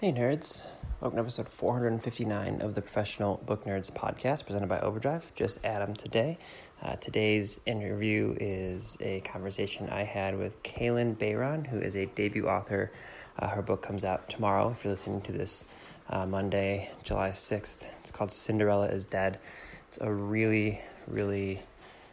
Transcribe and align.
Hey, 0.00 0.12
nerds. 0.12 0.62
Welcome 1.02 1.18
to 1.18 1.24
episode 1.24 1.50
459 1.50 2.62
of 2.62 2.74
the 2.74 2.80
Professional 2.80 3.36
Book 3.44 3.66
Nerds 3.66 3.92
podcast 3.92 4.46
presented 4.46 4.66
by 4.66 4.80
Overdrive. 4.80 5.30
Just 5.34 5.62
Adam 5.62 5.94
today. 5.94 6.38
Uh, 6.80 6.96
today's 6.96 7.60
interview 7.66 8.34
is 8.40 8.96
a 9.02 9.20
conversation 9.20 9.90
I 9.90 10.04
had 10.04 10.38
with 10.38 10.62
Kalynn 10.62 11.16
Bayron, 11.16 11.66
who 11.66 11.80
is 11.80 11.96
a 11.96 12.06
debut 12.06 12.48
author. 12.48 12.90
Uh, 13.38 13.48
her 13.48 13.60
book 13.60 13.82
comes 13.82 14.02
out 14.02 14.30
tomorrow 14.30 14.70
if 14.70 14.82
you're 14.82 14.94
listening 14.94 15.20
to 15.20 15.32
this 15.32 15.66
uh, 16.08 16.24
Monday, 16.24 16.90
July 17.04 17.32
6th. 17.32 17.84
It's 17.98 18.10
called 18.10 18.32
Cinderella 18.32 18.86
is 18.86 19.04
Dead. 19.04 19.38
It's 19.86 19.98
a 20.00 20.10
really, 20.10 20.80
really 21.08 21.62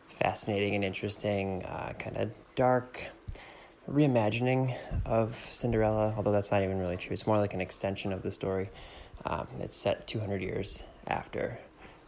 fascinating 0.10 0.76
and 0.76 0.84
interesting, 0.84 1.64
uh, 1.64 1.94
kind 1.98 2.18
of 2.18 2.34
dark, 2.56 3.12
reimagining 3.90 4.76
of 5.06 5.36
Cinderella, 5.52 6.14
although 6.18 6.32
that's 6.32 6.52
not 6.52 6.62
even 6.62 6.80
really 6.80 6.98
true. 6.98 7.14
It's 7.14 7.26
more 7.26 7.38
like 7.38 7.54
an 7.54 7.62
extension 7.62 8.12
of 8.12 8.22
the 8.22 8.32
story. 8.32 8.70
Um, 9.26 9.48
it's 9.60 9.78
set 9.78 10.08
200 10.08 10.42
years 10.42 10.84
after 11.08 11.60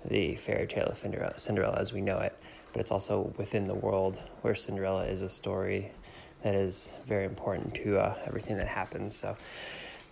the 0.06 0.36
fairy 0.36 0.68
tale 0.68 0.88
of 0.88 0.98
Cinderella, 0.98 1.40
Cinderella 1.40 1.78
as 1.80 1.94
we 1.94 2.02
know 2.02 2.20
it, 2.20 2.38
but 2.74 2.82
it's 2.82 2.92
also 2.92 3.34
within 3.38 3.68
the 3.68 3.74
world 3.74 4.22
where 4.42 4.56
Cinderella 4.56 5.06
is 5.06 5.22
a 5.22 5.30
story 5.30 5.92
that 6.44 6.56
is 6.56 6.92
very 7.06 7.26
important 7.26 7.74
to 7.76 7.98
uh, 7.98 8.16
everything 8.26 8.58
that 8.58 8.68
happens. 8.68 9.16
So 9.16 9.36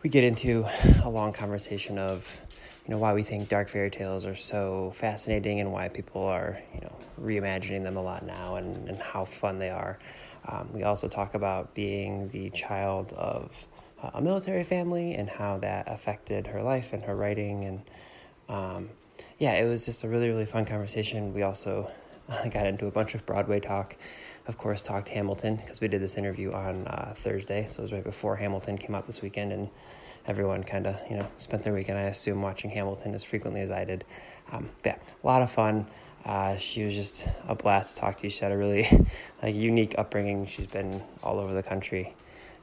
we 0.04 0.10
get 0.10 0.24
into 0.24 0.66
a 1.04 1.10
long 1.10 1.32
conversation 1.34 1.98
of 1.98 2.40
you 2.86 2.94
know 2.94 3.00
why 3.00 3.14
we 3.14 3.24
think 3.24 3.50
dark 3.50 3.68
fairy 3.68 3.90
tales 3.90 4.26
are 4.26 4.36
so 4.36 4.94
fascinating 4.96 5.60
and 5.60 5.74
why 5.74 5.90
people 5.90 6.24
are 6.24 6.58
you 6.74 6.80
know 6.80 6.96
reimagining 7.22 7.84
them 7.84 7.98
a 7.98 8.02
lot 8.02 8.26
now 8.26 8.56
and, 8.56 8.88
and 8.88 8.98
how 9.00 9.26
fun 9.26 9.60
they 9.60 9.70
are 9.70 10.00
um, 10.48 10.70
we 10.74 10.84
also 10.84 11.08
talk 11.08 11.34
about 11.34 11.74
being 11.74 12.30
the 12.30 12.50
child 12.52 13.14
of 13.14 13.68
uh, 14.02 14.12
a 14.14 14.22
military 14.22 14.64
family 14.64 15.14
and 15.14 15.30
how 15.30 15.58
that 15.60 15.92
affected 15.92 16.48
her 16.48 16.62
life 16.62 16.94
and 16.94 17.04
her 17.04 17.16
writing. 17.16 17.66
And 17.66 17.82
um, 18.48 18.90
yeah, 19.40 19.54
it 19.54 19.68
was 19.68 19.86
just 19.86 20.04
a 20.04 20.10
really, 20.10 20.30
really 20.30 20.46
fun 20.46 20.66
conversation. 20.66 21.34
We 21.34 21.44
also 21.44 21.92
uh, 22.30 22.48
got 22.48 22.66
into 22.66 22.88
a 22.88 22.92
bunch 22.92 23.16
of 23.16 23.26
Broadway 23.26 23.60
talk. 23.60 23.96
Of 24.48 24.58
course, 24.58 24.82
talked 24.82 25.10
Hamilton 25.10 25.58
because 25.58 25.82
we 25.82 25.90
did 25.90 26.02
this 26.02 26.18
interview 26.18 26.54
on 26.54 26.88
uh, 26.88 27.14
Thursday. 27.18 27.66
So 27.68 27.80
it 27.80 27.82
was 27.82 27.94
right 27.94 28.04
before 28.04 28.38
Hamilton 28.38 28.78
came 28.78 28.96
out 28.96 29.06
this 29.06 29.22
weekend. 29.22 29.52
And 29.52 29.70
everyone 30.26 30.64
kind 30.64 30.88
of, 30.88 30.98
you 31.10 31.18
know, 31.18 31.28
spent 31.38 31.64
their 31.64 31.74
weekend, 31.74 31.98
I 31.98 32.04
assume, 32.04 32.42
watching 32.42 32.70
Hamilton 32.70 33.14
as 33.14 33.24
frequently 33.24 33.62
as 33.62 33.72
I 33.72 33.84
did. 33.84 34.06
Um, 34.52 34.70
yeah, 34.86 34.96
a 35.22 35.28
lot 35.28 35.42
of 35.42 35.52
fun. 35.52 35.88
Uh, 36.26 36.58
she 36.58 36.84
was 36.84 36.94
just 36.94 37.26
a 37.48 37.56
blast 37.56 37.96
to 37.96 38.02
talk 38.02 38.18
to. 38.18 38.30
She 38.30 38.44
had 38.44 38.52
a 38.52 38.58
really 38.58 38.88
like 39.44 39.56
unique 39.56 39.96
upbringing. 39.98 40.46
She's 40.46 40.68
been 40.68 41.02
all 41.24 41.40
over 41.40 41.54
the 41.54 41.64
country, 41.64 42.14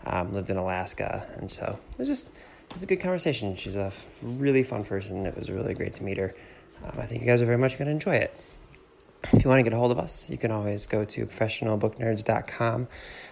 um, 0.04 0.32
lived 0.32 0.50
in 0.50 0.56
Alaska, 0.56 1.26
and 1.36 1.50
so 1.50 1.78
it 1.92 1.98
was 1.98 2.08
just 2.08 2.28
it 2.28 2.72
was 2.72 2.82
a 2.82 2.86
good 2.86 3.00
conversation. 3.00 3.56
She's 3.56 3.76
a 3.76 3.92
really 4.22 4.62
fun 4.62 4.84
person. 4.84 5.26
It 5.26 5.36
was 5.36 5.50
really 5.50 5.74
great 5.74 5.94
to 5.94 6.02
meet 6.04 6.18
her. 6.18 6.34
Um, 6.84 6.98
I 6.98 7.06
think 7.06 7.20
you 7.22 7.26
guys 7.26 7.40
are 7.40 7.46
very 7.46 7.58
much 7.58 7.78
going 7.78 7.86
to 7.86 7.92
enjoy 7.92 8.16
it. 8.16 8.38
If 9.32 9.42
you 9.42 9.48
want 9.48 9.60
to 9.60 9.62
get 9.62 9.72
a 9.72 9.76
hold 9.76 9.90
of 9.90 9.98
us, 9.98 10.28
you 10.28 10.36
can 10.36 10.50
always 10.50 10.86
go 10.86 11.04
to 11.04 11.26
professionalbooknerds.com. 11.26 12.88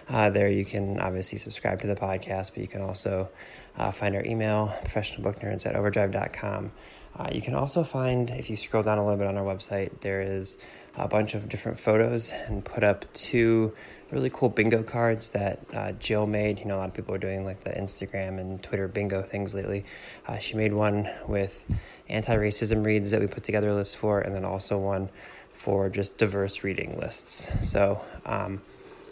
Uh, 0.09 0.29
there 0.31 0.49
you 0.49 0.65
can 0.65 0.99
obviously 0.99 1.37
subscribe 1.37 1.81
to 1.81 1.87
the 1.87 1.95
podcast, 1.95 2.51
but 2.53 2.57
you 2.57 2.67
can 2.67 2.81
also 2.81 3.29
uh, 3.77 3.91
find 3.91 4.15
our 4.15 4.25
email, 4.25 4.73
professionalbooknerds 4.85 5.67
at 5.67 5.75
overdrive.com. 5.75 6.71
Uh, 7.15 7.29
you 7.31 7.41
can 7.41 7.53
also 7.53 7.83
find, 7.83 8.29
if 8.31 8.49
you 8.49 8.57
scroll 8.57 8.83
down 8.83 8.97
a 8.97 9.03
little 9.03 9.17
bit 9.17 9.27
on 9.27 9.37
our 9.37 9.43
website, 9.43 10.01
there 10.01 10.21
is 10.21 10.57
a 10.95 11.07
bunch 11.07 11.33
of 11.33 11.49
different 11.49 11.79
photos 11.79 12.31
and 12.31 12.63
put 12.63 12.83
up 12.83 13.11
two 13.13 13.73
really 14.11 14.29
cool 14.29 14.49
bingo 14.49 14.83
cards 14.83 15.31
that 15.31 15.59
uh, 15.73 15.91
Jill 15.93 16.27
made. 16.27 16.59
You 16.59 16.65
know, 16.65 16.77
a 16.77 16.79
lot 16.79 16.89
of 16.89 16.93
people 16.93 17.15
are 17.15 17.19
doing 17.19 17.45
like 17.45 17.63
the 17.63 17.71
Instagram 17.71 18.39
and 18.39 18.61
Twitter 18.61 18.87
bingo 18.87 19.23
things 19.23 19.55
lately. 19.55 19.85
Uh, 20.27 20.37
she 20.37 20.55
made 20.55 20.73
one 20.73 21.09
with 21.27 21.65
anti 22.09 22.35
racism 22.35 22.85
reads 22.85 23.11
that 23.11 23.21
we 23.21 23.27
put 23.27 23.43
together 23.43 23.69
a 23.69 23.75
list 23.75 23.97
for, 23.97 24.19
and 24.19 24.35
then 24.35 24.45
also 24.45 24.77
one 24.77 25.09
for 25.51 25.89
just 25.89 26.17
diverse 26.17 26.63
reading 26.63 26.95
lists. 26.95 27.49
So 27.67 28.01
um, 28.25 28.61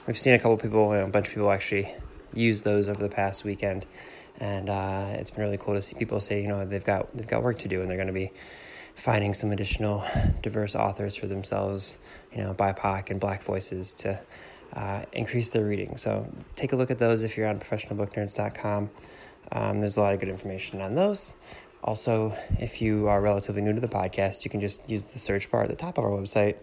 we've 0.05 0.19
seen 0.19 0.33
a 0.33 0.39
couple 0.39 0.57
people, 0.57 0.93
you 0.93 0.99
know, 0.99 1.05
a 1.05 1.09
bunch 1.09 1.27
of 1.27 1.33
people 1.33 1.51
actually 1.51 1.93
use 2.33 2.61
those 2.61 2.87
over 2.87 3.01
the 3.01 3.13
past 3.13 3.43
weekend 3.43 3.85
and 4.41 4.69
uh, 4.69 5.05
it's 5.11 5.29
been 5.29 5.43
really 5.43 5.57
cool 5.57 5.75
to 5.75 5.81
see 5.81 5.95
people 5.95 6.19
say, 6.19 6.41
you 6.41 6.47
know, 6.47 6.65
they've 6.65 6.83
got 6.83 7.15
they've 7.15 7.27
got 7.27 7.43
work 7.43 7.59
to 7.59 7.67
do, 7.67 7.81
and 7.81 7.89
they're 7.89 7.97
going 7.97 8.07
to 8.07 8.13
be 8.13 8.31
finding 8.95 9.33
some 9.33 9.51
additional 9.51 10.03
diverse 10.41 10.75
authors 10.75 11.15
for 11.15 11.27
themselves, 11.27 11.99
you 12.33 12.39
know, 12.39 12.53
BIPOC 12.53 13.11
and 13.11 13.19
Black 13.19 13.43
voices 13.43 13.93
to 13.93 14.19
uh, 14.73 15.05
increase 15.13 15.51
their 15.51 15.63
reading. 15.63 15.95
So 15.95 16.27
take 16.55 16.73
a 16.73 16.75
look 16.75 16.91
at 16.91 16.97
those 16.97 17.21
if 17.23 17.37
you're 17.37 17.47
on 17.47 17.59
professionalbooknerds.com. 17.59 18.89
Um, 19.51 19.79
there's 19.79 19.97
a 19.97 20.01
lot 20.01 20.13
of 20.13 20.19
good 20.19 20.29
information 20.29 20.81
on 20.81 20.95
those. 20.95 21.35
Also, 21.83 22.35
if 22.59 22.81
you 22.81 23.07
are 23.07 23.21
relatively 23.21 23.61
new 23.61 23.73
to 23.73 23.81
the 23.81 23.87
podcast, 23.87 24.43
you 24.43 24.51
can 24.51 24.59
just 24.59 24.89
use 24.89 25.03
the 25.03 25.19
search 25.19 25.51
bar 25.51 25.63
at 25.63 25.69
the 25.69 25.75
top 25.75 25.97
of 25.97 26.03
our 26.03 26.11
website 26.11 26.57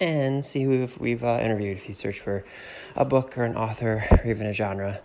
and 0.00 0.44
see 0.44 0.62
who 0.62 0.70
we've, 0.70 0.98
we've 0.98 1.24
uh, 1.24 1.38
interviewed. 1.42 1.76
If 1.76 1.88
you 1.88 1.94
search 1.94 2.20
for 2.20 2.44
a 2.94 3.04
book 3.04 3.36
or 3.36 3.44
an 3.44 3.56
author 3.56 4.04
or 4.10 4.26
even 4.26 4.46
a 4.46 4.52
genre, 4.52 5.00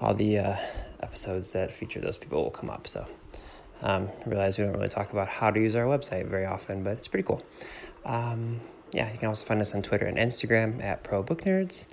all 0.00 0.14
the 0.14 0.38
uh, 0.38 0.56
episodes 1.00 1.52
that 1.52 1.72
feature 1.72 2.00
those 2.00 2.16
people 2.16 2.42
will 2.42 2.50
come 2.50 2.70
up. 2.70 2.86
So 2.86 3.06
um, 3.82 4.08
I 4.24 4.28
realize 4.28 4.58
we 4.58 4.64
don't 4.64 4.74
really 4.74 4.88
talk 4.88 5.12
about 5.12 5.28
how 5.28 5.50
to 5.50 5.60
use 5.60 5.74
our 5.74 5.84
website 5.84 6.26
very 6.28 6.46
often, 6.46 6.82
but 6.82 6.98
it's 6.98 7.08
pretty 7.08 7.26
cool. 7.26 7.44
Um, 8.04 8.60
yeah, 8.92 9.12
you 9.12 9.18
can 9.18 9.28
also 9.28 9.44
find 9.44 9.60
us 9.60 9.74
on 9.74 9.82
Twitter 9.82 10.06
and 10.06 10.16
Instagram 10.16 10.82
at 10.82 11.02
Pro 11.02 11.22
Book 11.22 11.42
Nerds. 11.42 11.86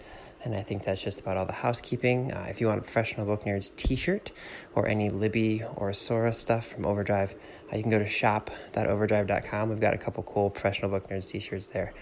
And 0.43 0.55
I 0.55 0.61
think 0.61 0.83
that's 0.83 1.01
just 1.01 1.19
about 1.19 1.37
all 1.37 1.47
the 1.47 1.53
housekeeping. 1.53 2.31
Uh, 2.31 2.45
if 2.47 2.61
you 2.61 2.67
want 2.67 2.79
a 2.79 2.83
professional 2.83 3.25
book 3.25 3.45
nerds 3.45 3.75
t-shirt 3.75 4.31
or 4.75 4.87
any 4.87 5.09
Libby 5.09 5.63
or 5.75 5.91
Sora 5.91 6.35
stuff 6.35 6.67
from 6.67 6.85
Overdrive, 6.85 7.33
uh, 7.73 7.75
you 7.75 7.81
can 7.81 7.89
go 7.89 7.97
to 7.97 8.07
shop.overdrive.com. 8.07 9.69
We've 9.69 9.79
got 9.79 9.95
a 9.95 9.97
couple 9.97 10.21
cool 10.21 10.51
professional 10.51 10.91
book 10.91 11.09
nerds 11.09 11.27
t-shirts 11.27 11.67
there. 11.67 11.95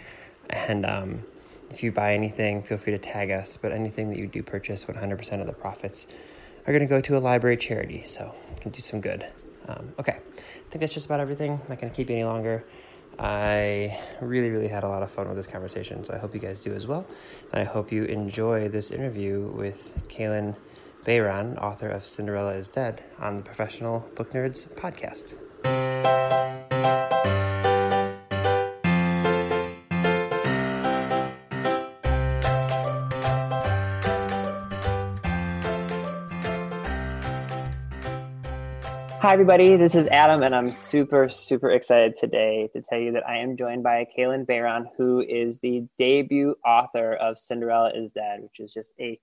And 0.50 0.86
um, 0.86 1.24
if 1.69 1.84
you 1.84 1.94
buy 1.94 2.13
anything, 2.13 2.63
feel 2.63 2.78
free 2.78 2.92
to 2.92 3.00
tag 3.00 3.31
us. 3.31 3.56
But 3.56 3.72
anything 3.72 4.09
that 4.09 4.19
you 4.19 4.28
do 4.28 4.44
purchase, 4.44 4.84
100% 4.84 5.40
of 5.40 5.47
the 5.47 5.53
profits 5.53 6.08
are 6.66 6.74
going 6.74 6.81
to 6.81 6.88
go 6.88 7.01
to 7.01 7.18
a 7.18 7.19
library 7.19 7.57
charity, 7.57 8.03
so 8.06 8.34
can 8.62 8.72
do 8.72 8.79
some 8.79 9.01
good. 9.01 9.25
Um, 9.68 9.94
okay, 10.00 10.13
I 10.13 10.69
think 10.69 10.81
that's 10.81 10.94
just 10.94 11.06
about 11.06 11.19
everything. 11.19 11.51
I'm 11.51 11.69
not 11.69 11.79
going 11.79 11.91
to 11.91 11.96
keep 11.96 12.09
you 12.09 12.16
any 12.16 12.25
longer. 12.25 12.66
I 13.19 14.00
really, 14.22 14.50
really 14.50 14.68
had 14.68 14.84
a 14.84 14.88
lot 14.88 15.03
of 15.03 15.12
fun 15.12 15.28
with 15.28 15.38
this 15.38 15.46
conversation, 15.46 16.03
so 16.03 16.13
I 16.13 16.18
hope 16.18 16.34
you 16.34 16.40
guys 16.40 16.63
do 16.63 16.74
as 16.74 16.88
well. 16.88 17.06
And 17.51 17.62
I 17.62 17.63
hope 17.63 17.91
you 17.91 18.06
enjoy 18.06 18.69
this 18.69 18.90
interview 18.90 19.51
with 19.56 19.94
Kalynn 20.07 20.56
Bayron, 21.06 21.62
author 21.62 21.90
of 21.90 22.06
Cinderella 22.06 22.53
is 22.53 22.68
Dead, 22.68 23.03
on 23.19 23.38
the 23.38 23.44
Professional 23.44 24.09
Book 24.16 24.31
Nerds 24.31 24.68
podcast. 24.69 25.35
Hi, 39.24 39.32
everybody. 39.32 39.78
This 39.78 39.96
is 39.96 40.06
Adam, 40.08 40.44
and 40.44 40.54
I'm 40.54 40.74
super, 40.74 41.30
super 41.30 41.72
excited 41.72 42.16
today 42.20 42.68
to 42.74 42.82
tell 42.82 43.00
you 43.00 43.14
that 43.14 43.26
I 43.26 43.38
am 43.38 43.56
joined 43.56 43.82
by 43.82 44.06
Kalynn 44.18 44.46
Bayron, 44.46 44.88
who 44.98 45.22
is 45.22 45.60
the 45.60 45.88
debut 45.98 46.56
author 46.66 47.14
of 47.14 47.40
Cinderella 47.40 47.94
is 47.96 48.12
Dead, 48.12 48.42
which 48.42 48.60
is 48.60 48.74
just 48.74 48.90
a 49.00 49.18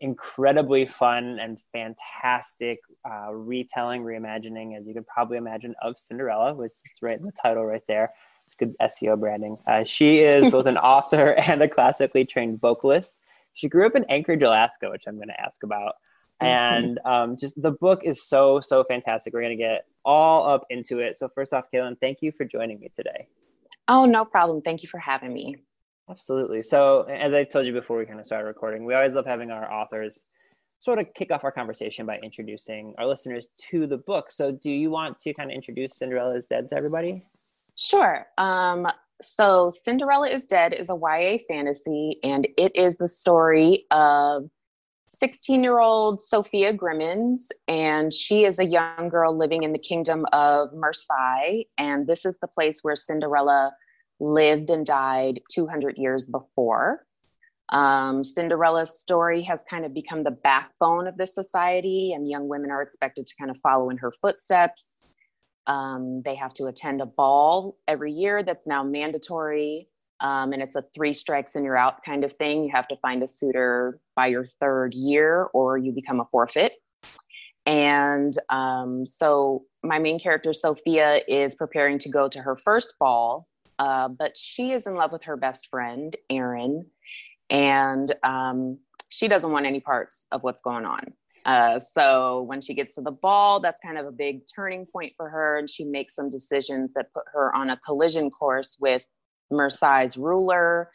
incredibly 0.00 0.86
fun 0.86 1.38
and 1.38 1.58
fantastic 1.74 2.78
uh, 3.04 3.34
retelling, 3.34 4.02
reimagining, 4.02 4.78
as 4.78 4.86
you 4.86 4.94
can 4.94 5.04
probably 5.04 5.36
imagine, 5.36 5.74
of 5.82 5.98
Cinderella, 5.98 6.54
which 6.54 6.72
is 6.72 7.02
right 7.02 7.18
in 7.18 7.26
the 7.26 7.32
title 7.32 7.66
right 7.66 7.84
there. 7.86 8.14
It's 8.46 8.54
good 8.54 8.74
SEO 8.80 9.20
branding. 9.20 9.58
Uh, 9.66 9.84
she 9.84 10.20
is 10.20 10.50
both 10.50 10.64
an 10.64 10.78
author 10.78 11.34
and 11.34 11.62
a 11.62 11.68
classically 11.68 12.24
trained 12.24 12.62
vocalist. 12.62 13.18
She 13.52 13.68
grew 13.68 13.84
up 13.84 13.94
in 13.94 14.04
Anchorage, 14.08 14.42
Alaska, 14.42 14.88
which 14.88 15.04
I'm 15.06 15.16
going 15.16 15.28
to 15.28 15.38
ask 15.38 15.62
about. 15.64 15.96
Mm-hmm. 16.42 16.46
and 16.46 17.00
um, 17.04 17.36
just 17.36 17.60
the 17.62 17.70
book 17.70 18.00
is 18.04 18.26
so 18.26 18.60
so 18.60 18.84
fantastic. 18.84 19.32
We're 19.32 19.42
gonna 19.42 19.56
get 19.56 19.86
all 20.04 20.48
up 20.48 20.64
into 20.70 20.98
it. 20.98 21.16
So 21.16 21.28
first 21.34 21.52
off, 21.52 21.64
Kalynn, 21.72 21.98
thank 22.00 22.18
you 22.20 22.32
for 22.32 22.44
joining 22.44 22.80
me 22.80 22.90
today. 22.94 23.28
Oh, 23.88 24.04
no 24.04 24.24
problem. 24.24 24.62
Thank 24.62 24.82
you 24.82 24.88
for 24.88 24.98
having 24.98 25.32
me. 25.32 25.56
Absolutely. 26.10 26.62
So 26.62 27.02
as 27.02 27.32
I 27.32 27.44
told 27.44 27.66
you 27.66 27.72
before 27.72 27.98
we 27.98 28.04
kind 28.04 28.20
of 28.20 28.26
started 28.26 28.46
recording, 28.46 28.84
we 28.84 28.94
always 28.94 29.14
love 29.14 29.26
having 29.26 29.50
our 29.50 29.70
authors 29.72 30.26
sort 30.78 30.98
of 30.98 31.06
kick 31.14 31.30
off 31.30 31.44
our 31.44 31.52
conversation 31.52 32.04
by 32.04 32.18
introducing 32.18 32.94
our 32.98 33.06
listeners 33.06 33.48
to 33.70 33.86
the 33.86 33.96
book. 33.96 34.30
So 34.30 34.52
do 34.52 34.70
you 34.70 34.90
want 34.90 35.18
to 35.20 35.32
kind 35.32 35.50
of 35.50 35.54
introduce 35.54 35.96
Cinderella 35.96 36.34
is 36.34 36.44
Dead 36.44 36.68
to 36.68 36.76
everybody? 36.76 37.24
Sure. 37.76 38.26
Um, 38.36 38.86
so 39.22 39.70
Cinderella 39.70 40.28
is 40.28 40.46
Dead 40.46 40.74
is 40.74 40.90
a 40.90 40.94
YA 40.94 41.38
fantasy, 41.48 42.18
and 42.22 42.46
it 42.58 42.74
is 42.74 42.98
the 42.98 43.08
story 43.08 43.86
of 43.90 44.50
16 45.08 45.62
year 45.62 45.80
old 45.80 46.20
Sophia 46.20 46.72
Grimmins, 46.72 47.50
and 47.68 48.12
she 48.12 48.44
is 48.44 48.58
a 48.58 48.64
young 48.64 49.08
girl 49.08 49.36
living 49.36 49.62
in 49.62 49.72
the 49.72 49.78
kingdom 49.78 50.26
of 50.32 50.72
Mersailles. 50.72 51.64
And 51.78 52.06
this 52.06 52.24
is 52.24 52.38
the 52.40 52.48
place 52.48 52.80
where 52.82 52.96
Cinderella 52.96 53.72
lived 54.20 54.70
and 54.70 54.86
died 54.86 55.40
200 55.52 55.98
years 55.98 56.26
before. 56.26 57.06
Um, 57.70 58.22
Cinderella's 58.24 58.98
story 58.98 59.42
has 59.42 59.64
kind 59.68 59.84
of 59.84 59.94
become 59.94 60.22
the 60.22 60.30
backbone 60.30 61.06
of 61.06 61.16
this 61.16 61.34
society, 61.34 62.12
and 62.12 62.28
young 62.28 62.48
women 62.48 62.70
are 62.70 62.82
expected 62.82 63.26
to 63.26 63.34
kind 63.38 63.50
of 63.50 63.58
follow 63.58 63.90
in 63.90 63.96
her 63.98 64.12
footsteps. 64.12 65.16
Um, 65.66 66.22
they 66.24 66.34
have 66.34 66.52
to 66.54 66.66
attend 66.66 67.00
a 67.00 67.06
ball 67.06 67.74
every 67.88 68.12
year 68.12 68.42
that's 68.42 68.66
now 68.66 68.82
mandatory. 68.82 69.88
Um, 70.20 70.52
and 70.52 70.62
it's 70.62 70.76
a 70.76 70.82
three 70.94 71.12
strikes 71.12 71.54
and 71.54 71.64
you're 71.64 71.76
out 71.76 72.04
kind 72.04 72.24
of 72.24 72.32
thing. 72.32 72.64
You 72.64 72.70
have 72.72 72.88
to 72.88 72.96
find 72.96 73.22
a 73.22 73.26
suitor 73.26 73.98
by 74.16 74.28
your 74.28 74.44
third 74.44 74.94
year 74.94 75.44
or 75.52 75.76
you 75.76 75.92
become 75.92 76.20
a 76.20 76.24
forfeit. 76.24 76.76
And 77.66 78.36
um, 78.50 79.06
so 79.06 79.64
my 79.82 79.98
main 79.98 80.18
character, 80.18 80.52
Sophia, 80.52 81.22
is 81.26 81.54
preparing 81.54 81.98
to 82.00 82.08
go 82.08 82.28
to 82.28 82.40
her 82.40 82.56
first 82.56 82.94
ball, 82.98 83.48
uh, 83.78 84.08
but 84.08 84.36
she 84.36 84.72
is 84.72 84.86
in 84.86 84.94
love 84.94 85.12
with 85.12 85.24
her 85.24 85.36
best 85.36 85.68
friend, 85.68 86.14
Erin, 86.30 86.86
and 87.50 88.12
um, 88.22 88.78
she 89.08 89.28
doesn't 89.28 89.50
want 89.50 89.66
any 89.66 89.80
parts 89.80 90.26
of 90.30 90.42
what's 90.42 90.60
going 90.60 90.84
on. 90.84 91.06
Uh, 91.44 91.78
so 91.78 92.42
when 92.42 92.60
she 92.60 92.72
gets 92.72 92.94
to 92.94 93.02
the 93.02 93.10
ball, 93.10 93.60
that's 93.60 93.80
kind 93.80 93.98
of 93.98 94.06
a 94.06 94.12
big 94.12 94.42
turning 94.54 94.86
point 94.86 95.12
for 95.16 95.28
her, 95.28 95.58
and 95.58 95.68
she 95.68 95.84
makes 95.84 96.14
some 96.14 96.30
decisions 96.30 96.92
that 96.94 97.12
put 97.12 97.24
her 97.32 97.54
on 97.54 97.70
a 97.70 97.76
collision 97.78 98.30
course 98.30 98.76
with 98.80 99.04
Mersailles's 99.52 100.16
ruler, 100.16 100.90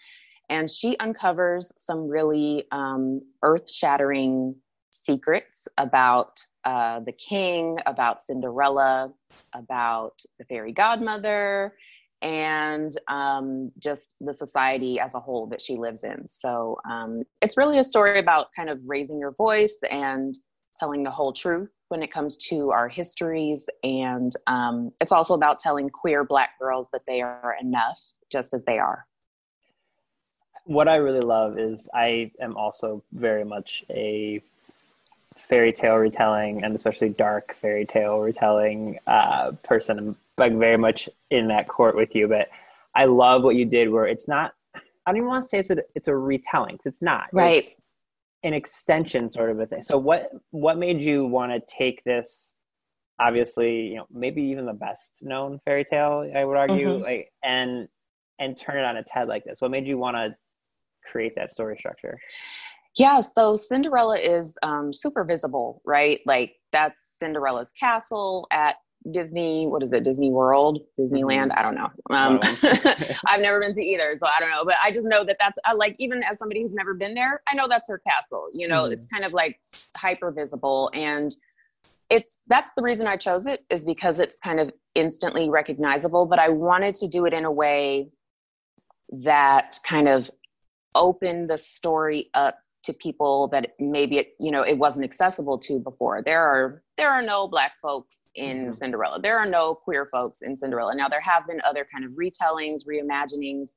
and 0.49 0.69
she 0.69 0.97
uncovers 0.97 1.71
some 1.77 2.07
really 2.07 2.65
um, 2.71 3.21
earth-shattering 3.43 4.55
secrets 4.91 5.67
about 5.77 6.39
uh, 6.65 6.99
the 7.01 7.13
king, 7.13 7.77
about 7.85 8.21
Cinderella, 8.21 9.11
about 9.53 10.19
the 10.39 10.45
fairy 10.45 10.73
godmother, 10.73 11.75
and 12.21 12.91
um, 13.07 13.71
just 13.77 14.09
the 14.19 14.33
society 14.33 14.99
as 14.99 15.13
a 15.13 15.19
whole 15.19 15.45
that 15.47 15.61
she 15.61 15.77
lives 15.77 16.03
in. 16.03 16.27
So 16.27 16.77
um, 16.89 17.23
it's 17.41 17.55
really 17.55 17.79
a 17.79 17.83
story 17.83 18.19
about 18.19 18.47
kind 18.55 18.69
of 18.69 18.79
raising 18.85 19.19
your 19.19 19.31
voice 19.31 19.77
and 19.89 20.37
telling 20.75 21.03
the 21.03 21.11
whole 21.11 21.31
truth 21.31 21.69
when 21.89 22.01
it 22.01 22.11
comes 22.11 22.37
to 22.37 22.71
our 22.71 22.87
histories. 22.87 23.67
And 23.83 24.31
um, 24.47 24.91
it's 25.01 25.11
also 25.11 25.33
about 25.33 25.59
telling 25.59 25.89
queer 25.89 26.23
Black 26.23 26.57
girls 26.59 26.89
that 26.93 27.01
they 27.05 27.21
are 27.21 27.55
enough 27.61 27.99
just 28.31 28.53
as 28.53 28.63
they 28.65 28.77
are. 28.77 29.05
What 30.65 30.87
I 30.87 30.97
really 30.97 31.21
love 31.21 31.57
is 31.57 31.89
I 31.93 32.31
am 32.39 32.55
also 32.55 33.03
very 33.11 33.43
much 33.43 33.83
a 33.89 34.41
fairy 35.35 35.73
tale 35.73 35.95
retelling 35.95 36.63
and 36.63 36.75
especially 36.75 37.09
dark 37.09 37.55
fairy 37.55 37.85
tale 37.85 38.19
retelling 38.19 38.99
uh, 39.07 39.51
person. 39.63 39.97
I'm 39.97 40.15
like 40.37 40.53
very 40.55 40.77
much 40.77 41.09
in 41.31 41.47
that 41.47 41.67
court 41.67 41.95
with 41.95 42.13
you, 42.13 42.27
but 42.27 42.49
I 42.93 43.05
love 43.05 43.43
what 43.43 43.55
you 43.55 43.65
did 43.65 43.89
where 43.89 44.05
it's 44.05 44.27
not, 44.27 44.53
I 44.75 44.81
don't 45.07 45.17
even 45.17 45.27
want 45.27 45.43
to 45.43 45.49
say 45.49 45.57
it's 45.57 45.71
a, 45.71 45.77
it's 45.95 46.07
a 46.07 46.15
retelling 46.15 46.75
because 46.75 46.85
it's 46.85 47.01
not. 47.01 47.29
Right. 47.33 47.63
It's 47.63 47.71
an 48.43 48.53
extension 48.53 49.29
sort 49.29 49.49
of 49.49 49.59
a 49.59 49.65
thing. 49.65 49.81
So 49.81 49.97
what, 49.97 50.31
what 50.51 50.77
made 50.77 51.01
you 51.01 51.25
want 51.25 51.51
to 51.51 51.75
take 51.75 52.03
this, 52.03 52.53
obviously, 53.19 53.87
you 53.87 53.95
know, 53.95 54.05
maybe 54.11 54.41
even 54.43 54.65
the 54.65 54.73
best 54.73 55.19
known 55.21 55.59
fairy 55.65 55.83
tale, 55.83 56.29
I 56.35 56.45
would 56.45 56.57
argue, 56.57 56.87
mm-hmm. 56.87 57.03
like, 57.03 57.31
and, 57.43 57.87
and 58.39 58.57
turn 58.57 58.77
it 58.77 58.85
on 58.85 58.95
its 58.95 59.11
head 59.11 59.27
like 59.27 59.43
this? 59.43 59.59
What 59.61 59.71
made 59.71 59.85
you 59.85 59.97
want 59.97 60.15
to 60.15 60.35
create 61.05 61.35
that 61.35 61.51
story 61.51 61.75
structure? 61.77 62.17
Yeah, 62.95 63.19
so 63.19 63.55
Cinderella 63.55 64.17
is 64.17 64.57
um, 64.63 64.91
super 64.91 65.23
visible, 65.23 65.81
right? 65.85 66.19
Like 66.25 66.53
that's 66.71 67.17
Cinderella's 67.17 67.71
castle 67.71 68.47
at 68.51 68.75
Disney. 69.11 69.65
What 69.65 69.81
is 69.81 69.91
it? 69.93 70.03
Disney 70.03 70.29
World, 70.29 70.79
Disneyland? 70.99 71.51
Mm-hmm. 71.51 71.59
I 71.59 71.61
don't 71.61 71.75
know. 71.75 71.89
Um, 72.09 72.39
I've 73.27 73.41
never 73.41 73.59
been 73.59 73.73
to 73.73 73.83
either, 73.83 74.15
so 74.19 74.27
I 74.27 74.39
don't 74.39 74.49
know. 74.49 74.65
But 74.65 74.75
I 74.83 74.91
just 74.91 75.05
know 75.05 75.23
that 75.25 75.37
that's 75.39 75.57
uh, 75.69 75.75
like 75.75 75.95
even 75.99 76.21
as 76.23 76.37
somebody 76.37 76.61
who's 76.61 76.73
never 76.73 76.93
been 76.93 77.13
there, 77.13 77.41
I 77.47 77.55
know 77.55 77.67
that's 77.67 77.87
her 77.87 77.99
castle. 77.99 78.49
You 78.53 78.67
know, 78.67 78.83
mm-hmm. 78.83 78.93
it's 78.93 79.05
kind 79.05 79.23
of 79.23 79.33
like 79.33 79.59
hyper 79.97 80.31
visible, 80.31 80.91
and 80.93 81.35
it's 82.09 82.39
that's 82.47 82.71
the 82.75 82.81
reason 82.81 83.07
I 83.07 83.15
chose 83.15 83.47
it 83.47 83.65
is 83.69 83.85
because 83.85 84.19
it's 84.19 84.39
kind 84.39 84.59
of 84.59 84.71
instantly 84.95 85.49
recognizable. 85.49 86.25
But 86.25 86.39
I 86.39 86.49
wanted 86.49 86.95
to 86.95 87.07
do 87.07 87.25
it 87.25 87.33
in 87.33 87.45
a 87.45 87.51
way 87.51 88.09
that 89.11 89.79
kind 89.87 90.07
of 90.07 90.29
opened 90.95 91.49
the 91.49 91.57
story 91.57 92.29
up 92.33 92.59
to 92.83 92.93
people 92.93 93.47
that 93.49 93.73
maybe 93.79 94.17
it 94.17 94.35
you 94.39 94.51
know 94.51 94.61
it 94.61 94.77
wasn't 94.77 95.03
accessible 95.03 95.57
to 95.57 95.79
before 95.79 96.21
there 96.21 96.41
are 96.41 96.81
there 96.97 97.09
are 97.09 97.21
no 97.21 97.47
black 97.47 97.73
folks 97.81 98.21
in 98.39 98.73
cinderella. 98.73 99.21
There 99.21 99.37
are 99.37 99.45
no 99.45 99.75
queer 99.75 100.05
folks 100.05 100.41
in 100.41 100.55
cinderella. 100.55 100.95
Now 100.95 101.07
there 101.07 101.21
have 101.21 101.45
been 101.47 101.61
other 101.65 101.85
kind 101.91 102.05
of 102.05 102.11
retellings 102.11 102.81
reimaginings. 102.85 103.75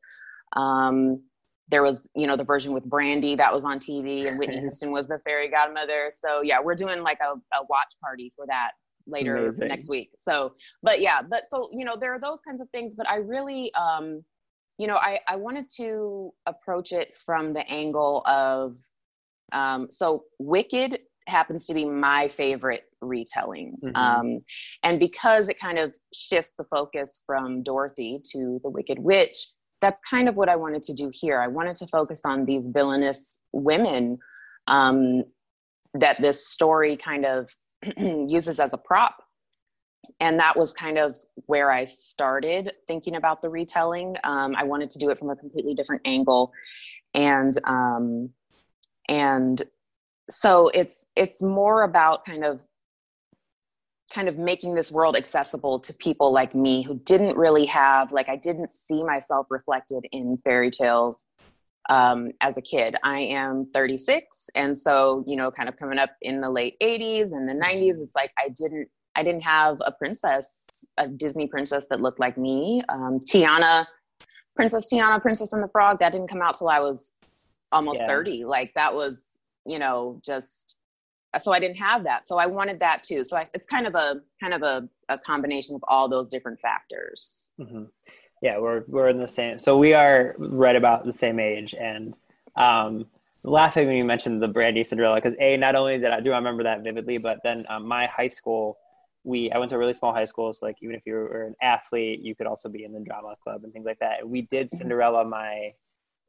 Um, 0.56 1.22
there 1.68 1.82
was 1.82 2.08
you 2.14 2.26
know 2.26 2.36
the 2.36 2.44
version 2.44 2.72
with 2.72 2.84
brandy 2.84 3.34
that 3.36 3.52
was 3.52 3.64
on 3.64 3.78
tv 3.78 4.26
and 4.26 4.38
whitney 4.38 4.58
houston 4.60 4.90
was 4.90 5.06
the 5.06 5.18
fairy 5.24 5.48
godmother. 5.48 6.10
So 6.10 6.42
yeah 6.42 6.60
we're 6.60 6.74
doing 6.74 7.02
like 7.02 7.18
a, 7.20 7.34
a 7.56 7.64
watch 7.68 7.94
party 8.02 8.32
for 8.34 8.46
that 8.46 8.70
later 9.06 9.36
Amazing. 9.36 9.68
next 9.68 9.88
week. 9.88 10.10
So 10.16 10.54
but 10.82 11.00
yeah 11.00 11.22
but 11.22 11.48
so 11.48 11.68
you 11.72 11.84
know 11.84 11.96
there 11.98 12.14
are 12.14 12.20
those 12.20 12.40
kinds 12.40 12.60
of 12.60 12.68
things 12.70 12.94
but 12.94 13.08
i 13.08 13.16
really 13.16 13.72
um 13.74 14.22
you 14.78 14.86
know, 14.86 14.96
I, 14.96 15.20
I 15.28 15.36
wanted 15.36 15.70
to 15.76 16.32
approach 16.46 16.92
it 16.92 17.16
from 17.16 17.52
the 17.52 17.66
angle 17.68 18.22
of 18.26 18.76
um, 19.52 19.88
so 19.90 20.24
Wicked 20.38 20.98
happens 21.26 21.66
to 21.66 21.74
be 21.74 21.84
my 21.84 22.28
favorite 22.28 22.84
retelling. 23.00 23.76
Mm-hmm. 23.82 23.96
Um, 23.96 24.40
and 24.82 24.98
because 24.98 25.48
it 25.48 25.58
kind 25.58 25.78
of 25.78 25.94
shifts 26.14 26.54
the 26.56 26.64
focus 26.64 27.22
from 27.26 27.62
Dorothy 27.62 28.20
to 28.32 28.60
the 28.62 28.70
Wicked 28.70 28.98
Witch, 28.98 29.46
that's 29.80 30.00
kind 30.08 30.28
of 30.28 30.36
what 30.36 30.48
I 30.48 30.56
wanted 30.56 30.82
to 30.84 30.94
do 30.94 31.10
here. 31.12 31.40
I 31.40 31.48
wanted 31.48 31.76
to 31.76 31.86
focus 31.88 32.22
on 32.24 32.44
these 32.44 32.68
villainous 32.68 33.40
women 33.52 34.18
um, 34.68 35.24
that 35.94 36.20
this 36.20 36.46
story 36.46 36.96
kind 36.96 37.26
of 37.26 37.50
uses 37.96 38.60
as 38.60 38.72
a 38.72 38.78
prop 38.78 39.16
and 40.20 40.38
that 40.38 40.56
was 40.56 40.72
kind 40.72 40.98
of 40.98 41.16
where 41.46 41.70
I 41.70 41.84
started 41.84 42.72
thinking 42.86 43.16
about 43.16 43.42
the 43.42 43.48
retelling. 43.48 44.16
Um, 44.24 44.54
I 44.56 44.64
wanted 44.64 44.90
to 44.90 44.98
do 44.98 45.10
it 45.10 45.18
from 45.18 45.30
a 45.30 45.36
completely 45.36 45.74
different 45.74 46.02
angle, 46.04 46.52
and 47.14 47.56
um, 47.64 48.30
and 49.08 49.62
so 50.30 50.68
it's 50.68 51.06
it's 51.16 51.42
more 51.42 51.82
about 51.82 52.24
kind 52.24 52.44
of 52.44 52.64
kind 54.12 54.28
of 54.28 54.36
making 54.36 54.74
this 54.74 54.92
world 54.92 55.16
accessible 55.16 55.80
to 55.80 55.94
people 55.94 56.32
like 56.32 56.54
me 56.54 56.82
who 56.82 56.98
didn't 57.04 57.36
really 57.36 57.64
have 57.66 58.12
like 58.12 58.28
I 58.28 58.36
didn't 58.36 58.70
see 58.70 59.02
myself 59.02 59.46
reflected 59.50 60.06
in 60.12 60.36
fairy 60.36 60.70
tales 60.70 61.26
um, 61.88 62.30
as 62.40 62.56
a 62.56 62.62
kid. 62.62 62.94
I 63.02 63.20
am 63.20 63.66
36, 63.74 64.50
and 64.54 64.76
so 64.76 65.24
you 65.26 65.36
know, 65.36 65.50
kind 65.50 65.68
of 65.68 65.76
coming 65.76 65.98
up 65.98 66.10
in 66.22 66.40
the 66.40 66.50
late 66.50 66.76
80s 66.80 67.32
and 67.32 67.48
the 67.48 67.54
90s, 67.54 68.00
it's 68.02 68.14
like 68.14 68.30
I 68.38 68.48
didn't 68.50 68.88
I 69.14 69.22
didn't 69.22 69.42
have 69.42 69.78
a 69.84 69.92
princess, 69.92 70.84
a 70.96 71.08
Disney 71.08 71.46
princess 71.46 71.86
that 71.90 72.00
looked 72.00 72.20
like 72.20 72.38
me. 72.38 72.82
Um, 72.88 73.20
Tiana, 73.20 73.86
Princess 74.56 74.92
Tiana, 74.92 75.20
Princess 75.20 75.52
and 75.52 75.62
the 75.62 75.68
Frog, 75.68 75.98
that 75.98 76.12
didn't 76.12 76.28
come 76.28 76.42
out 76.42 76.54
till 76.56 76.68
I 76.68 76.80
was 76.80 77.12
almost 77.72 78.00
yeah. 78.00 78.08
30. 78.08 78.44
Like 78.44 78.72
that 78.74 78.94
was, 78.94 79.31
you 79.66 79.78
know, 79.78 80.20
just 80.24 80.76
so 81.40 81.52
I 81.52 81.58
didn't 81.58 81.76
have 81.76 82.04
that. 82.04 82.26
So 82.26 82.38
I 82.38 82.46
wanted 82.46 82.78
that 82.80 83.02
too. 83.02 83.24
So 83.24 83.36
I, 83.36 83.48
it's 83.54 83.66
kind 83.66 83.86
of 83.86 83.94
a 83.94 84.20
kind 84.40 84.54
of 84.54 84.62
a, 84.62 84.88
a 85.08 85.18
combination 85.18 85.74
of 85.74 85.84
all 85.88 86.08
those 86.08 86.28
different 86.28 86.60
factors. 86.60 87.50
Mm-hmm. 87.58 87.84
Yeah, 88.42 88.58
we're 88.58 88.84
we're 88.88 89.08
in 89.08 89.18
the 89.18 89.28
same. 89.28 89.58
So 89.58 89.78
we 89.78 89.94
are 89.94 90.34
right 90.38 90.76
about 90.76 91.04
the 91.04 91.12
same 91.12 91.38
age, 91.38 91.74
and 91.78 92.14
um, 92.56 93.06
laughing 93.44 93.86
when 93.86 93.96
you 93.96 94.04
mentioned 94.04 94.42
the 94.42 94.48
Brandy 94.48 94.84
Cinderella 94.84 95.16
because 95.16 95.36
a 95.40 95.56
not 95.56 95.74
only 95.74 95.98
did 95.98 96.10
I 96.10 96.20
do 96.20 96.32
I 96.32 96.36
remember 96.36 96.64
that 96.64 96.82
vividly, 96.82 97.18
but 97.18 97.38
then 97.42 97.64
um, 97.68 97.86
my 97.86 98.06
high 98.06 98.28
school 98.28 98.78
we 99.24 99.50
I 99.52 99.58
went 99.58 99.70
to 99.70 99.76
a 99.76 99.78
really 99.78 99.92
small 99.92 100.12
high 100.12 100.24
school, 100.24 100.52
so 100.52 100.66
like 100.66 100.76
even 100.82 100.96
if 100.96 101.02
you 101.06 101.14
were 101.14 101.44
an 101.44 101.54
athlete, 101.62 102.20
you 102.20 102.34
could 102.34 102.46
also 102.46 102.68
be 102.68 102.84
in 102.84 102.92
the 102.92 103.00
drama 103.00 103.36
club 103.42 103.62
and 103.64 103.72
things 103.72 103.86
like 103.86 104.00
that. 104.00 104.28
we 104.28 104.42
did 104.42 104.66
mm-hmm. 104.66 104.76
Cinderella 104.76 105.24
my 105.24 105.72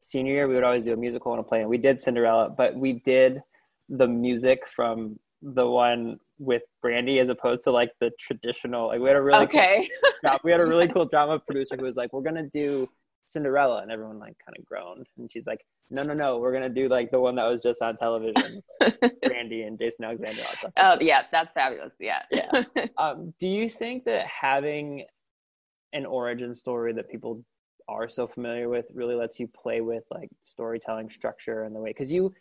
senior 0.03 0.33
year. 0.33 0.47
We 0.47 0.55
would 0.55 0.63
always 0.63 0.85
do 0.85 0.93
a 0.93 0.97
musical 0.97 1.31
and 1.33 1.39
a 1.39 1.43
play, 1.43 1.61
and 1.61 1.69
we 1.69 1.77
did 1.77 1.99
Cinderella, 1.99 2.49
but 2.49 2.75
we 2.75 2.93
did 3.05 3.41
the 3.89 4.07
music 4.07 4.67
from 4.67 5.19
the 5.41 5.67
one 5.67 6.17
with 6.39 6.63
Brandy 6.81 7.19
as 7.19 7.29
opposed 7.29 7.63
to 7.65 7.71
like 7.71 7.91
the 7.99 8.11
traditional. 8.19 8.87
Like 8.87 8.99
we 8.99 9.07
had 9.07 9.17
a 9.17 9.21
really 9.21 9.43
okay. 9.45 9.87
Cool, 10.25 10.39
we 10.43 10.51
had 10.51 10.61
a 10.61 10.65
really 10.65 10.87
cool 10.93 11.05
drama 11.05 11.39
producer 11.39 11.75
who 11.75 11.83
was 11.83 11.95
like, 11.95 12.13
"We're 12.13 12.21
gonna 12.21 12.47
do 12.53 12.87
Cinderella," 13.25 13.81
and 13.81 13.91
everyone 13.91 14.19
like 14.19 14.35
kind 14.45 14.55
of 14.57 14.65
groaned, 14.65 15.05
and 15.17 15.29
she's 15.31 15.45
like, 15.45 15.59
"No, 15.91 16.03
no, 16.03 16.13
no, 16.13 16.39
we're 16.39 16.53
gonna 16.53 16.69
do 16.69 16.87
like 16.87 17.11
the 17.11 17.19
one 17.19 17.35
that 17.35 17.45
was 17.45 17.61
just 17.61 17.81
on 17.81 17.97
television, 17.97 18.57
Brandy 19.25 19.63
and 19.63 19.77
Jason 19.77 20.05
Alexander." 20.05 20.41
Oh 20.77 20.97
yeah, 21.01 21.23
that's 21.31 21.51
fabulous. 21.51 21.95
Yeah. 21.99 22.21
yeah. 22.31 22.63
Um, 22.97 23.33
do 23.39 23.47
you 23.49 23.69
think 23.69 24.05
that 24.05 24.27
having 24.27 25.05
an 25.93 26.05
origin 26.05 26.55
story 26.55 26.93
that 26.93 27.09
people 27.09 27.43
are 27.87 28.09
so 28.09 28.27
familiar 28.27 28.69
with 28.69 28.85
really 28.93 29.15
lets 29.15 29.39
you 29.39 29.47
play 29.47 29.81
with 29.81 30.03
like 30.11 30.29
storytelling 30.43 31.09
structure 31.09 31.63
and 31.63 31.75
the 31.75 31.79
way 31.79 31.89
because 31.89 32.11
you 32.11 32.33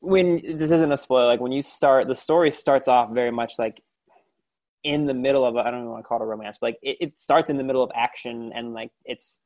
when 0.00 0.40
this 0.56 0.70
isn't 0.70 0.92
a 0.92 0.96
spoiler 0.96 1.26
like 1.26 1.40
when 1.40 1.52
you 1.52 1.62
start 1.62 2.08
the 2.08 2.14
story 2.14 2.50
starts 2.50 2.88
off 2.88 3.10
very 3.12 3.30
much 3.30 3.54
like 3.58 3.82
in 4.84 5.06
the 5.06 5.14
middle 5.14 5.44
of 5.44 5.56
I 5.56 5.70
don't 5.70 5.80
even 5.80 5.90
want 5.90 6.04
to 6.04 6.08
call 6.08 6.20
it 6.20 6.24
a 6.24 6.26
romance, 6.26 6.58
but 6.60 6.68
like 6.68 6.78
it, 6.82 6.96
it 7.00 7.18
starts 7.18 7.50
in 7.50 7.56
the 7.56 7.64
middle 7.64 7.82
of 7.82 7.90
action 7.94 8.52
and 8.54 8.72
like 8.72 8.90
it's 9.04 9.40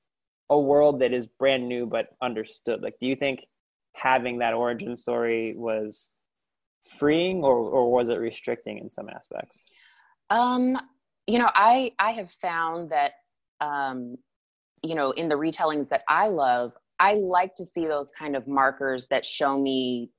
a 0.50 0.59
world 0.59 1.00
that 1.00 1.12
is 1.12 1.26
brand 1.26 1.69
new 1.69 1.87
but 1.87 2.09
understood. 2.21 2.83
Like, 2.83 2.95
do 3.00 3.07
you 3.07 3.16
think 3.16 3.40
having 3.95 4.38
that 4.38 4.54
origin 4.54 4.97
story 4.97 5.54
was 5.57 6.11
freeing 6.99 7.42
or, 7.42 7.57
or 7.57 7.90
was 7.90 8.09
it 8.09 8.16
restricting 8.16 8.78
in 8.78 8.90
some 8.90 9.09
aspects? 9.09 9.64
Um, 10.31 10.78
you 11.26 11.38
know, 11.38 11.50
I 11.54 11.92
I 11.99 12.12
have 12.12 12.31
found 12.31 12.90
that 12.90 13.12
um, 13.61 14.16
you 14.82 14.94
know, 14.94 15.12
in 15.12 15.28
the 15.28 15.34
retellings 15.34 15.88
that 15.88 16.02
I 16.08 16.28
love, 16.28 16.76
I 16.98 17.14
like 17.14 17.54
to 17.56 17.66
see 17.66 17.86
those 17.86 18.10
kind 18.16 18.36
of 18.36 18.46
markers 18.46 19.06
that 19.08 19.24
show 19.24 19.58
me, 19.58 20.10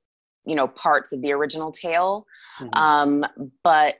you 0.46 0.56
know, 0.56 0.68
parts 0.68 1.14
of 1.14 1.22
the 1.22 1.32
original 1.32 1.72
tale. 1.72 2.26
Mm-hmm. 2.60 2.78
Um, 2.78 3.26
but 3.64 3.96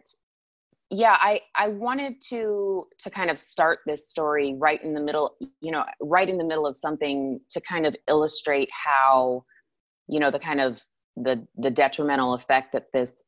yeah, 0.90 1.18
I 1.20 1.42
I 1.56 1.70
wanted 1.70 2.22
to 2.30 2.86
to 3.00 3.10
kind 3.10 3.32
of 3.32 3.38
start 3.38 3.80
this 3.88 4.10
story 4.10 4.56
right 4.60 4.84
in 4.84 4.94
the 4.94 5.00
middle, 5.00 5.36
you 5.60 5.72
know, 5.72 5.86
right 6.02 6.30
in 6.30 6.38
the 6.38 6.44
middle 6.44 6.68
of 6.68 6.76
something 6.76 7.40
to 7.50 7.62
kind 7.62 7.86
of 7.86 7.96
illustrate 8.08 8.70
how, 8.72 9.44
you 10.08 10.20
know, 10.20 10.30
the 10.30 10.40
kind 10.40 10.62
of 10.62 10.84
the 11.16 11.48
the 11.58 11.72
detrimental 11.72 12.34
effect 12.34 12.74
that 12.74 12.88
this 12.94 13.24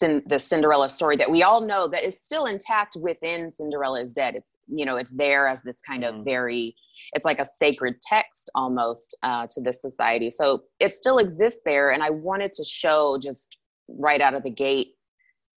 the 0.00 0.38
Cinderella 0.38 0.88
story 0.88 1.16
that 1.16 1.30
we 1.30 1.42
all 1.42 1.60
know 1.60 1.88
that 1.88 2.04
is 2.04 2.20
still 2.20 2.46
intact 2.46 2.96
within 2.96 3.50
Cinderella 3.50 4.00
is 4.02 4.12
Dead. 4.12 4.34
It's 4.34 4.58
you 4.66 4.84
know 4.84 4.96
it's 4.96 5.12
there 5.12 5.46
as 5.46 5.62
this 5.62 5.80
kind 5.80 6.04
of 6.04 6.16
mm. 6.16 6.24
very 6.24 6.74
it's 7.12 7.24
like 7.24 7.38
a 7.38 7.44
sacred 7.44 7.94
text 8.02 8.50
almost 8.54 9.16
uh, 9.22 9.46
to 9.50 9.60
this 9.60 9.80
society. 9.80 10.30
So 10.30 10.64
it 10.80 10.94
still 10.94 11.18
exists 11.18 11.60
there, 11.64 11.90
and 11.90 12.02
I 12.02 12.10
wanted 12.10 12.52
to 12.54 12.64
show 12.64 13.18
just 13.22 13.56
right 13.88 14.20
out 14.20 14.34
of 14.34 14.42
the 14.42 14.50
gate 14.50 14.88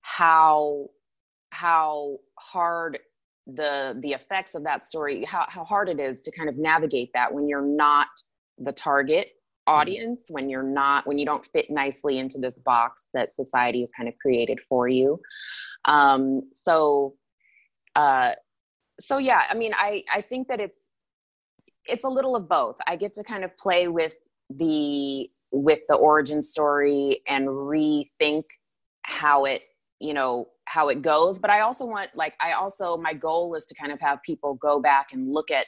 how 0.02 0.86
how 1.50 2.18
hard 2.38 2.98
the 3.46 3.98
the 4.00 4.12
effects 4.12 4.54
of 4.54 4.62
that 4.64 4.84
story 4.84 5.24
how, 5.24 5.44
how 5.48 5.64
hard 5.64 5.88
it 5.88 5.98
is 5.98 6.20
to 6.20 6.30
kind 6.30 6.48
of 6.48 6.56
navigate 6.56 7.10
that 7.14 7.32
when 7.32 7.48
you're 7.48 7.62
not 7.62 8.08
the 8.58 8.72
target. 8.72 9.28
Audience 9.70 10.26
when 10.30 10.48
you're 10.48 10.62
not 10.62 11.06
when 11.06 11.18
you 11.18 11.26
don't 11.26 11.46
fit 11.46 11.70
nicely 11.70 12.18
into 12.18 12.38
this 12.38 12.58
box 12.58 13.06
that 13.14 13.30
society 13.30 13.80
has 13.80 13.92
kind 13.92 14.08
of 14.08 14.14
created 14.18 14.58
for 14.68 14.88
you. 14.88 15.20
Um 15.86 16.42
so 16.52 17.14
uh 17.96 18.32
so 19.00 19.18
yeah 19.18 19.42
i 19.50 19.54
mean 19.54 19.72
i 19.74 20.04
i 20.12 20.20
think 20.20 20.46
that 20.46 20.60
it's 20.60 20.90
it's 21.86 22.04
a 22.04 22.08
little 22.08 22.36
of 22.36 22.48
both. 22.48 22.76
I 22.86 22.96
get 22.96 23.12
to 23.14 23.24
kind 23.24 23.44
of 23.44 23.56
play 23.56 23.88
with 23.88 24.16
the 24.50 25.28
with 25.52 25.80
the 25.88 25.96
origin 25.96 26.42
story 26.42 27.22
and 27.26 27.48
rethink 27.48 28.44
how 29.02 29.44
it 29.44 29.62
you 30.00 30.14
know 30.14 30.48
how 30.66 30.88
it 30.88 31.02
goes. 31.02 31.38
But 31.38 31.50
i 31.50 31.60
also 31.60 31.84
want 31.84 32.10
like 32.14 32.34
i 32.40 32.52
also 32.52 32.96
my 32.96 33.14
goal 33.14 33.54
is 33.54 33.66
to 33.66 33.74
kind 33.74 33.92
of 33.92 34.00
have 34.00 34.22
people 34.22 34.54
go 34.54 34.80
back 34.80 35.08
and 35.12 35.32
look 35.32 35.50
at 35.50 35.66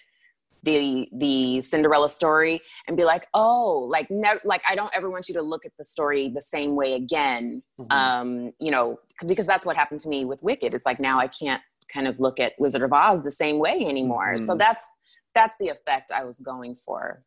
the 0.63 1.09
the 1.13 1.61
Cinderella 1.61 2.09
story 2.09 2.61
and 2.87 2.97
be 2.97 3.05
like, 3.05 3.27
oh, 3.35 3.87
like 3.91 4.11
never, 4.11 4.41
like 4.45 4.63
I 4.69 4.75
don't 4.75 4.93
ever 4.95 5.11
want 5.11 5.29
you 5.29 5.35
to 5.35 5.43
look 5.43 5.65
at 5.65 5.73
the 5.77 5.85
story 5.85 6.29
the 6.29 6.41
same 6.41 6.77
way 6.77 6.95
again. 6.95 7.63
Mm-hmm. 7.79 7.93
Um, 7.93 8.53
you 8.61 8.71
know, 8.71 8.99
because 9.27 9.47
that's 9.47 9.67
what 9.67 9.77
happened 9.77 10.01
to 10.03 10.09
me 10.09 10.25
with 10.25 10.43
Wicked. 10.43 10.75
It's 10.75 10.87
like 10.87 11.01
now 11.01 11.19
I 11.19 11.27
can't 11.27 11.63
kind 11.93 12.07
of 12.07 12.21
look 12.21 12.41
at 12.41 12.53
Wizard 12.59 12.83
of 12.83 12.93
Oz 12.93 13.23
the 13.23 13.33
same 13.33 13.59
way 13.59 13.85
anymore. 13.85 14.35
Mm-hmm. 14.35 14.47
So 14.47 14.57
that's 14.57 14.89
that's 15.35 15.57
the 15.59 15.69
effect 15.69 16.13
I 16.13 16.25
was 16.25 16.39
going 16.39 16.77
for. 16.77 17.23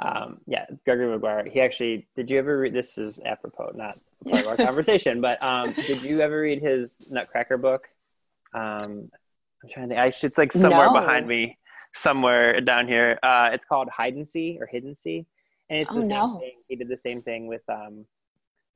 Um, 0.00 0.38
yeah, 0.46 0.66
Gregory 0.84 1.08
Maguire. 1.08 1.44
He 1.48 1.60
actually 1.60 2.08
did. 2.16 2.30
You 2.30 2.38
ever 2.38 2.58
read? 2.58 2.74
This 2.74 2.98
is 2.98 3.20
apropos, 3.24 3.72
not 3.74 3.98
part 4.28 4.44
of 4.44 4.48
our 4.48 4.56
conversation, 4.66 5.20
but 5.20 5.42
um, 5.42 5.72
did 5.72 6.02
you 6.02 6.20
ever 6.20 6.40
read 6.40 6.60
his 6.60 6.98
Nutcracker 7.10 7.56
book? 7.56 7.88
Um, 8.52 9.10
I'm 9.62 9.70
trying 9.70 9.88
to 9.88 9.94
think. 9.94 10.00
I, 10.00 10.26
it's 10.26 10.38
like 10.38 10.52
somewhere 10.52 10.86
no. 10.86 10.92
behind 10.92 11.26
me 11.26 11.56
somewhere 11.94 12.60
down 12.60 12.86
here. 12.88 13.18
Uh, 13.22 13.50
it's 13.52 13.64
called 13.64 13.88
Hide 13.88 14.14
and 14.14 14.26
See 14.26 14.58
or 14.60 14.68
Hiddensee, 14.72 15.26
and 15.70 15.80
it's 15.80 15.90
the 15.90 15.98
oh, 15.98 16.00
same 16.00 16.08
no. 16.08 16.38
thing. 16.38 16.56
He 16.68 16.76
did 16.76 16.88
the 16.88 16.96
same 16.96 17.22
thing 17.22 17.46
with 17.46 17.62
um, 17.68 18.06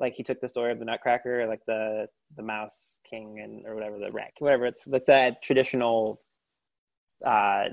like 0.01 0.15
he 0.15 0.23
took 0.23 0.41
the 0.41 0.49
story 0.49 0.73
of 0.73 0.79
the 0.79 0.85
Nutcracker, 0.85 1.47
like 1.47 1.61
the 1.67 2.09
the 2.37 2.43
Mouse 2.43 2.99
King 3.09 3.41
and 3.43 3.67
or 3.67 3.75
whatever 3.75 3.99
the 3.99 4.13
rat, 4.13 4.33
whatever 4.39 4.67
it's 4.67 4.87
like 4.87 5.07
that 5.07 5.43
traditional 5.43 6.21
uh, 7.25 7.65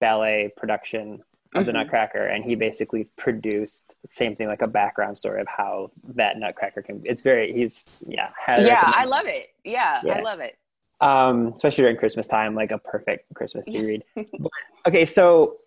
ballet 0.00 0.50
production 0.56 1.22
of 1.54 1.62
mm-hmm. 1.62 1.66
the 1.66 1.72
Nutcracker, 1.72 2.26
and 2.26 2.44
he 2.44 2.54
basically 2.54 3.08
produced 3.18 3.94
same 4.06 4.36
thing, 4.36 4.46
like 4.46 4.62
a 4.62 4.68
background 4.68 5.18
story 5.18 5.40
of 5.40 5.48
how 5.48 5.90
that 6.14 6.38
Nutcracker 6.38 6.82
can. 6.82 7.02
It's 7.04 7.22
very 7.22 7.52
he's 7.52 7.84
yeah 8.06 8.30
yeah 8.48 8.92
I 8.94 9.04
love 9.04 9.26
it 9.26 9.48
yeah, 9.64 10.00
yeah, 10.04 10.14
I 10.14 10.20
love 10.20 10.40
it 10.40 10.56
um, 11.00 11.48
especially 11.48 11.82
during 11.82 11.96
Christmas 11.96 12.26
time, 12.26 12.54
like 12.54 12.70
a 12.70 12.78
perfect 12.78 13.32
Christmas 13.34 13.66
to 13.66 13.84
read. 13.84 14.04
but, 14.14 14.50
okay, 14.86 15.06
so 15.06 15.58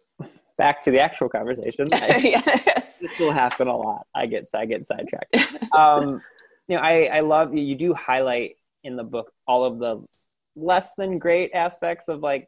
back 0.58 0.82
to 0.84 0.92
the 0.92 1.00
actual 1.00 1.30
conversation. 1.30 1.88
I, 1.94 2.84
this 3.02 3.18
will 3.20 3.32
happen 3.32 3.68
a 3.68 3.75
lot. 3.75 4.08
I 4.13 4.25
get 4.25 4.48
I 4.54 4.66
get 4.66 4.86
sidetracked. 4.86 5.38
Um, 5.74 6.20
you 6.68 6.75
know, 6.75 6.84
I 6.84 7.06
I 7.06 7.20
love 7.22 7.56
you. 7.56 7.63
You 7.63 7.75
do 7.75 7.94
highlight 7.96 8.58
in 8.84 8.96
the 8.96 9.04
book 9.04 9.34
all 9.48 9.66
of 9.66 9.80
the 9.80 10.06
less 10.56 10.94
than 10.94 11.18
great 11.18 11.52
aspects 11.54 12.10
of 12.10 12.20
like 12.20 12.48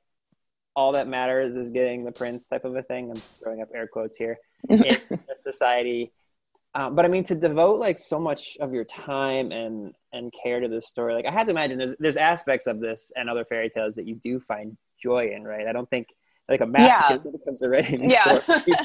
all 0.75 0.91
that 0.91 1.07
matters 1.07 1.55
is 1.55 1.71
getting 1.71 2.05
the 2.05 2.11
prince 2.11 2.45
type 2.45 2.65
of 2.65 2.75
a 2.75 2.83
thing. 2.83 3.09
I'm 3.09 3.15
throwing 3.15 3.61
up 3.61 3.69
air 3.73 3.87
quotes 3.87 4.17
here 4.17 4.37
in 4.69 4.97
society. 5.35 6.11
Um, 6.75 6.93
but 6.93 7.05
I 7.05 7.07
mean, 7.07 7.23
to 7.25 7.35
devote 7.35 7.79
like 7.79 7.97
so 7.99 8.19
much 8.19 8.57
of 8.59 8.73
your 8.73 8.83
time 8.83 9.53
and 9.53 9.95
and 10.11 10.33
care 10.43 10.59
to 10.59 10.67
this 10.67 10.87
story, 10.87 11.13
like 11.13 11.25
I 11.25 11.31
had 11.31 11.45
to 11.45 11.51
imagine 11.51 11.77
there's 11.77 11.93
there's 11.99 12.17
aspects 12.17 12.67
of 12.67 12.81
this 12.81 13.13
and 13.15 13.29
other 13.29 13.45
fairy 13.45 13.69
tales 13.69 13.95
that 13.95 14.05
you 14.05 14.15
do 14.15 14.41
find 14.41 14.77
joy 15.01 15.31
in, 15.33 15.45
right? 15.45 15.67
I 15.67 15.71
don't 15.71 15.89
think 15.89 16.09
like 16.49 16.59
a 16.59 16.65
masochist 16.65 17.25
yeah. 17.25 17.31
becomes 17.31 17.61
a 17.61 17.69
writing 17.69 18.09
yeah. 18.09 18.33
story. 18.33 18.61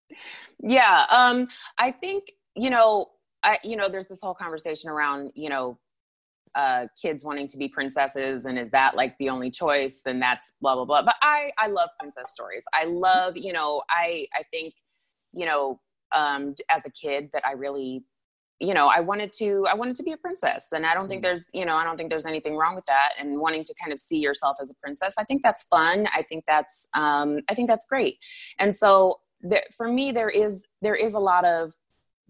yeah, 0.62 1.06
um, 1.10 1.48
I 1.76 1.90
think 1.90 2.32
you 2.54 2.70
know, 2.70 3.10
I 3.42 3.58
you 3.64 3.76
know, 3.76 3.88
there's 3.88 4.06
this 4.06 4.20
whole 4.22 4.34
conversation 4.34 4.88
around 4.88 5.32
you 5.34 5.48
know 5.48 5.76
uh, 6.54 6.86
kids 7.00 7.24
wanting 7.24 7.48
to 7.48 7.56
be 7.56 7.66
princesses 7.66 8.44
and 8.44 8.58
is 8.58 8.70
that 8.70 8.94
like 8.94 9.16
the 9.18 9.28
only 9.28 9.50
choice 9.50 10.02
then 10.04 10.20
that's 10.20 10.52
blah 10.60 10.74
blah 10.74 10.84
blah 10.84 11.02
but 11.02 11.14
i 11.22 11.50
i 11.58 11.66
love 11.66 11.88
princess 11.98 12.30
stories 12.30 12.62
i 12.74 12.84
love 12.84 13.38
you 13.38 13.54
know 13.54 13.82
i 13.88 14.26
i 14.34 14.42
think 14.50 14.74
you 15.32 15.46
know 15.46 15.80
um, 16.12 16.54
as 16.70 16.84
a 16.86 16.90
kid 16.90 17.30
that 17.32 17.46
I 17.46 17.52
really, 17.52 18.04
you 18.60 18.74
know, 18.74 18.88
I 18.88 19.00
wanted 19.00 19.32
to, 19.38 19.66
I 19.70 19.74
wanted 19.74 19.96
to 19.96 20.02
be 20.02 20.12
a 20.12 20.16
princess. 20.16 20.68
And 20.72 20.86
I 20.86 20.94
don't 20.94 21.08
think 21.08 21.20
mm. 21.20 21.24
there's, 21.24 21.46
you 21.52 21.64
know, 21.64 21.74
I 21.74 21.84
don't 21.84 21.96
think 21.96 22.10
there's 22.10 22.26
anything 22.26 22.56
wrong 22.56 22.74
with 22.74 22.86
that. 22.86 23.10
And 23.18 23.40
wanting 23.40 23.64
to 23.64 23.74
kind 23.80 23.92
of 23.92 23.98
see 23.98 24.18
yourself 24.18 24.56
as 24.60 24.70
a 24.70 24.74
princess, 24.74 25.14
I 25.18 25.24
think 25.24 25.42
that's 25.42 25.64
fun. 25.64 26.06
I 26.14 26.22
think 26.22 26.44
that's, 26.46 26.88
um, 26.94 27.40
I 27.48 27.54
think 27.54 27.68
that's 27.68 27.86
great. 27.86 28.18
And 28.58 28.74
so 28.74 29.20
there, 29.40 29.64
for 29.76 29.88
me, 29.88 30.12
there 30.12 30.30
is, 30.30 30.64
there 30.80 30.94
is 30.94 31.14
a 31.14 31.18
lot 31.18 31.44
of 31.44 31.72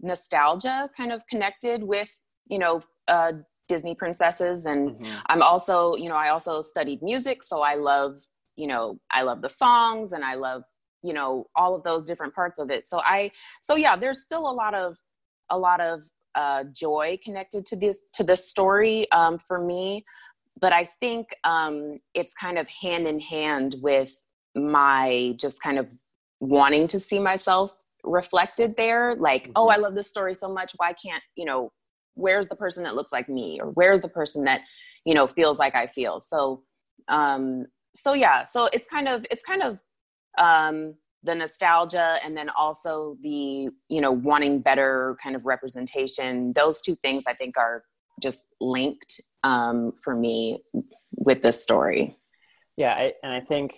nostalgia 0.01 0.89
kind 0.97 1.11
of 1.11 1.25
connected 1.27 1.83
with, 1.83 2.09
you 2.47 2.59
know, 2.59 2.81
uh, 3.07 3.33
Disney 3.67 3.95
princesses. 3.95 4.65
And 4.65 4.97
mm-hmm. 4.97 5.19
I'm 5.27 5.41
also, 5.41 5.95
you 5.95 6.09
know, 6.09 6.15
I 6.15 6.29
also 6.29 6.61
studied 6.61 7.01
music. 7.01 7.43
So 7.43 7.61
I 7.61 7.75
love, 7.75 8.17
you 8.55 8.67
know, 8.67 8.99
I 9.11 9.21
love 9.21 9.41
the 9.41 9.49
songs 9.49 10.13
and 10.13 10.23
I 10.23 10.35
love 10.35 10.63
you 11.03 11.13
know 11.13 11.45
all 11.55 11.75
of 11.75 11.83
those 11.83 12.05
different 12.05 12.33
parts 12.33 12.57
of 12.57 12.71
it. 12.71 12.87
So 12.87 12.99
i 12.99 13.31
so 13.61 13.75
yeah 13.75 13.95
there's 13.95 14.21
still 14.21 14.49
a 14.49 14.51
lot 14.53 14.73
of 14.73 14.95
a 15.49 15.57
lot 15.57 15.81
of 15.81 16.01
uh, 16.35 16.63
joy 16.73 17.19
connected 17.23 17.63
to 17.67 17.75
this 17.75 18.01
to 18.15 18.23
this 18.23 18.49
story 18.49 19.11
um, 19.11 19.37
for 19.37 19.63
me. 19.63 20.05
But 20.61 20.73
i 20.73 20.85
think 20.85 21.27
um, 21.43 21.99
it's 22.13 22.33
kind 22.33 22.57
of 22.57 22.67
hand 22.67 23.07
in 23.07 23.19
hand 23.19 23.75
with 23.81 24.15
my 24.55 25.35
just 25.39 25.61
kind 25.61 25.77
of 25.77 25.89
wanting 26.39 26.87
to 26.87 26.99
see 26.99 27.19
myself 27.19 27.79
reflected 28.03 28.75
there. 28.75 29.15
Like 29.17 29.51
oh, 29.55 29.61
mm-hmm. 29.61 29.67
oh 29.67 29.67
i 29.69 29.77
love 29.77 29.95
this 29.95 30.09
story 30.09 30.33
so 30.33 30.51
much. 30.51 30.73
Why 30.77 30.93
can't 30.93 31.23
you 31.35 31.45
know 31.45 31.71
where's 32.15 32.47
the 32.47 32.55
person 32.55 32.83
that 32.83 32.95
looks 32.95 33.11
like 33.11 33.27
me? 33.29 33.59
Or 33.61 33.71
where's 33.71 34.01
the 34.01 34.09
person 34.09 34.45
that 34.45 34.61
you 35.05 35.13
know 35.13 35.27
feels 35.27 35.59
like 35.59 35.75
i 35.75 35.87
feel? 35.87 36.19
So 36.19 36.63
um 37.09 37.65
so 37.95 38.13
yeah 38.13 38.43
so 38.43 38.69
it's 38.73 38.87
kind 38.87 39.07
of 39.07 39.25
it's 39.29 39.43
kind 39.43 39.61
of 39.61 39.81
um, 40.37 40.95
the 41.23 41.35
nostalgia 41.35 42.17
and 42.23 42.35
then 42.35 42.49
also 42.49 43.17
the 43.21 43.69
you 43.87 44.01
know 44.01 44.11
wanting 44.11 44.59
better 44.59 45.17
kind 45.21 45.35
of 45.35 45.45
representation. 45.45 46.51
Those 46.53 46.81
two 46.81 46.95
things 46.97 47.23
i 47.27 47.33
think 47.33 47.57
are 47.57 47.83
just 48.21 48.45
linked 48.61 49.21
um, 49.43 49.93
for 50.01 50.15
me 50.15 50.63
with 51.15 51.41
this 51.41 51.61
story. 51.61 52.17
Yeah 52.77 52.93
I, 52.93 53.13
and 53.23 53.33
i 53.33 53.39
think 53.39 53.77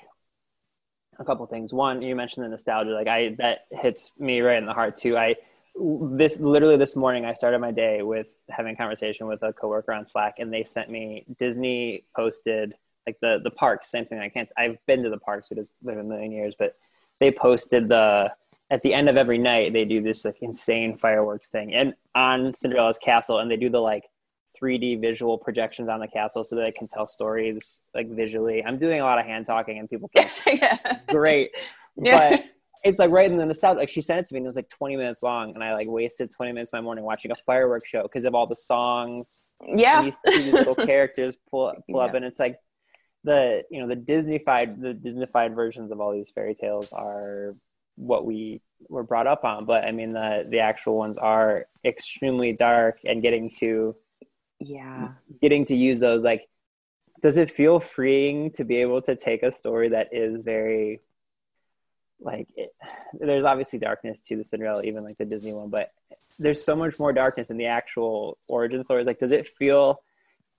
a 1.17 1.23
couple 1.23 1.45
things. 1.45 1.73
One 1.73 2.01
you 2.01 2.15
mentioned 2.15 2.45
the 2.45 2.49
nostalgia. 2.49 2.91
Like 2.91 3.07
i 3.07 3.35
that 3.37 3.65
hits 3.71 4.11
me 4.17 4.41
right 4.41 4.57
in 4.57 4.65
the 4.65 4.73
heart 4.73 4.97
too. 4.97 5.17
I 5.17 5.35
this 5.75 6.39
literally 6.39 6.77
this 6.77 6.95
morning 6.95 7.25
i 7.25 7.33
started 7.33 7.59
my 7.59 7.71
day 7.71 8.01
with 8.01 8.27
having 8.49 8.73
a 8.73 8.77
conversation 8.77 9.27
with 9.27 9.43
a 9.43 9.51
coworker 9.51 9.91
on 9.91 10.07
slack 10.07 10.35
and 10.37 10.53
they 10.53 10.63
sent 10.63 10.89
me 10.89 11.25
disney 11.37 12.05
posted 12.15 12.73
like 13.07 13.17
the 13.21 13.39
the 13.43 13.51
parks 13.51 13.89
same 13.89 14.05
thing 14.05 14.19
i 14.19 14.29
can't 14.29 14.49
i've 14.57 14.77
been 14.87 15.03
to 15.03 15.09
the 15.09 15.17
parks 15.17 15.47
we 15.49 15.55
just 15.55 15.71
live 15.83 15.97
a 15.97 16.03
million 16.03 16.31
years 16.31 16.55
but 16.57 16.75
they 17.19 17.31
posted 17.31 17.87
the 17.87 18.31
at 18.71 18.81
the 18.81 18.93
end 18.93 19.09
of 19.09 19.17
every 19.17 19.37
night 19.37 19.73
they 19.73 19.85
do 19.85 20.01
this 20.01 20.25
like 20.25 20.37
insane 20.41 20.97
fireworks 20.97 21.49
thing 21.49 21.73
and 21.73 21.93
on 22.15 22.53
cinderella's 22.53 22.97
castle 22.97 23.39
and 23.39 23.49
they 23.49 23.57
do 23.57 23.69
the 23.69 23.79
like 23.79 24.03
3d 24.61 25.01
visual 25.01 25.37
projections 25.37 25.89
on 25.89 25.99
the 25.99 26.07
castle 26.07 26.43
so 26.43 26.55
that 26.55 26.61
they 26.61 26.71
can 26.71 26.87
tell 26.87 27.07
stories 27.07 27.81
like 27.93 28.09
visually 28.09 28.63
i'm 28.63 28.77
doing 28.77 29.01
a 29.01 29.03
lot 29.03 29.19
of 29.19 29.25
hand 29.25 29.45
talking 29.45 29.79
and 29.79 29.89
people 29.89 30.09
can 30.15 30.29
yeah. 30.47 30.77
great 31.09 31.51
yeah. 31.97 32.31
but 32.31 32.45
it's 32.85 32.99
like 32.99 33.09
right 33.09 33.29
in 33.29 33.37
the 33.37 33.45
nostalgia. 33.45 33.79
Like 33.79 33.89
she 33.89 34.01
sent 34.01 34.19
it 34.19 34.27
to 34.27 34.33
me, 34.33 34.37
and 34.37 34.45
it 34.45 34.47
was 34.47 34.55
like 34.55 34.69
20 34.69 34.95
minutes 34.95 35.23
long, 35.23 35.55
and 35.55 35.63
I 35.63 35.73
like 35.73 35.89
wasted 35.89 36.29
20 36.31 36.51
minutes 36.51 36.69
of 36.69 36.77
my 36.77 36.81
morning 36.81 37.03
watching 37.03 37.31
a 37.31 37.35
fireworks 37.35 37.89
show 37.89 38.03
because 38.03 38.25
of 38.25 38.35
all 38.35 38.45
the 38.45 38.55
songs. 38.55 39.53
Yeah, 39.65 40.03
these, 40.03 40.17
these 40.23 40.53
little 40.53 40.75
characters 40.85 41.35
pull 41.49 41.73
pull 41.89 41.99
yeah. 41.99 42.05
up, 42.05 42.13
and 42.13 42.23
it's 42.23 42.39
like 42.39 42.59
the 43.25 43.63
you 43.69 43.81
know 43.81 43.87
the 43.87 43.95
Disneyfied 43.95 44.81
the 44.81 44.93
Disneyfied 44.93 45.55
versions 45.55 45.91
of 45.91 45.99
all 45.99 46.13
these 46.13 46.29
fairy 46.29 46.55
tales 46.55 46.93
are 46.93 47.55
what 47.95 48.25
we 48.25 48.61
were 48.89 49.03
brought 49.03 49.27
up 49.27 49.43
on, 49.43 49.65
but 49.65 49.83
I 49.83 49.91
mean 49.91 50.13
the 50.13 50.45
the 50.47 50.59
actual 50.59 50.95
ones 50.95 51.17
are 51.17 51.65
extremely 51.83 52.53
dark 52.53 52.99
and 53.03 53.21
getting 53.21 53.49
to 53.59 53.95
yeah 54.59 55.09
getting 55.41 55.65
to 55.65 55.75
use 55.75 55.99
those 55.99 56.23
like 56.23 56.47
does 57.21 57.37
it 57.37 57.51
feel 57.51 57.79
freeing 57.79 58.51
to 58.51 58.63
be 58.63 58.77
able 58.77 59.01
to 59.01 59.15
take 59.15 59.43
a 59.43 59.51
story 59.51 59.89
that 59.89 60.09
is 60.13 60.41
very 60.43 61.01
like 62.19 62.47
it, 62.55 62.71
there's 63.19 63.45
obviously 63.45 63.79
darkness 63.79 64.19
to 64.21 64.37
the 64.37 64.43
Cinderella, 64.43 64.83
even 64.83 65.03
like 65.03 65.17
the 65.17 65.25
Disney 65.25 65.53
one, 65.53 65.69
but 65.69 65.91
there's 66.39 66.63
so 66.63 66.75
much 66.75 66.99
more 66.99 67.13
darkness 67.13 67.49
in 67.49 67.57
the 67.57 67.65
actual 67.65 68.37
origin 68.47 68.83
stories. 68.83 69.07
Like, 69.07 69.19
does 69.19 69.31
it 69.31 69.47
feel 69.47 70.01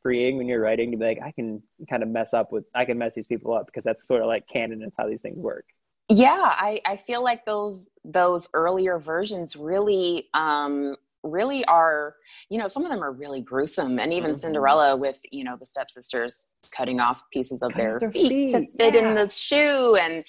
freeing 0.06 0.36
when 0.36 0.46
you're 0.46 0.60
writing 0.60 0.92
to 0.92 0.96
be 0.96 1.04
like, 1.04 1.18
I 1.20 1.32
can 1.32 1.60
kind 1.90 2.04
of 2.04 2.08
mess 2.08 2.32
up 2.32 2.52
with, 2.52 2.64
I 2.76 2.84
can 2.84 2.96
mess 2.96 3.16
these 3.16 3.26
people 3.26 3.52
up 3.52 3.66
because 3.66 3.82
that's 3.82 4.06
sort 4.06 4.22
of 4.22 4.28
like 4.28 4.46
canon. 4.46 4.80
It's 4.82 4.96
how 4.96 5.08
these 5.08 5.20
things 5.20 5.40
work. 5.40 5.64
Yeah, 6.08 6.38
I, 6.40 6.80
I 6.86 6.96
feel 6.96 7.24
like 7.24 7.44
those 7.44 7.90
those 8.04 8.48
earlier 8.54 9.00
versions 9.00 9.56
really 9.56 10.28
um, 10.32 10.94
really 11.24 11.64
are 11.64 12.14
you 12.48 12.58
know 12.58 12.68
some 12.68 12.84
of 12.84 12.92
them 12.92 13.02
are 13.02 13.10
really 13.10 13.40
gruesome 13.40 13.98
and 13.98 14.12
even 14.12 14.30
mm-hmm. 14.30 14.38
cinderella 14.38 14.96
with 14.96 15.16
you 15.32 15.42
know 15.42 15.56
the 15.58 15.66
stepsisters 15.66 16.46
cutting 16.70 17.00
off 17.00 17.20
pieces 17.32 17.60
of 17.60 17.74
their, 17.74 17.98
their, 17.98 18.12
feet, 18.12 18.28
feet. 18.28 18.50
to 18.52 18.60
fit 18.76 18.94
yeah. 18.94 19.08
in 19.08 19.16
the 19.16 19.28
shoe 19.28 19.96
and 19.96 20.24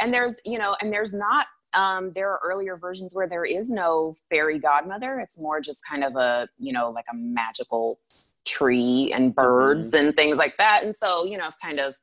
and 0.00 0.12
there's 0.12 0.40
you 0.44 0.58
know 0.58 0.74
and 0.80 0.92
there's 0.92 1.14
not 1.14 1.46
um, 1.74 2.10
there 2.16 2.28
are 2.28 2.40
earlier 2.44 2.76
versions 2.76 3.14
where 3.14 3.28
there 3.28 3.44
is 3.44 3.70
no 3.70 4.16
fairy 4.28 4.58
godmother 4.58 5.20
it's 5.20 5.38
more 5.38 5.60
just 5.60 5.80
kind 5.88 6.02
of 6.02 6.16
a 6.16 6.48
you 6.58 6.72
know 6.72 6.90
like 6.90 7.06
a 7.12 7.14
magical 7.14 8.00
tree 8.46 9.12
and 9.14 9.34
birds 9.34 9.92
mm-hmm. 9.92 10.06
and 10.06 10.16
things 10.16 10.38
like 10.38 10.56
that. 10.58 10.82
And 10.84 10.94
so 10.94 11.24
you 11.24 11.36
know 11.36 11.44
i've 11.44 11.60
kind 11.60 11.80
of 11.80 11.94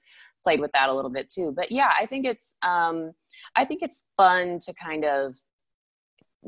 played 0.43 0.59
with 0.59 0.71
that 0.73 0.89
a 0.89 0.93
little 0.93 1.11
bit 1.11 1.29
too. 1.29 1.53
But 1.55 1.71
yeah 1.71 1.91
i 1.99 2.05
think 2.05 2.25
it's 2.25 2.55
um 2.61 3.11
i 3.55 3.65
think 3.65 3.81
it's 3.81 4.05
fun 4.15 4.59
to 4.65 4.73
kind 4.73 5.05
of 5.05 5.35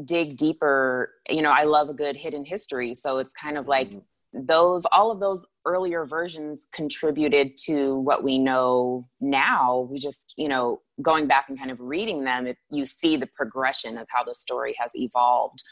dig 0.05 0.37
deeper. 0.37 1.13
You 1.29 1.41
know 1.41 1.51
i 1.51 1.63
love 1.63 1.89
a 1.89 1.93
good 1.93 2.15
hidden 2.15 2.45
history. 2.45 2.95
So 2.95 3.17
it's 3.17 3.33
kind 3.33 3.57
of 3.57 3.67
like 3.67 3.89
mm-hmm. 3.89 4.45
those 4.45 4.85
all 4.91 5.11
of 5.11 5.19
those 5.19 5.45
earlier 5.65 6.05
versions 6.05 6.67
contributed 6.73 7.57
to 7.65 7.95
what 7.99 8.23
we 8.23 8.39
know 8.39 9.03
now. 9.21 9.87
We 9.91 9.99
just 9.99 10.33
you 10.37 10.47
know 10.47 10.81
going 11.01 11.27
back 11.27 11.45
and 11.49 11.57
kind 11.57 11.71
of 11.71 11.79
reading 11.79 12.23
them 12.23 12.45
if 12.45 12.57
you 12.69 12.85
see 12.85 13.17
the 13.17 13.27
progression 13.27 13.97
of 13.97 14.07
how 14.09 14.23
the 14.23 14.35
story 14.35 14.75
has 14.79 14.91
evolved. 14.95 15.63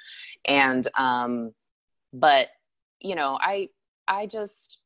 And 0.45 0.87
um 0.97 1.51
but 2.13 2.47
you 2.99 3.15
know 3.15 3.37
i 3.41 3.67
i 4.07 4.25
just 4.25 4.81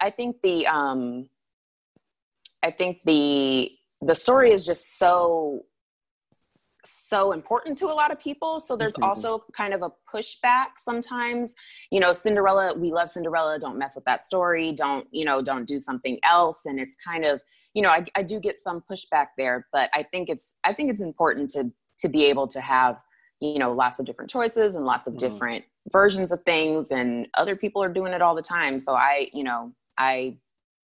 i 0.00 0.10
think 0.10 0.36
the 0.42 0.66
um 0.66 1.28
i 2.62 2.70
think 2.70 2.98
the 3.04 3.70
the 4.02 4.14
story 4.14 4.52
is 4.52 4.64
just 4.64 4.98
so 4.98 5.64
so 7.08 7.32
important 7.32 7.78
to 7.78 7.86
a 7.86 7.94
lot 7.94 8.10
of 8.12 8.18
people. 8.18 8.60
So 8.60 8.76
there's 8.76 8.94
mm-hmm. 8.94 9.04
also 9.04 9.44
kind 9.56 9.74
of 9.74 9.82
a 9.82 9.90
pushback 10.12 10.76
sometimes. 10.76 11.54
You 11.90 12.00
know, 12.00 12.12
Cinderella, 12.12 12.74
we 12.76 12.92
love 12.92 13.10
Cinderella, 13.10 13.58
don't 13.58 13.78
mess 13.78 13.94
with 13.94 14.04
that 14.04 14.22
story, 14.22 14.72
don't, 14.72 15.06
you 15.10 15.24
know, 15.24 15.40
don't 15.42 15.66
do 15.66 15.78
something 15.78 16.18
else. 16.22 16.62
And 16.66 16.78
it's 16.78 16.96
kind 16.96 17.24
of, 17.24 17.42
you 17.74 17.82
know, 17.82 17.90
I, 17.90 18.04
I 18.14 18.22
do 18.22 18.40
get 18.40 18.56
some 18.56 18.82
pushback 18.90 19.28
there, 19.36 19.66
but 19.72 19.90
I 19.94 20.02
think 20.02 20.28
it's 20.28 20.56
I 20.64 20.72
think 20.72 20.90
it's 20.90 21.00
important 21.00 21.50
to 21.50 21.70
to 22.00 22.08
be 22.08 22.24
able 22.26 22.46
to 22.48 22.60
have, 22.60 22.96
you 23.40 23.58
know, 23.58 23.72
lots 23.72 23.98
of 23.98 24.06
different 24.06 24.30
choices 24.30 24.76
and 24.76 24.84
lots 24.84 25.06
of 25.06 25.14
mm-hmm. 25.14 25.28
different 25.28 25.64
versions 25.90 26.32
of 26.32 26.42
things 26.42 26.90
and 26.90 27.28
other 27.34 27.56
people 27.56 27.82
are 27.82 27.88
doing 27.88 28.12
it 28.12 28.22
all 28.22 28.34
the 28.34 28.42
time. 28.42 28.80
So 28.80 28.94
I, 28.94 29.30
you 29.32 29.44
know, 29.44 29.72
I 29.96 30.36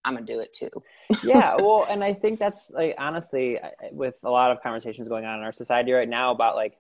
I'm 0.05 0.15
gonna 0.15 0.27
do 0.27 0.41
it 0.41 0.53
too. 0.53 0.71
yeah, 1.25 1.57
well, 1.57 1.87
and 1.89 2.05
I 2.05 2.13
think 2.13 2.39
that's 2.39 2.71
like 2.71 2.95
honestly, 2.99 3.59
with 3.91 4.15
a 4.23 4.31
lot 4.31 4.51
of 4.51 4.63
conversations 4.63 5.09
going 5.09 5.25
on 5.25 5.39
in 5.39 5.45
our 5.45 5.53
society 5.53 5.93
right 5.93 6.09
now 6.09 6.31
about 6.31 6.57
like, 6.57 6.77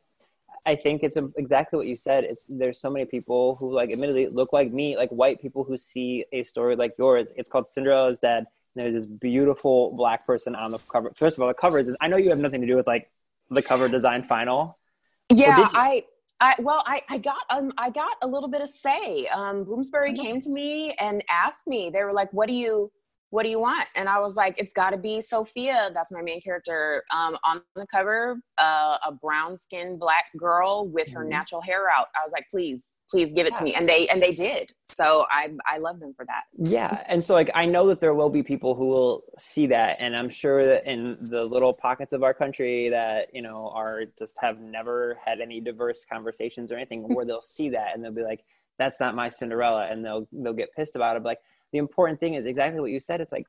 I 0.66 0.76
think 0.76 1.02
it's 1.02 1.16
exactly 1.36 1.76
what 1.76 1.86
you 1.86 1.96
said. 1.96 2.24
It's 2.24 2.44
there's 2.48 2.78
so 2.78 2.90
many 2.90 3.06
people 3.06 3.56
who 3.56 3.72
like 3.72 3.90
admittedly 3.90 4.28
look 4.28 4.52
like 4.52 4.72
me, 4.72 4.96
like 4.96 5.10
white 5.10 5.40
people 5.40 5.64
who 5.64 5.78
see 5.78 6.24
a 6.32 6.42
story 6.42 6.76
like 6.76 6.94
yours. 6.98 7.32
It's 7.36 7.48
called 7.48 7.66
Cinderella's 7.66 8.18
Dead. 8.18 8.46
And 8.76 8.84
there's 8.84 8.94
this 8.94 9.06
beautiful 9.06 9.92
black 9.92 10.26
person 10.26 10.54
on 10.54 10.72
the 10.72 10.78
cover. 10.90 11.12
First 11.14 11.36
of 11.38 11.42
all, 11.42 11.48
the 11.48 11.54
covers 11.54 11.88
is. 11.88 11.96
I 12.00 12.08
know 12.08 12.16
you 12.16 12.30
have 12.30 12.38
nothing 12.38 12.60
to 12.60 12.66
do 12.66 12.76
with 12.76 12.86
like 12.86 13.10
the 13.50 13.62
cover 13.62 13.88
design 13.88 14.24
final. 14.24 14.78
Yeah, 15.38 15.68
I 15.72 16.04
I, 16.40 16.54
well, 16.58 16.82
I, 16.86 17.02
I 17.08 17.18
got 17.18 17.42
um, 17.50 17.72
I 17.78 17.90
got 17.90 18.16
a 18.22 18.26
little 18.26 18.48
bit 18.48 18.60
of 18.60 18.68
say. 18.68 19.26
Um, 19.28 19.64
Bloomsbury 19.64 20.12
mm-hmm. 20.12 20.22
came 20.22 20.40
to 20.40 20.50
me 20.50 20.94
and 20.98 21.22
asked 21.30 21.66
me. 21.66 21.90
They 21.92 22.02
were 22.02 22.12
like, 22.12 22.32
"What 22.32 22.48
do 22.48 22.54
you 22.54 22.90
what 23.34 23.42
do 23.42 23.48
you 23.48 23.58
want? 23.58 23.88
And 23.96 24.08
I 24.08 24.20
was 24.20 24.36
like, 24.36 24.54
it's 24.58 24.72
got 24.72 24.90
to 24.90 24.96
be 24.96 25.20
Sophia. 25.20 25.90
That's 25.92 26.12
my 26.12 26.22
main 26.22 26.40
character. 26.40 27.02
Um, 27.12 27.36
on 27.42 27.62
the 27.74 27.84
cover, 27.88 28.38
uh, 28.58 28.96
a 29.04 29.10
brown 29.10 29.56
skinned 29.56 29.98
black 29.98 30.26
girl 30.36 30.86
with 30.86 31.10
her 31.10 31.22
mm-hmm. 31.22 31.30
natural 31.30 31.60
hair 31.60 31.90
out. 31.90 32.06
I 32.14 32.22
was 32.22 32.30
like, 32.30 32.46
please, 32.48 32.96
please 33.10 33.32
give 33.32 33.44
it 33.44 33.54
to 33.56 33.64
me. 33.64 33.74
And 33.74 33.88
they, 33.88 34.06
and 34.06 34.22
they 34.22 34.30
did. 34.30 34.70
So 34.84 35.26
I, 35.32 35.48
I 35.66 35.78
love 35.78 35.98
them 35.98 36.14
for 36.16 36.24
that. 36.26 36.42
Yeah. 36.56 37.02
And 37.08 37.24
so 37.24 37.34
like, 37.34 37.50
I 37.56 37.66
know 37.66 37.88
that 37.88 38.00
there 38.00 38.14
will 38.14 38.30
be 38.30 38.44
people 38.44 38.76
who 38.76 38.86
will 38.86 39.24
see 39.36 39.66
that. 39.66 39.96
And 39.98 40.16
I'm 40.16 40.30
sure 40.30 40.64
that 40.66 40.86
in 40.86 41.18
the 41.20 41.42
little 41.42 41.72
pockets 41.72 42.12
of 42.12 42.22
our 42.22 42.34
country 42.34 42.88
that, 42.90 43.34
you 43.34 43.42
know, 43.42 43.72
are 43.74 44.04
just 44.16 44.36
have 44.38 44.60
never 44.60 45.18
had 45.24 45.40
any 45.40 45.60
diverse 45.60 46.06
conversations 46.08 46.70
or 46.70 46.76
anything 46.76 47.02
where 47.12 47.24
they'll 47.26 47.40
see 47.40 47.70
that 47.70 47.96
and 47.96 48.04
they'll 48.04 48.12
be 48.12 48.22
like, 48.22 48.44
that's 48.78 49.00
not 49.00 49.16
my 49.16 49.28
Cinderella. 49.28 49.88
And 49.90 50.04
they'll, 50.04 50.28
they'll 50.30 50.52
get 50.52 50.72
pissed 50.76 50.94
about 50.94 51.16
it. 51.16 51.24
Like, 51.24 51.38
the 51.74 51.78
important 51.78 52.20
thing 52.20 52.34
is 52.34 52.46
exactly 52.46 52.80
what 52.80 52.92
you 52.92 53.00
said. 53.00 53.20
It's 53.20 53.32
like 53.32 53.46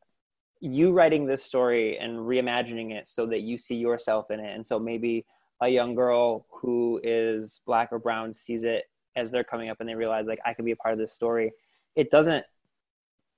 you 0.60 0.92
writing 0.92 1.28
this 1.28 1.44
story 1.44 2.00
and 2.00 2.18
reimagining 2.18 2.92
it 2.92 3.08
so 3.08 3.28
that 3.28 3.42
you 3.42 3.56
see 3.56 3.76
yourself 3.76 4.32
in 4.32 4.40
it. 4.40 4.56
And 4.56 4.66
so 4.66 4.80
maybe 4.80 5.28
a 5.62 5.68
young 5.68 5.94
girl 5.94 6.48
who 6.50 7.00
is 7.04 7.62
black 7.68 7.90
or 7.92 8.00
brown 8.00 8.34
sees 8.34 8.64
it 8.64 8.86
as 9.16 9.30
they're 9.30 9.44
coming 9.44 9.70
up 9.70 9.78
and 9.80 9.88
they 9.88 9.94
realize 9.94 10.26
like 10.26 10.40
I 10.44 10.56
can 10.56 10.66
be 10.66 10.72
a 10.72 10.76
part 10.76 10.92
of 10.92 11.00
this 11.00 11.14
story. 11.14 11.52
It 11.96 12.10
doesn't 12.10 12.44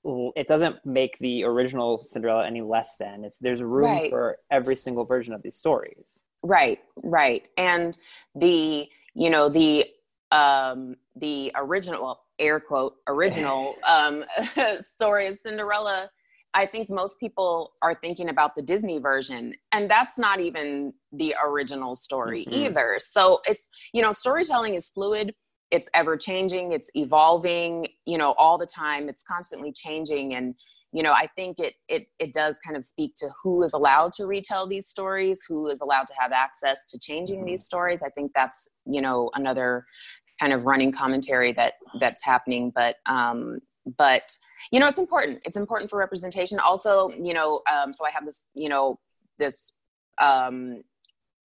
it 0.06 0.48
doesn't 0.48 0.78
make 0.86 1.20
the 1.20 1.44
original 1.44 2.02
Cinderella 2.02 2.48
any 2.48 2.62
less 2.62 2.96
than. 2.98 3.26
It's 3.26 3.40
there's 3.40 3.62
room 3.62 3.92
right. 3.92 4.10
for 4.10 4.38
every 4.52 4.78
single 4.78 5.04
version 5.04 5.34
of 5.34 5.42
these 5.42 5.58
stories. 5.58 6.24
Right, 6.44 6.80
right. 6.96 7.46
And 7.58 7.98
the 8.36 8.88
you 9.16 9.30
know 9.30 9.50
the 9.50 9.86
um 10.32 10.96
the 11.18 11.52
original 11.58 12.02
well, 12.02 12.27
air 12.40 12.60
quote 12.60 12.96
original 13.08 13.76
um, 13.88 14.24
story 14.80 15.28
of 15.28 15.36
Cinderella, 15.36 16.10
I 16.54 16.66
think 16.66 16.90
most 16.90 17.20
people 17.20 17.74
are 17.82 17.94
thinking 17.94 18.30
about 18.30 18.56
the 18.56 18.62
Disney 18.62 18.98
version, 19.00 19.54
and 19.72 19.90
that's 19.90 20.18
not 20.18 20.40
even 20.40 20.94
the 21.12 21.36
original 21.46 21.96
story 21.96 22.46
mm-hmm. 22.46 22.66
either. 22.66 22.96
So 23.00 23.42
it's, 23.46 23.70
you 23.94 24.02
know, 24.02 24.12
storytelling 24.12 24.76
is 24.76 24.88
fluid, 24.88 25.36
it's 25.70 25.90
ever 25.94 26.18
changing, 26.18 26.72
it's 26.72 26.90
evolving, 26.96 27.88
you 28.06 28.18
know, 28.18 28.34
all 28.38 28.58
the 28.58 28.66
time, 28.66 29.10
it's 29.10 29.24
constantly 29.24 29.72
changing. 29.72 30.34
And, 30.34 30.56
you 30.94 31.04
know, 31.04 31.12
I 31.12 31.28
think 31.36 31.60
it, 31.60 31.76
it, 31.90 32.08
it 32.20 32.34
does 32.34 32.58
kind 32.66 32.78
of 32.78 32.84
speak 32.84 33.14
to 33.18 33.30
who 33.44 33.62
is 33.64 33.74
allowed 33.74 34.14
to 34.14 34.26
retell 34.26 34.66
these 34.66 34.88
stories, 34.88 35.42
who 35.48 35.68
is 35.68 35.82
allowed 35.82 36.08
to 36.08 36.14
have 36.18 36.32
access 36.32 36.86
to 36.86 37.00
changing 37.00 37.40
mm-hmm. 37.40 37.48
these 37.48 37.66
stories. 37.66 38.02
I 38.02 38.10
think 38.10 38.32
that's, 38.34 38.70
you 38.86 39.02
know, 39.02 39.30
another 39.36 39.86
kind 40.40 40.54
of 40.54 40.66
running 40.66 40.92
commentary 40.92 41.52
that 41.54 41.74
that's 42.00 42.24
happening 42.24 42.72
but 42.74 42.98
um 43.06 43.60
but 43.98 44.36
you 44.72 44.80
know 44.80 44.88
it's 44.88 45.00
important. 45.00 45.40
It's 45.46 45.58
important 45.58 45.90
for 45.90 45.98
representation. 45.98 46.60
Also 46.60 47.12
you 47.12 47.34
know 47.34 47.62
um 47.72 47.94
so 47.94 48.06
i 48.06 48.12
have 48.12 48.26
this 48.26 48.46
you 48.54 48.70
know 48.70 49.00
this 49.38 49.74
um 50.20 50.84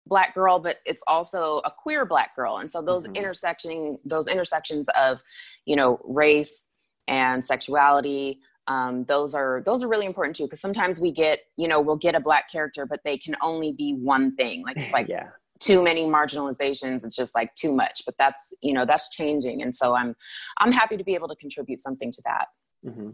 black 0.06 0.34
girl 0.34 0.58
but 0.58 0.78
it's 0.84 1.02
also 1.06 1.60
a 1.64 1.70
queer 1.70 2.04
black 2.04 2.34
girl. 2.34 2.56
And 2.58 2.68
so 2.68 2.82
those 2.82 3.04
mm-hmm. 3.04 3.16
intersecting 3.16 3.98
those 4.04 4.26
intersections 4.26 4.88
of 4.98 5.22
you 5.64 5.76
know 5.76 6.00
race 6.04 6.66
and 7.06 7.44
sexuality 7.44 8.40
um, 8.68 9.04
those 9.06 9.34
are 9.34 9.60
those 9.66 9.82
are 9.82 9.88
really 9.88 10.06
important 10.06 10.36
too 10.36 10.44
because 10.44 10.60
sometimes 10.60 11.00
we 11.00 11.10
get 11.10 11.40
you 11.56 11.66
know 11.66 11.80
we'll 11.80 11.96
get 11.96 12.14
a 12.14 12.20
black 12.20 12.48
character 12.48 12.86
but 12.86 13.00
they 13.04 13.18
can 13.18 13.36
only 13.42 13.72
be 13.76 13.92
one 13.94 14.36
thing. 14.36 14.62
Like 14.62 14.76
it's 14.78 14.92
like 14.92 15.08
yeah 15.08 15.30
too 15.62 15.82
many 15.82 16.04
marginalizations 16.04 17.04
it's 17.04 17.16
just 17.16 17.34
like 17.34 17.54
too 17.54 17.72
much 17.72 18.02
but 18.04 18.14
that's 18.18 18.52
you 18.62 18.72
know 18.72 18.84
that's 18.84 19.08
changing 19.10 19.62
and 19.62 19.74
so 19.74 19.94
i'm 19.94 20.14
i'm 20.58 20.72
happy 20.72 20.96
to 20.96 21.04
be 21.04 21.14
able 21.14 21.28
to 21.28 21.36
contribute 21.36 21.80
something 21.80 22.10
to 22.10 22.20
that 22.24 22.46
mm-hmm. 22.84 23.10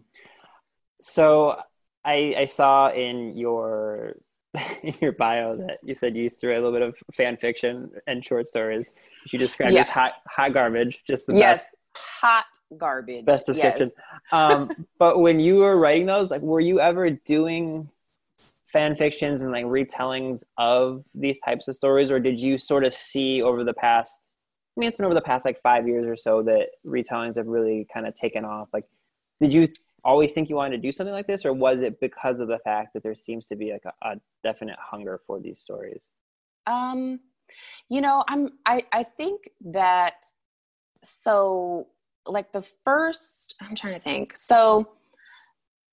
so 1.01 1.61
i 2.05 2.35
i 2.39 2.45
saw 2.47 2.91
in 2.91 3.37
your 3.37 4.17
in 4.83 4.95
your 5.01 5.13
bio 5.13 5.55
that 5.55 5.79
you 5.83 5.95
said 5.95 6.17
you 6.17 6.23
used 6.23 6.41
to 6.41 6.49
write 6.49 6.57
a 6.57 6.61
little 6.61 6.73
bit 6.73 6.83
of 6.83 6.97
fan 7.15 7.37
fiction 7.37 7.91
and 8.07 8.25
short 8.25 8.49
stories 8.49 8.93
you 9.31 9.39
described 9.39 9.75
yeah. 9.75 9.81
as 9.81 9.89
hot 9.89 10.13
hot 10.27 10.55
garbage 10.55 11.03
just 11.07 11.27
the 11.27 11.37
yes 11.37 11.59
best 11.61 11.75
hot 11.95 12.45
garbage 12.79 13.27
best 13.27 13.45
description 13.45 13.91
yes. 13.95 14.33
um, 14.33 14.71
but 14.99 15.19
when 15.19 15.39
you 15.39 15.57
were 15.57 15.77
writing 15.77 16.07
those 16.07 16.31
like 16.31 16.41
were 16.41 16.61
you 16.61 16.81
ever 16.81 17.11
doing 17.11 17.89
fan 18.73 18.97
fictions 18.97 19.43
and 19.43 19.51
like 19.51 19.65
retellings 19.65 20.43
of 20.59 21.05
these 21.15 21.39
types 21.45 21.69
of 21.69 21.77
stories, 21.77 22.11
or 22.11 22.21
did 22.21 22.41
you 22.41 22.59
sort 22.59 22.85
of 22.85 22.93
see 22.93 23.43
over 23.43 23.65
the 23.65 23.75
past? 23.75 24.27
I 24.77 24.81
mean, 24.81 24.89
it's 24.89 24.97
been 24.97 25.07
over 25.07 25.15
the 25.15 25.21
past 25.21 25.45
like 25.45 25.61
five 25.63 25.89
years 25.89 26.07
or 26.07 26.17
so 26.17 26.43
that 26.45 26.69
retellings 26.87 27.37
have 27.37 27.47
really 27.47 27.87
kind 27.93 28.07
of 28.07 28.15
taken 28.15 28.45
off. 28.45 28.69
Like, 28.73 28.85
did 29.41 29.53
you 29.53 29.69
always 30.05 30.33
think 30.33 30.49
you 30.49 30.57
wanted 30.57 30.77
to 30.77 30.83
do 30.83 30.93
something 30.93 31.15
like 31.15 31.27
this, 31.27 31.45
or 31.45 31.53
was 31.53 31.81
it 31.81 32.01
because 32.01 32.41
of 32.41 32.49
the 32.49 32.59
fact 32.59 32.95
that 32.95 33.03
there 33.03 33.15
seems 33.15 33.49
to 33.49 33.57
be 33.57 33.73
like 33.73 33.85
a, 33.85 34.09
a 34.09 34.17
definite 34.45 34.77
hunger 34.79 35.21
for 35.27 35.41
these 35.41 35.61
stories? 35.61 36.03
Um, 36.67 37.21
you 37.89 38.01
know, 38.01 38.25
I'm 38.29 38.51
I 38.67 38.85
I 38.93 39.03
think 39.03 39.49
that 39.73 40.27
so 41.03 41.89
like 42.27 42.53
the 42.53 42.63
first 42.85 43.55
I'm 43.61 43.75
trying 43.75 43.95
to 43.95 44.01
think. 44.01 44.37
So 44.37 44.89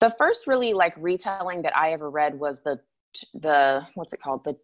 the 0.00 0.14
first 0.18 0.46
really 0.46 0.74
like 0.74 0.94
retelling 0.96 1.62
that 1.62 1.76
I 1.76 1.92
ever 1.92 2.10
read 2.10 2.38
was 2.38 2.62
the 2.62 2.80
the 3.34 3.86
what's 3.94 4.12
it 4.12 4.20
called 4.20 4.44
the 4.44 4.56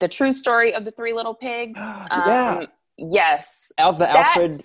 the 0.00 0.08
true 0.08 0.32
story 0.32 0.74
of 0.74 0.84
the 0.84 0.90
three 0.90 1.12
little 1.12 1.34
pigs. 1.34 1.78
yeah. 1.78 2.58
Um, 2.60 2.66
yes. 2.96 3.72
Alpha 3.78 3.98
that, 4.00 4.16
Alfred 4.16 4.64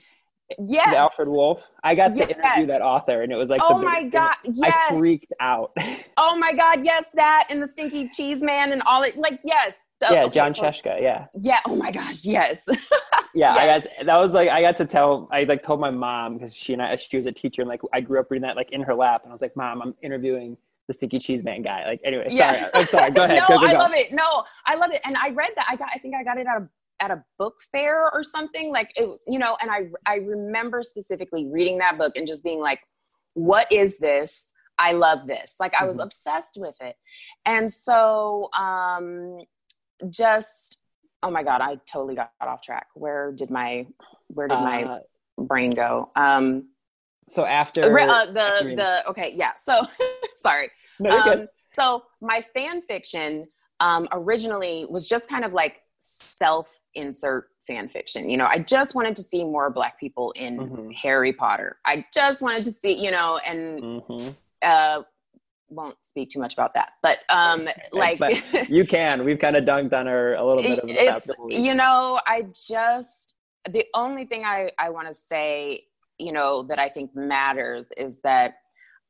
Yes. 0.59 0.89
The 0.91 0.97
Alfred 0.97 1.27
Wolf. 1.29 1.63
I 1.83 1.95
got 1.95 2.09
to 2.09 2.19
yes. 2.19 2.29
interview 2.29 2.65
that 2.67 2.81
author 2.81 3.23
and 3.23 3.31
it 3.31 3.35
was 3.35 3.49
like 3.49 3.61
Oh 3.63 3.81
my 3.81 4.07
god. 4.07 4.35
Thing. 4.43 4.53
Yes. 4.57 4.73
I 4.89 4.95
freaked 4.95 5.33
out. 5.39 5.71
oh 6.17 6.35
my 6.37 6.53
god, 6.53 6.83
yes, 6.83 7.07
that 7.15 7.47
and 7.49 7.61
the 7.61 7.67
stinky 7.67 8.09
cheese 8.09 8.43
man 8.43 8.71
and 8.71 8.81
all 8.83 9.03
it 9.03 9.17
like 9.17 9.39
yes. 9.43 9.77
Yeah, 10.01 10.25
okay, 10.25 10.33
Jon 10.33 10.53
so, 10.53 10.63
Scieszka, 10.63 11.01
yeah. 11.01 11.27
Yeah, 11.33 11.59
oh 11.65 11.75
my 11.75 11.91
gosh, 11.91 12.25
yes. 12.25 12.67
yeah, 13.33 13.55
yes. 13.55 13.57
I 13.57 13.65
got 13.97 14.05
that 14.05 14.17
was 14.17 14.33
like 14.33 14.49
I 14.49 14.61
got 14.61 14.77
to 14.77 14.85
tell 14.85 15.27
I 15.31 15.43
like 15.43 15.63
told 15.63 15.79
my 15.79 15.91
mom 15.91 16.35
because 16.35 16.53
she 16.53 16.73
and 16.73 16.81
I 16.81 16.95
she 16.95 17.17
was 17.17 17.25
a 17.25 17.31
teacher 17.31 17.61
and 17.61 17.69
like 17.69 17.81
I 17.93 18.01
grew 18.01 18.19
up 18.19 18.29
reading 18.29 18.43
that 18.43 18.55
like 18.55 18.71
in 18.71 18.81
her 18.81 18.93
lap 18.93 19.21
and 19.23 19.31
I 19.31 19.33
was 19.33 19.41
like, 19.41 19.55
Mom, 19.55 19.81
I'm 19.81 19.95
interviewing 20.01 20.57
the 20.87 20.93
stinky 20.93 21.19
cheese 21.19 21.43
man 21.43 21.61
guy. 21.61 21.85
Like 21.85 22.01
anyway, 22.03 22.27
yeah. 22.29 22.53
sorry. 22.53 22.71
I'm 22.73 22.87
sorry. 22.87 23.11
Go 23.11 23.23
ahead. 23.25 23.37
no, 23.37 23.47
go, 23.47 23.59
go, 23.59 23.65
I 23.65 23.73
love 23.73 23.91
it. 23.93 24.13
No, 24.13 24.43
I 24.65 24.75
love 24.75 24.91
it. 24.91 25.01
And 25.03 25.15
I 25.17 25.29
read 25.29 25.51
that. 25.55 25.67
I 25.69 25.75
got 25.75 25.89
I 25.93 25.97
think 25.99 26.15
I 26.15 26.23
got 26.23 26.37
it 26.37 26.47
out 26.47 26.61
of 26.61 26.69
at 26.99 27.11
a 27.11 27.23
book 27.37 27.55
fair 27.71 28.09
or 28.11 28.23
something 28.23 28.71
like 28.71 28.91
it, 28.95 29.09
you 29.27 29.39
know 29.39 29.57
and 29.61 29.69
i 29.69 29.87
i 30.05 30.15
remember 30.15 30.83
specifically 30.83 31.47
reading 31.51 31.77
that 31.77 31.97
book 31.97 32.13
and 32.15 32.27
just 32.27 32.43
being 32.43 32.61
like 32.61 32.79
what 33.33 33.69
is 33.71 33.97
this 33.97 34.47
i 34.77 34.91
love 34.91 35.27
this 35.27 35.55
like 35.59 35.73
i 35.73 35.85
was 35.85 35.97
mm-hmm. 35.97 36.05
obsessed 36.05 36.55
with 36.55 36.75
it 36.81 36.95
and 37.45 37.71
so 37.73 38.47
um 38.53 39.39
just 40.09 40.82
oh 41.23 41.31
my 41.31 41.43
god 41.43 41.61
i 41.61 41.75
totally 41.91 42.15
got 42.15 42.31
off 42.41 42.61
track 42.61 42.87
where 42.93 43.31
did 43.31 43.49
my 43.49 43.85
where 44.27 44.47
did 44.47 44.55
my 44.55 44.83
uh, 44.83 44.99
brain 45.39 45.71
go 45.71 46.11
um 46.15 46.67
so 47.29 47.45
after 47.45 47.81
uh, 47.81 48.31
the 48.31 48.41
after 48.41 48.75
the 48.75 49.07
okay 49.07 49.33
yeah 49.35 49.51
so 49.57 49.81
sorry 50.37 50.69
no, 50.99 51.09
um, 51.09 51.47
so 51.71 52.03
my 52.21 52.41
fan 52.41 52.81
fiction 52.81 53.47
um 53.79 54.07
originally 54.11 54.85
was 54.89 55.07
just 55.07 55.29
kind 55.29 55.43
of 55.43 55.53
like 55.53 55.77
self 56.03 56.79
insert 56.95 57.49
fan 57.65 57.87
fiction. 57.87 58.29
You 58.29 58.37
know, 58.37 58.45
I 58.45 58.59
just 58.59 58.95
wanted 58.95 59.15
to 59.15 59.23
see 59.23 59.43
more 59.43 59.69
black 59.69 59.99
people 59.99 60.31
in 60.31 60.57
mm-hmm. 60.57 60.89
Harry 60.91 61.33
Potter. 61.33 61.77
I 61.85 62.05
just 62.13 62.41
wanted 62.41 62.65
to 62.65 62.73
see, 62.73 62.93
you 62.93 63.11
know, 63.11 63.39
and 63.45 63.81
mm-hmm. 63.81 64.29
uh 64.61 65.03
won't 65.73 65.97
speak 66.03 66.29
too 66.29 66.39
much 66.39 66.53
about 66.53 66.73
that. 66.73 66.91
But 67.01 67.19
um 67.29 67.67
like 67.91 68.19
but 68.19 68.41
you 68.69 68.85
can. 68.85 69.23
We've 69.23 69.39
kind 69.39 69.55
of 69.55 69.65
dunked 69.65 69.93
on 69.93 70.07
her 70.07 70.35
a 70.35 70.45
little 70.45 70.63
bit 70.63 70.79
of 70.79 70.87
the 70.87 70.93
it's, 70.93 71.29
You 71.49 71.73
know, 71.73 72.19
I 72.25 72.45
just 72.67 73.35
the 73.69 73.85
only 73.93 74.25
thing 74.25 74.43
I 74.45 74.71
I 74.79 74.89
want 74.89 75.07
to 75.07 75.13
say, 75.13 75.83
you 76.17 76.31
know, 76.31 76.63
that 76.63 76.79
I 76.79 76.89
think 76.89 77.15
matters 77.15 77.91
is 77.97 78.19
that 78.23 78.55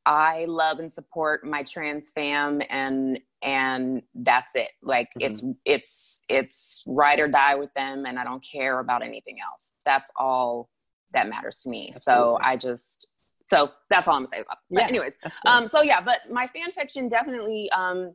I 0.06 0.46
love 0.50 0.80
and 0.80 0.92
support 0.92 1.46
my 1.46 1.64
trans 1.64 2.12
fam 2.14 2.62
and 2.70 3.20
and 3.42 4.02
that's 4.16 4.56
it. 4.56 4.70
Like 4.82 5.08
mm-hmm. 5.18 5.32
it's 5.32 5.44
it's 5.66 6.24
it's 6.30 6.84
ride 6.86 7.20
or 7.20 7.28
die 7.28 7.56
with 7.56 7.74
them 7.76 8.06
and 8.06 8.20
I 8.20 8.24
don't 8.24 8.44
care 8.44 8.80
about 8.80 9.04
anything 9.04 9.38
else. 9.46 9.74
That's 9.86 10.10
all 10.18 10.70
that 11.14 11.30
matters 11.30 11.60
to 11.60 11.70
me. 11.70 11.92
Absolutely. 11.96 12.22
So 12.22 12.40
I 12.42 12.58
just 12.58 13.13
so 13.46 13.72
that's 13.90 14.08
all 14.08 14.16
I'm 14.16 14.22
gonna 14.22 14.28
say 14.28 14.42
about. 14.42 14.58
But 14.70 14.82
yeah, 14.82 14.88
anyways, 14.88 15.18
um 15.46 15.68
so 15.68 15.82
yeah, 15.82 16.02
but 16.02 16.20
my 16.32 16.48
fan 16.48 16.72
fiction 16.72 17.10
definitely 17.10 17.70
um 17.72 18.14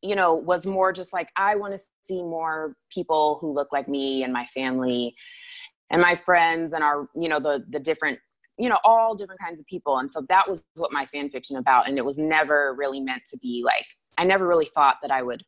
you 0.00 0.14
know 0.16 0.34
was 0.34 0.66
more 0.66 0.92
just 0.92 1.12
like 1.12 1.30
I 1.36 1.56
want 1.56 1.74
to 1.74 1.80
see 2.02 2.22
more 2.22 2.76
people 2.90 3.38
who 3.40 3.52
look 3.52 3.72
like 3.72 3.88
me 3.88 4.24
and 4.24 4.32
my 4.32 4.44
family 4.46 5.14
and 5.90 6.00
my 6.00 6.14
friends 6.14 6.72
and 6.72 6.82
our 6.84 7.08
you 7.14 7.28
know 7.28 7.40
the 7.40 7.64
the 7.70 7.80
different 7.80 8.18
you 8.58 8.68
know 8.68 8.78
all 8.84 9.14
different 9.14 9.40
kinds 9.40 9.58
of 9.58 9.66
people. 9.66 9.98
And 9.98 10.10
so 10.10 10.24
that 10.28 10.48
was 10.48 10.64
what 10.76 10.92
my 10.92 11.06
fan 11.06 11.30
fiction 11.30 11.56
about. 11.56 11.88
And 11.88 11.98
it 11.98 12.04
was 12.04 12.18
never 12.18 12.74
really 12.74 13.00
meant 13.00 13.24
to 13.30 13.38
be 13.38 13.62
like 13.64 13.86
i 14.18 14.24
never 14.24 14.46
really 14.46 14.66
thought 14.66 14.96
that 15.02 15.10
i 15.10 15.22
would 15.22 15.42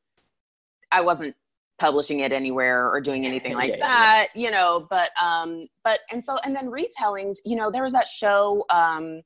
i 0.92 1.00
wasn't 1.00 1.34
publishing 1.78 2.20
it 2.20 2.32
anywhere 2.32 2.90
or 2.90 3.00
doing 3.00 3.26
anything 3.30 3.54
like 3.54 3.70
yeah, 3.70 3.76
that 3.78 4.28
yeah. 4.34 4.42
you 4.42 4.50
know 4.50 4.86
but 4.90 5.10
um 5.20 5.66
but 5.82 6.00
and 6.10 6.22
so 6.22 6.38
and 6.44 6.54
then 6.54 6.66
retellings 6.66 7.38
you 7.44 7.56
know 7.56 7.70
there 7.70 7.82
was 7.82 7.92
that 7.92 8.08
show 8.08 8.64
um 8.70 9.20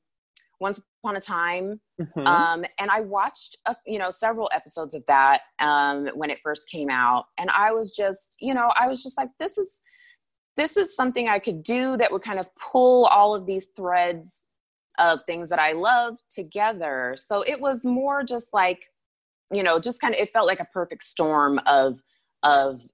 once 0.59 0.81
upon 1.03 1.15
a 1.15 1.21
time 1.21 1.79
mm-hmm. 2.01 2.27
um 2.27 2.65
and 2.79 2.91
i 2.91 2.99
watched 2.99 3.57
a, 3.67 3.75
you 3.85 3.97
know 3.97 4.09
several 4.09 4.49
episodes 4.53 4.93
of 4.93 5.03
that 5.07 5.41
um 5.59 6.07
when 6.15 6.29
it 6.29 6.39
first 6.43 6.69
came 6.69 6.89
out 6.89 7.25
and 7.37 7.49
i 7.51 7.71
was 7.71 7.91
just 7.91 8.35
you 8.39 8.53
know 8.53 8.71
i 8.79 8.87
was 8.87 9.01
just 9.01 9.17
like 9.17 9.29
this 9.39 9.57
is 9.57 9.79
this 10.59 10.75
is 10.75 10.93
something 10.93 11.29
I 11.29 11.39
could 11.39 11.63
do 11.63 11.95
that 11.95 12.11
would 12.11 12.21
kind 12.21 12.37
of 12.37 12.45
pull 12.55 13.05
all 13.05 13.33
of 13.33 13.45
these 13.45 13.69
threads 13.77 14.45
of 14.97 15.19
things 15.25 15.49
that 15.49 15.57
I 15.57 15.71
love 15.71 16.17
together. 16.29 17.15
So 17.17 17.41
it 17.43 17.61
was 17.61 17.85
more 17.85 18.23
just 18.23 18.53
like, 18.53 18.81
you 19.53 19.63
know, 19.63 19.79
just 19.79 20.01
kind 20.01 20.13
of 20.13 20.19
it 20.19 20.33
felt 20.33 20.47
like 20.47 20.59
a 20.59 20.67
perfect 20.73 21.05
storm 21.05 21.61
of 21.65 22.01
of 22.43 22.87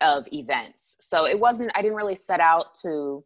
of 0.00 0.26
events. 0.32 0.96
So 1.00 1.26
it 1.26 1.38
wasn't 1.38 1.70
I 1.74 1.82
didn't 1.82 1.96
really 1.96 2.14
set 2.14 2.40
out 2.40 2.74
to 2.82 3.24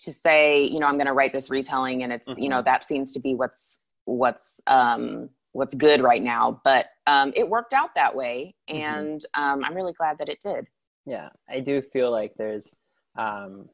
to 0.00 0.12
say, 0.12 0.64
you 0.64 0.80
know, 0.80 0.86
I'm 0.86 0.96
going 0.96 1.06
to 1.06 1.12
write 1.12 1.32
this 1.32 1.48
retelling 1.48 2.02
and 2.02 2.12
it's, 2.12 2.28
mm-hmm. 2.28 2.42
you 2.42 2.48
know, 2.48 2.56
mm-hmm. 2.56 2.64
that 2.64 2.84
seems 2.84 3.12
to 3.12 3.20
be 3.20 3.34
what's 3.34 3.84
what's 4.04 4.60
um 4.66 5.30
what's 5.52 5.74
good 5.74 6.02
right 6.02 6.22
now, 6.22 6.60
but 6.64 6.86
um 7.06 7.32
it 7.36 7.48
worked 7.48 7.72
out 7.72 7.94
that 7.94 8.14
way 8.14 8.54
mm-hmm. 8.68 8.82
and 8.82 9.20
mm-hmm. 9.20 9.42
um 9.42 9.64
I'm 9.64 9.74
really 9.74 9.92
glad 9.92 10.18
that 10.18 10.28
it 10.28 10.38
did. 10.44 10.66
Yeah, 11.06 11.30
I 11.48 11.60
do 11.60 11.82
feel 11.82 12.10
like 12.10 12.34
there's 12.36 12.74
um, 13.16 13.68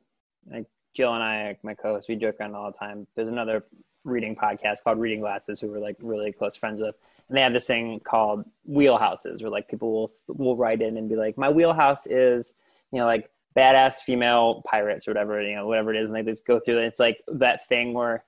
like 0.51 0.67
Jill 0.95 1.15
and 1.15 1.23
I, 1.23 1.57
my 1.63 1.75
co-host, 1.75 2.09
we 2.09 2.17
joke 2.17 2.37
around 2.41 2.55
all 2.55 2.71
the 2.71 2.79
time. 2.79 3.07
There's 3.15 3.29
another 3.29 3.65
reading 4.05 4.35
podcast 4.37 4.83
called 4.83 4.99
Reading 4.99 5.21
Glasses, 5.21 5.61
who 5.61 5.69
we're 5.69 5.79
like 5.79 5.97
really 6.01 6.33
close 6.33 6.57
friends 6.57 6.81
with, 6.81 6.95
and 7.29 7.37
they 7.37 7.43
have 7.43 7.53
this 7.53 7.67
thing 7.67 8.01
called 8.01 8.45
wheelhouses, 8.69 9.43
where 9.43 9.51
like 9.51 9.69
people 9.69 9.93
will 9.93 10.11
will 10.29 10.57
write 10.57 10.83
in 10.83 10.97
and 10.97 11.09
be 11.09 11.17
like, 11.17 11.37
my 11.37 11.49
wheelhouse 11.49 12.07
is, 12.07 12.53
you 12.93 12.99
know, 12.99 13.07
like 13.07 13.31
badass 13.57 14.03
female 14.03 14.63
pirates 14.67 15.07
or 15.07 15.11
whatever, 15.11 15.43
you 15.43 15.55
know, 15.57 15.67
whatever 15.67 15.93
it 15.93 16.01
is, 16.01 16.09
and 16.09 16.17
they 16.17 16.23
just 16.23 16.47
go 16.47 16.61
through 16.61 16.79
it. 16.79 16.87
It's 16.87 17.01
like 17.01 17.23
that 17.29 17.67
thing 17.69 17.93
where 17.93 18.25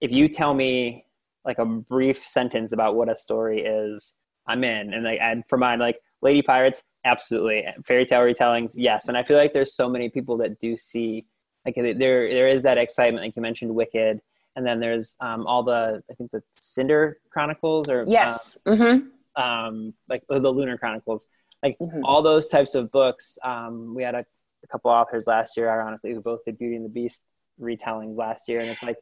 if 0.00 0.10
you 0.10 0.28
tell 0.28 0.54
me 0.54 1.06
like 1.44 1.58
a 1.58 1.64
brief 1.64 2.24
sentence 2.24 2.72
about 2.72 2.96
what 2.96 3.10
a 3.10 3.16
story 3.16 3.62
is, 3.62 4.14
I'm 4.46 4.64
in, 4.64 4.92
and 4.94 5.04
like 5.04 5.20
and 5.20 5.46
for 5.46 5.58
mine, 5.58 5.78
like 5.78 6.00
Lady 6.22 6.42
Pirates, 6.42 6.82
absolutely. 7.04 7.64
Fairy 7.84 8.04
tale 8.04 8.20
retellings, 8.20 8.72
yes. 8.76 9.08
And 9.08 9.16
I 9.16 9.22
feel 9.22 9.36
like 9.36 9.52
there's 9.52 9.74
so 9.74 9.88
many 9.88 10.08
people 10.08 10.36
that 10.38 10.58
do 10.60 10.76
see 10.76 11.26
like 11.64 11.74
there 11.74 11.94
there 11.94 12.48
is 12.48 12.62
that 12.62 12.78
excitement, 12.78 13.24
like 13.24 13.36
you 13.36 13.42
mentioned, 13.42 13.74
Wicked, 13.74 14.20
and 14.60 14.66
then 14.66 14.78
there's 14.78 15.16
um, 15.20 15.46
all 15.46 15.62
the 15.62 16.02
I 16.10 16.14
think 16.14 16.30
the 16.32 16.42
Cinder 16.60 17.16
Chronicles 17.30 17.88
or 17.88 18.04
yes, 18.06 18.58
um, 18.66 18.78
mm-hmm. 18.78 19.42
um, 19.42 19.94
like 20.06 20.22
the 20.28 20.38
Lunar 20.38 20.76
Chronicles, 20.76 21.26
like 21.62 21.78
mm-hmm. 21.80 22.04
all 22.04 22.20
those 22.20 22.48
types 22.48 22.74
of 22.74 22.92
books. 22.92 23.38
Um, 23.42 23.94
we 23.94 24.02
had 24.02 24.14
a, 24.14 24.26
a, 24.62 24.66
couple 24.66 24.90
authors 24.90 25.26
last 25.26 25.56
year, 25.56 25.70
ironically, 25.70 26.12
who 26.12 26.20
both 26.20 26.44
did 26.44 26.58
Beauty 26.58 26.76
and 26.76 26.84
the 26.84 26.90
Beast 26.90 27.24
retellings 27.58 28.18
last 28.18 28.50
year, 28.50 28.60
and 28.60 28.68
it's 28.68 28.82
like 28.82 28.96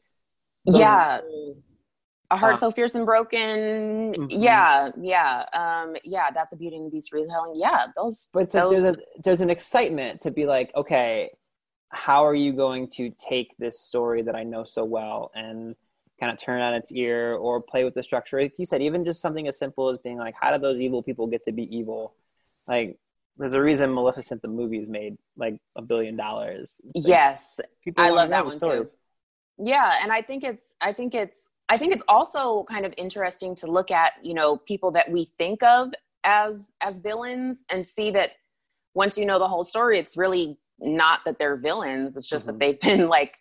yeah 0.64 1.18
a 2.30 2.36
heart 2.36 2.54
uh, 2.54 2.56
so 2.56 2.70
fierce 2.70 2.94
and 2.94 3.06
broken 3.06 4.12
mm-hmm. 4.12 4.26
yeah 4.28 4.90
yeah 5.00 5.44
um 5.54 5.96
yeah 6.04 6.30
that's 6.32 6.52
a 6.52 6.56
beauty 6.56 6.76
and 6.76 6.86
the 6.86 6.90
beast 6.90 7.10
retelling 7.10 7.54
yeah 7.56 7.86
those 7.96 8.28
but 8.34 8.50
those... 8.50 8.82
there's, 8.82 8.96
a, 8.96 8.98
there's 9.24 9.40
an 9.40 9.48
excitement 9.48 10.20
to 10.20 10.30
be 10.30 10.44
like 10.44 10.70
okay 10.76 11.30
how 11.90 12.24
are 12.24 12.34
you 12.34 12.52
going 12.52 12.88
to 12.88 13.10
take 13.18 13.56
this 13.58 13.80
story 13.80 14.22
that 14.22 14.34
i 14.34 14.42
know 14.42 14.64
so 14.64 14.84
well 14.84 15.30
and 15.34 15.74
kind 16.20 16.32
of 16.32 16.38
turn 16.38 16.60
on 16.60 16.74
its 16.74 16.90
ear 16.92 17.34
or 17.34 17.60
play 17.62 17.84
with 17.84 17.94
the 17.94 18.02
structure? 18.02 18.42
Like 18.42 18.54
you 18.58 18.66
said 18.66 18.82
even 18.82 19.04
just 19.04 19.20
something 19.20 19.46
as 19.46 19.56
simple 19.56 19.88
as 19.88 19.98
being 19.98 20.18
like 20.18 20.34
how 20.38 20.50
did 20.50 20.62
those 20.62 20.80
evil 20.80 21.02
people 21.02 21.26
get 21.26 21.44
to 21.46 21.52
be 21.52 21.74
evil? 21.74 22.14
Like 22.66 22.98
there's 23.36 23.54
a 23.54 23.62
reason 23.62 23.94
maleficent 23.94 24.42
the 24.42 24.48
movie 24.48 24.78
is 24.78 24.88
made 24.88 25.16
like 25.36 25.58
a 25.76 25.82
billion 25.82 26.16
dollars. 26.16 26.80
Like, 26.94 27.06
yes. 27.06 27.60
i 27.96 28.10
love 28.10 28.30
that 28.30 28.44
one 28.44 28.58
stories. 28.58 28.92
too 28.92 28.98
yeah 29.60 29.98
and 30.02 30.12
i 30.12 30.22
think 30.22 30.44
it's 30.44 30.76
i 30.80 30.92
think 30.92 31.16
it's 31.16 31.50
I 31.68 31.76
think 31.76 31.92
it's 31.92 32.02
also 32.08 32.64
kind 32.68 32.86
of 32.86 32.94
interesting 32.96 33.54
to 33.56 33.66
look 33.66 33.90
at, 33.90 34.12
you 34.22 34.32
know, 34.32 34.56
people 34.56 34.90
that 34.92 35.10
we 35.10 35.26
think 35.26 35.62
of 35.62 35.92
as 36.24 36.72
as 36.80 36.98
villains 36.98 37.62
and 37.70 37.86
see 37.86 38.10
that 38.12 38.32
once 38.94 39.16
you 39.18 39.26
know 39.26 39.38
the 39.38 39.48
whole 39.48 39.64
story, 39.64 39.98
it's 39.98 40.16
really 40.16 40.58
not 40.80 41.20
that 41.24 41.38
they're 41.38 41.56
villains. 41.56 42.16
It's 42.16 42.28
just 42.28 42.46
mm-hmm. 42.46 42.58
that 42.58 42.64
they've 42.64 42.80
been 42.98 43.08
like 43.08 43.36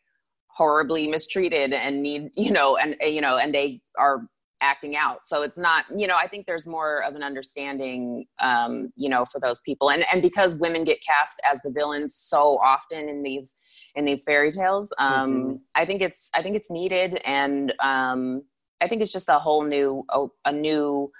horribly 0.48 1.08
mistreated 1.08 1.74
and 1.74 2.02
need, 2.02 2.32
you 2.36 2.52
know, 2.52 2.78
and 2.78 2.96
you 3.02 3.22
know, 3.22 3.38
and 3.38 3.54
they 3.54 3.82
are 3.98 4.28
acting 4.62 4.96
out 4.96 5.20
so 5.26 5.44
it's 5.44 5.58
not 5.58 5.86
you 5.96 6.08
know 6.08 6.16
i 6.16 6.28
think 6.28 6.46
there's 6.46 6.68
more 6.68 7.04
of 7.04 7.16
an 7.16 7.24
understanding 7.24 8.26
um 8.40 8.92
you 8.96 9.10
know 9.10 9.26
for 9.26 9.40
those 9.40 9.62
people 9.62 9.92
and 9.92 10.04
and 10.12 10.22
because 10.22 10.56
women 10.56 10.84
get 10.84 10.98
cast 11.04 11.40
as 11.50 11.62
the 11.62 11.70
villains 11.70 12.16
so 12.16 12.58
often 12.64 13.08
in 13.08 13.22
these 13.22 13.56
in 13.96 14.06
these 14.06 14.24
fairy 14.24 14.52
tales 14.52 14.92
um 14.98 15.32
mm-hmm. 15.32 15.56
i 15.76 15.86
think 15.86 16.02
it's 16.02 16.30
i 16.34 16.42
think 16.42 16.56
it's 16.56 16.72
needed 16.72 17.22
and 17.24 17.74
um 17.80 18.42
i 18.82 18.88
think 18.88 19.02
it's 19.02 19.12
just 19.12 19.30
a 19.30 19.38
whole 19.38 19.64
new 19.64 20.04
a, 20.10 20.26
a 20.46 20.52
new 20.52 21.12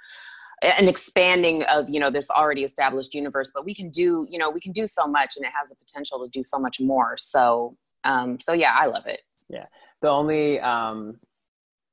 an 0.62 0.88
expanding 0.88 1.62
of 1.64 1.88
you 1.88 2.00
know 2.00 2.10
this 2.10 2.30
already 2.30 2.64
established 2.64 3.14
universe 3.14 3.50
but 3.54 3.64
we 3.64 3.74
can 3.74 3.90
do 3.90 4.26
you 4.30 4.38
know 4.38 4.50
we 4.50 4.60
can 4.60 4.72
do 4.72 4.86
so 4.86 5.06
much 5.06 5.34
and 5.36 5.44
it 5.44 5.52
has 5.58 5.68
the 5.68 5.74
potential 5.76 6.24
to 6.24 6.28
do 6.30 6.42
so 6.42 6.58
much 6.58 6.80
more 6.80 7.16
so 7.16 7.76
um 8.04 8.40
so 8.40 8.52
yeah 8.52 8.74
i 8.78 8.86
love 8.86 9.06
it 9.06 9.20
yeah 9.48 9.66
the 10.02 10.08
only 10.08 10.58
um 10.60 11.18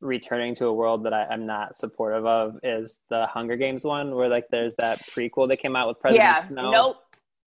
returning 0.02 0.56
to 0.56 0.68
a 0.68 0.74
world 0.74 1.04
that 1.04 1.14
I, 1.14 1.34
am 1.34 1.46
not 1.46 1.76
supportive 1.76 2.26
of 2.26 2.58
is 2.64 2.98
the 3.10 3.26
Hunger 3.28 3.56
Games 3.56 3.84
one, 3.84 4.16
where 4.16 4.30
like 4.30 4.46
there's 4.52 4.76
that 4.76 5.02
prequel 5.16 5.48
that 5.50 5.58
came 5.58 5.76
out 5.76 5.88
with 5.88 6.00
President 6.00 6.24
yeah, 6.24 6.44
Snow. 6.44 6.72
Nope. 6.72 6.98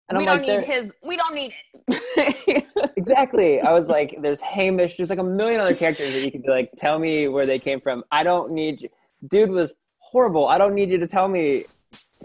And 0.09 0.19
we 0.19 0.27
I'm 0.27 0.39
don't 0.39 0.47
like, 0.47 0.59
need 0.59 0.75
his. 0.75 0.93
We 1.03 1.17
don't 1.17 1.35
need 1.35 1.53
it. 1.89 2.93
exactly. 2.97 3.61
I 3.61 3.73
was 3.73 3.89
like, 3.89 4.17
there's 4.21 4.41
Haymitch. 4.43 4.97
There's 4.97 5.09
like 5.09 5.19
a 5.19 5.25
million 5.25 5.61
other 5.61 5.75
characters 5.75 6.13
that 6.13 6.23
you 6.23 6.31
could 6.31 6.43
be 6.43 6.51
like, 6.51 6.71
tell 6.77 6.99
me 6.99 7.29
where 7.29 7.47
they 7.47 7.59
came 7.59 7.81
from. 7.81 8.05
I 8.13 8.23
don't 8.23 8.53
need 8.53 8.83
you. 8.83 8.91
Dude 9.27 9.51
was 9.51 9.75
horrible. 10.15 10.47
I 10.47 10.57
don't 10.57 10.75
need 10.75 10.91
you 10.91 10.99
to 10.99 11.09
tell 11.09 11.29
me 11.29 11.65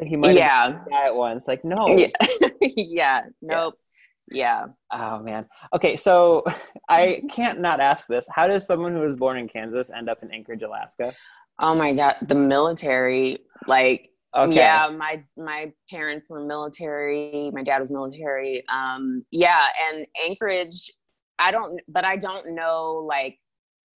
he 0.02 0.16
might 0.16 0.36
yeah. 0.38 0.80
at 1.04 1.16
once. 1.16 1.48
Like, 1.48 1.66
no. 1.66 1.88
Yeah. 1.88 2.08
yeah. 2.62 3.22
Nope. 3.42 3.74
Yeah. 3.82 3.90
Yeah. 4.32 4.66
Oh 4.92 5.24
man. 5.24 5.48
Okay, 5.74 5.96
so 5.96 6.44
I 6.90 7.24
can't 7.32 7.60
not 7.60 7.80
ask 7.80 8.06
this. 8.08 8.28
How 8.30 8.48
does 8.48 8.66
someone 8.66 8.94
who 8.94 9.00
was 9.00 9.16
born 9.16 9.38
in 9.38 9.48
Kansas 9.48 9.90
end 9.90 10.08
up 10.08 10.22
in 10.22 10.32
Anchorage, 10.32 10.62
Alaska? 10.62 11.14
Oh 11.58 11.74
my 11.74 11.94
god, 11.94 12.18
the 12.22 12.36
military. 12.36 13.40
Like 13.66 14.12
okay. 14.38 14.56
yeah, 14.56 14.88
my 14.96 15.24
my 15.36 15.74
parents 15.90 16.30
were 16.30 16.46
military, 16.46 17.50
my 17.54 17.64
dad 17.64 17.80
was 17.80 17.90
military. 17.90 18.64
Um 18.72 19.26
yeah, 19.32 19.66
and 19.90 20.06
Anchorage 20.24 20.92
I 21.40 21.50
don't 21.50 21.82
but 21.88 22.06
I 22.06 22.16
don't 22.16 22.54
know 22.54 23.04
like 23.08 23.40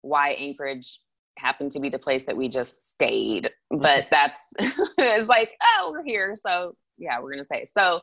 why 0.01 0.31
Anchorage 0.31 0.99
happened 1.37 1.71
to 1.71 1.79
be 1.79 1.89
the 1.89 1.99
place 1.99 2.23
that 2.25 2.37
we 2.37 2.47
just 2.47 2.91
stayed. 2.91 3.49
But 3.71 4.07
that's 4.11 4.53
it's 4.59 5.29
like, 5.29 5.51
oh, 5.77 5.91
we're 5.91 6.03
here, 6.03 6.35
so 6.35 6.75
yeah, 6.97 7.19
we're 7.19 7.35
to 7.35 7.43
say. 7.43 7.65
So 7.65 8.01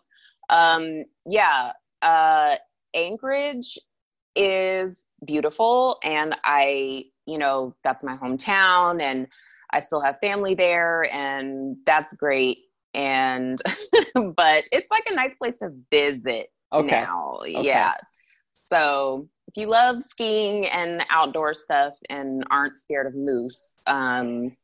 um 0.49 1.05
yeah, 1.27 1.73
uh, 2.03 2.57
Anchorage 2.95 3.79
is 4.37 5.07
beautiful, 5.25 5.99
and 6.03 6.37
I, 6.45 7.05
you 7.27 7.38
know, 7.38 7.75
that's 7.85 8.03
my 8.03 8.16
hometown, 8.16 9.03
and 9.03 9.27
I 9.73 9.81
still 9.81 10.01
have 10.01 10.19
family 10.19 10.55
there, 10.55 11.12
and 11.12 11.77
that's 11.87 12.14
great. 12.14 12.59
And, 12.95 13.61
but 14.14 14.64
it's 14.73 14.90
like 14.90 15.05
a 15.09 15.14
nice 15.14 15.35
place 15.35 15.57
to 15.59 15.71
visit 15.90 16.49
okay. 16.73 16.90
now. 16.90 17.38
Okay. 17.43 17.66
Yeah. 17.66 17.95
So 18.69 19.29
if 19.55 19.61
you 19.61 19.69
love 19.69 20.03
skiing 20.03 20.67
and 20.67 21.03
outdoor 21.11 21.55
stuff 21.55 21.97
and 22.09 22.45
aren't 22.51 22.79
scared 22.79 23.07
of 23.07 23.15
moose, 23.15 23.75
um, 23.87 24.57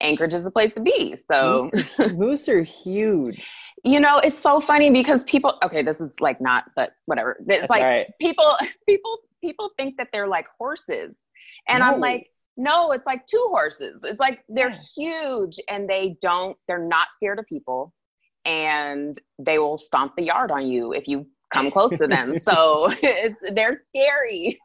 Anchorage 0.00 0.34
is 0.34 0.44
a 0.44 0.50
place 0.50 0.74
to 0.74 0.80
be. 0.80 1.16
So 1.16 1.70
moose 2.14 2.48
are 2.48 2.62
huge 2.62 3.46
you 3.84 4.00
know 4.00 4.18
it's 4.18 4.38
so 4.38 4.60
funny 4.60 4.90
because 4.90 5.22
people 5.24 5.58
okay 5.62 5.82
this 5.82 6.00
is 6.00 6.20
like 6.20 6.40
not 6.40 6.64
but 6.74 6.92
whatever 7.04 7.36
it's 7.40 7.46
That's 7.46 7.70
like 7.70 7.82
right. 7.82 8.06
people 8.20 8.56
people 8.88 9.18
people 9.40 9.70
think 9.76 9.96
that 9.98 10.08
they're 10.12 10.26
like 10.26 10.46
horses 10.58 11.14
and 11.68 11.80
no. 11.80 11.86
i'm 11.86 12.00
like 12.00 12.30
no 12.56 12.92
it's 12.92 13.06
like 13.06 13.26
two 13.26 13.46
horses 13.50 14.02
it's 14.04 14.18
like 14.18 14.40
they're 14.48 14.74
huge 14.96 15.60
and 15.68 15.88
they 15.88 16.16
don't 16.20 16.56
they're 16.66 16.86
not 16.86 17.12
scared 17.12 17.38
of 17.38 17.46
people 17.46 17.92
and 18.46 19.16
they 19.38 19.58
will 19.58 19.76
stomp 19.76 20.14
the 20.16 20.22
yard 20.22 20.50
on 20.50 20.66
you 20.66 20.92
if 20.92 21.06
you 21.06 21.26
come 21.54 21.70
close 21.70 21.90
to 21.96 22.06
them 22.06 22.38
so 22.38 22.88
it's 23.02 23.40
they're 23.52 23.74
scary 23.74 24.60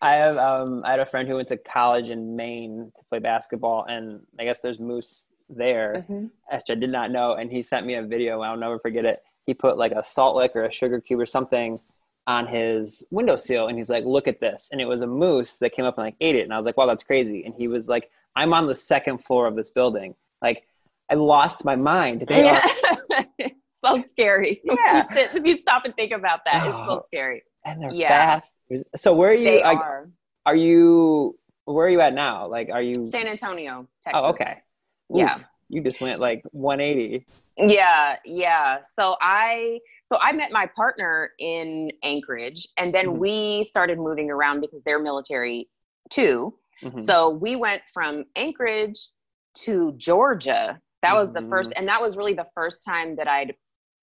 I 0.00 0.14
have 0.14 0.36
um 0.36 0.82
I 0.84 0.92
had 0.92 1.00
a 1.00 1.06
friend 1.06 1.28
who 1.28 1.36
went 1.36 1.48
to 1.48 1.56
college 1.56 2.08
in 2.08 2.34
Maine 2.34 2.90
to 2.98 3.04
play 3.04 3.18
basketball 3.20 3.84
and 3.88 4.20
I 4.38 4.44
guess 4.44 4.60
there's 4.60 4.80
moose 4.80 5.30
there, 5.56 6.04
mm-hmm. 6.08 6.26
which 6.52 6.70
I 6.70 6.74
did 6.74 6.90
not 6.90 7.10
know. 7.10 7.34
And 7.34 7.50
he 7.50 7.62
sent 7.62 7.86
me 7.86 7.94
a 7.94 8.02
video. 8.02 8.40
I'll 8.40 8.56
never 8.56 8.78
forget 8.78 9.04
it. 9.04 9.22
He 9.46 9.54
put 9.54 9.76
like 9.76 9.92
a 9.92 10.02
salt 10.02 10.36
lick 10.36 10.52
or 10.54 10.64
a 10.64 10.72
sugar 10.72 11.00
cube 11.00 11.20
or 11.20 11.26
something 11.26 11.78
on 12.26 12.46
his 12.46 13.02
windowsill, 13.10 13.66
and 13.66 13.76
he's 13.76 13.90
like, 13.90 14.04
"Look 14.04 14.28
at 14.28 14.40
this!" 14.40 14.68
And 14.70 14.80
it 14.80 14.84
was 14.84 15.00
a 15.00 15.06
moose 15.06 15.58
that 15.58 15.72
came 15.72 15.84
up 15.84 15.98
and 15.98 16.06
like 16.06 16.16
ate 16.20 16.36
it. 16.36 16.42
And 16.42 16.54
I 16.54 16.56
was 16.56 16.66
like, 16.66 16.76
"Wow, 16.76 16.86
that's 16.86 17.02
crazy!" 17.02 17.44
And 17.44 17.54
he 17.54 17.66
was 17.66 17.88
like, 17.88 18.10
"I'm 18.36 18.54
on 18.54 18.66
the 18.68 18.74
second 18.74 19.18
floor 19.18 19.46
of 19.46 19.56
this 19.56 19.70
building. 19.70 20.14
Like, 20.40 20.66
I 21.10 21.14
lost 21.14 21.64
my 21.64 21.74
mind. 21.74 22.24
They 22.28 22.44
yeah. 22.44 22.64
are." 23.10 23.24
so 23.84 24.00
scary. 24.06 24.60
Yeah. 24.64 24.74
If 24.74 25.10
you, 25.10 25.16
sit, 25.16 25.36
if 25.36 25.44
you 25.44 25.56
stop 25.56 25.84
and 25.84 25.94
think 25.94 26.12
about 26.12 26.40
that, 26.46 26.66
it's 26.66 26.76
so 26.76 26.86
oh, 26.88 27.02
scary. 27.06 27.42
And 27.64 27.82
they're 27.82 27.92
yeah. 27.92 28.40
fast. 28.40 28.54
So 28.96 29.14
where 29.14 29.30
are 29.30 29.34
you? 29.34 29.44
They 29.44 29.62
are. 29.62 30.08
Are 30.46 30.56
you? 30.56 31.38
Where 31.64 31.86
are 31.86 31.90
you 31.90 32.00
at 32.00 32.14
now? 32.14 32.48
Like, 32.48 32.70
are 32.72 32.82
you? 32.82 33.04
San 33.04 33.28
Antonio, 33.28 33.86
Texas. 34.02 34.22
Oh, 34.24 34.30
okay 34.30 34.56
yeah 35.14 35.38
you 35.68 35.82
just 35.82 36.00
went 36.00 36.20
like 36.20 36.42
180 36.52 37.24
yeah 37.56 38.16
yeah 38.24 38.78
so 38.82 39.16
i 39.20 39.78
so 40.04 40.16
i 40.20 40.32
met 40.32 40.50
my 40.50 40.66
partner 40.74 41.30
in 41.38 41.90
anchorage 42.02 42.66
and 42.76 42.94
then 42.94 43.06
mm-hmm. 43.06 43.18
we 43.18 43.64
started 43.64 43.98
moving 43.98 44.30
around 44.30 44.60
because 44.60 44.82
they're 44.82 45.02
military 45.02 45.68
too 46.10 46.54
mm-hmm. 46.82 47.00
so 47.00 47.30
we 47.30 47.56
went 47.56 47.82
from 47.92 48.24
anchorage 48.36 49.08
to 49.54 49.92
georgia 49.96 50.78
that 51.02 51.08
mm-hmm. 51.08 51.18
was 51.18 51.32
the 51.32 51.42
first 51.42 51.70
mm-hmm. 51.70 51.80
and 51.80 51.88
that 51.88 52.00
was 52.00 52.16
really 52.16 52.34
the 52.34 52.46
first 52.54 52.84
time 52.84 53.16
that 53.16 53.28
i'd 53.28 53.54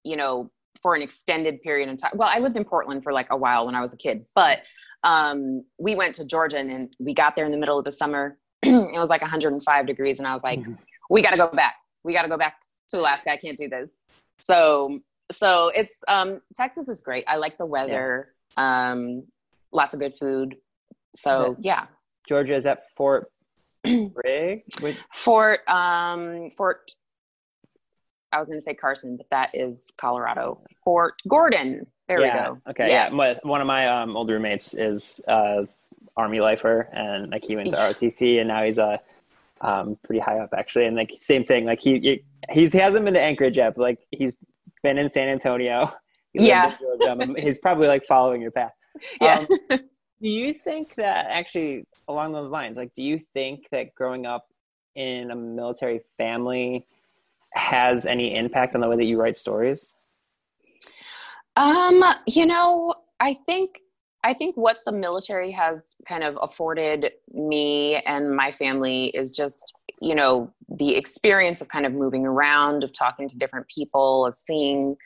you 0.03 0.15
know 0.15 0.49
for 0.81 0.95
an 0.95 1.01
extended 1.01 1.62
period 1.62 1.89
of 1.89 1.97
time. 1.97 2.12
Well 2.15 2.29
i 2.31 2.39
lived 2.39 2.57
in 2.57 2.63
portland 2.63 3.03
for 3.03 3.12
like 3.13 3.27
a 3.31 3.38
while 3.38 3.65
when 3.65 3.75
i 3.75 3.81
was 3.81 3.93
a 3.93 3.97
kid 3.97 4.25
but 4.35 4.59
um 5.03 5.63
we 5.77 5.95
went 5.95 6.15
to 6.15 6.25
georgia 6.25 6.57
and, 6.57 6.93
we 6.99 7.13
got 7.13 7.35
there 7.35 7.45
in 7.45 7.51
the 7.51 7.57
middle 7.57 7.77
of 7.79 7.85
the 7.85 7.91
summer. 7.91 8.38
It 8.63 8.99
was 8.99 9.09
like 9.09 9.21
105 9.21 9.88
degrees 9.88 10.19
and 10.19 10.27
i 10.27 10.33
was 10.33 10.43
like 10.43 10.59
mm-hmm. 10.59 10.73
we 11.09 11.21
got 11.21 11.31
to 11.31 11.38
go 11.38 11.47
back. 11.47 11.75
We 12.03 12.13
got 12.13 12.23
to 12.23 12.29
go 12.29 12.38
back 12.38 12.55
to 12.89 12.99
alaska. 12.99 13.31
I 13.31 13.38
can't 13.38 13.57
do 13.57 13.69
this. 13.69 13.91
So 14.39 14.99
so 15.31 15.71
it's 15.75 15.99
um 16.07 16.41
texas 16.55 16.89
is 16.89 17.01
great. 17.01 17.23
I 17.27 17.38
like 17.38 17.57
the 17.57 17.65
weather 17.65 18.33
yeah. 18.57 18.91
um 18.91 19.23
lots 19.71 19.93
of 19.93 19.99
good 19.99 20.15
food. 20.17 20.55
So 21.15 21.55
yeah. 21.59 21.85
Georgia 22.27 22.55
is 22.55 22.65
at 22.65 22.91
fort 22.95 23.31
bragg 23.83 24.63
fort 25.13 25.62
um 25.69 26.49
fort 26.57 26.91
i 28.32 28.39
was 28.39 28.48
going 28.48 28.60
to 28.60 28.63
say 28.63 28.74
carson 28.74 29.18
but 29.18 29.30
that 29.30 29.50
is 29.54 29.92
colorado. 29.98 30.62
Fort 30.84 31.22
gordon. 31.28 31.86
There 32.08 32.22
yeah. 32.22 32.50
we 32.50 32.56
go. 32.56 32.62
Okay. 32.72 32.89
Yes. 32.89 33.12
yeah 33.13 33.36
one 33.44 33.62
of 33.62 33.68
my 33.68 33.88
um, 33.88 34.18
old 34.18 34.30
roommates 34.30 34.74
is 34.74 35.22
uh 35.28 35.63
army 36.18 36.42
lifer 36.42 36.89
and 36.92 37.32
like 37.32 37.46
he 37.46 37.56
went 37.56 37.70
to 37.70 37.78
ROTC 37.78 38.39
and 38.39 38.48
now 38.48 38.63
he's 38.63 38.78
a 38.78 39.00
um, 39.62 39.98
pretty 40.04 40.20
high 40.20 40.39
up 40.39 40.50
actually. 40.58 40.86
And 40.86 40.96
like 40.96 41.13
same 41.20 41.44
thing 41.44 41.65
like 41.65 41.82
he 41.82 42.24
he's 42.52 42.74
he 42.74 42.80
hasn't 42.80 43.06
been 43.06 43.13
to 43.13 43.22
Anchorage 43.22 43.58
yet 43.58 43.76
but 43.76 43.82
like 43.82 44.00
he's 44.12 44.38
been 44.84 44.98
in 44.98 45.10
San 45.10 45.30
Antonio. 45.30 45.92
He 46.32 46.48
yeah. 46.48 46.72
he's 47.38 47.58
probably 47.58 47.88
like 47.88 48.06
following 48.06 48.39
your 48.39 48.52
path. 48.52 48.74
Yeah. 49.20 49.46
Um, 49.72 49.80
do 50.22 50.30
you 50.30 50.54
think 50.54 50.94
that 50.96 51.26
actually 51.32 51.86
along 52.08 52.34
those 52.34 52.52
lines 52.52 52.78
like 52.78 52.94
do 52.94 53.02
you 53.02 53.20
think 53.34 53.68
that 53.72 53.96
growing 53.96 54.28
up 54.28 54.46
in 54.96 55.32
a 55.32 55.36
military 55.36 56.02
family 56.18 56.86
has 57.53 58.05
any 58.05 58.35
impact 58.35 58.75
on 58.75 58.81
the 58.81 58.88
way 58.88 58.97
that 58.97 59.05
you 59.05 59.19
write 59.19 59.38
stories? 59.38 59.95
Um 61.55 62.03
you 62.27 62.45
know 62.45 62.95
I 63.19 63.38
think 63.45 63.79
I 64.23 64.33
think 64.33 64.57
what 64.57 64.77
the 64.85 64.91
military 64.91 65.51
has 65.51 65.95
kind 66.07 66.23
of 66.23 66.38
afforded 66.41 67.12
me 67.31 67.95
and 68.05 68.35
my 68.35 68.51
family 68.51 69.07
is 69.07 69.31
just, 69.31 69.73
you 70.01 70.13
know, 70.13 70.53
the 70.67 70.95
experience 70.95 71.62
of 71.62 71.69
kind 71.69 71.85
of 71.85 71.93
moving 71.93 72.25
around, 72.25 72.83
of 72.83 72.91
talking 72.91 73.29
to 73.29 73.38
different 73.38 73.67
people, 73.67 74.25
of 74.25 74.35
seeing 74.35 74.97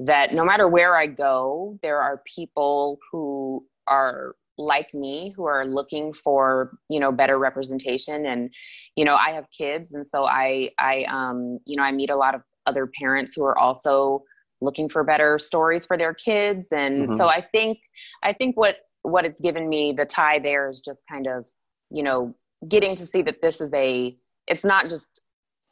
that 0.00 0.34
no 0.34 0.44
matter 0.44 0.68
where 0.68 0.96
I 0.96 1.06
go, 1.06 1.78
there 1.82 2.00
are 2.00 2.22
people 2.26 2.98
who 3.10 3.64
are 3.86 4.36
like 4.58 4.92
me 4.92 5.32
who 5.36 5.44
are 5.44 5.64
looking 5.64 6.12
for 6.12 6.76
you 6.90 6.98
know 6.98 7.12
better 7.12 7.38
representation 7.38 8.26
and 8.26 8.50
you 8.96 9.04
know 9.04 9.14
i 9.14 9.30
have 9.30 9.46
kids 9.56 9.92
and 9.92 10.04
so 10.04 10.24
i 10.24 10.68
i 10.78 11.04
um 11.04 11.58
you 11.64 11.76
know 11.76 11.82
i 11.82 11.92
meet 11.92 12.10
a 12.10 12.16
lot 12.16 12.34
of 12.34 12.42
other 12.66 12.90
parents 12.98 13.32
who 13.34 13.44
are 13.44 13.56
also 13.56 14.22
looking 14.60 14.88
for 14.88 15.04
better 15.04 15.38
stories 15.38 15.86
for 15.86 15.96
their 15.96 16.12
kids 16.12 16.72
and 16.72 17.06
mm-hmm. 17.06 17.16
so 17.16 17.28
i 17.28 17.40
think 17.40 17.78
i 18.24 18.32
think 18.32 18.56
what 18.56 18.78
what 19.02 19.24
it's 19.24 19.40
given 19.40 19.68
me 19.68 19.92
the 19.96 20.04
tie 20.04 20.40
there 20.40 20.68
is 20.68 20.80
just 20.80 21.04
kind 21.08 21.28
of 21.28 21.46
you 21.90 22.02
know 22.02 22.34
getting 22.68 22.96
to 22.96 23.06
see 23.06 23.22
that 23.22 23.40
this 23.40 23.60
is 23.60 23.72
a 23.74 24.16
it's 24.48 24.64
not 24.64 24.90
just 24.90 25.22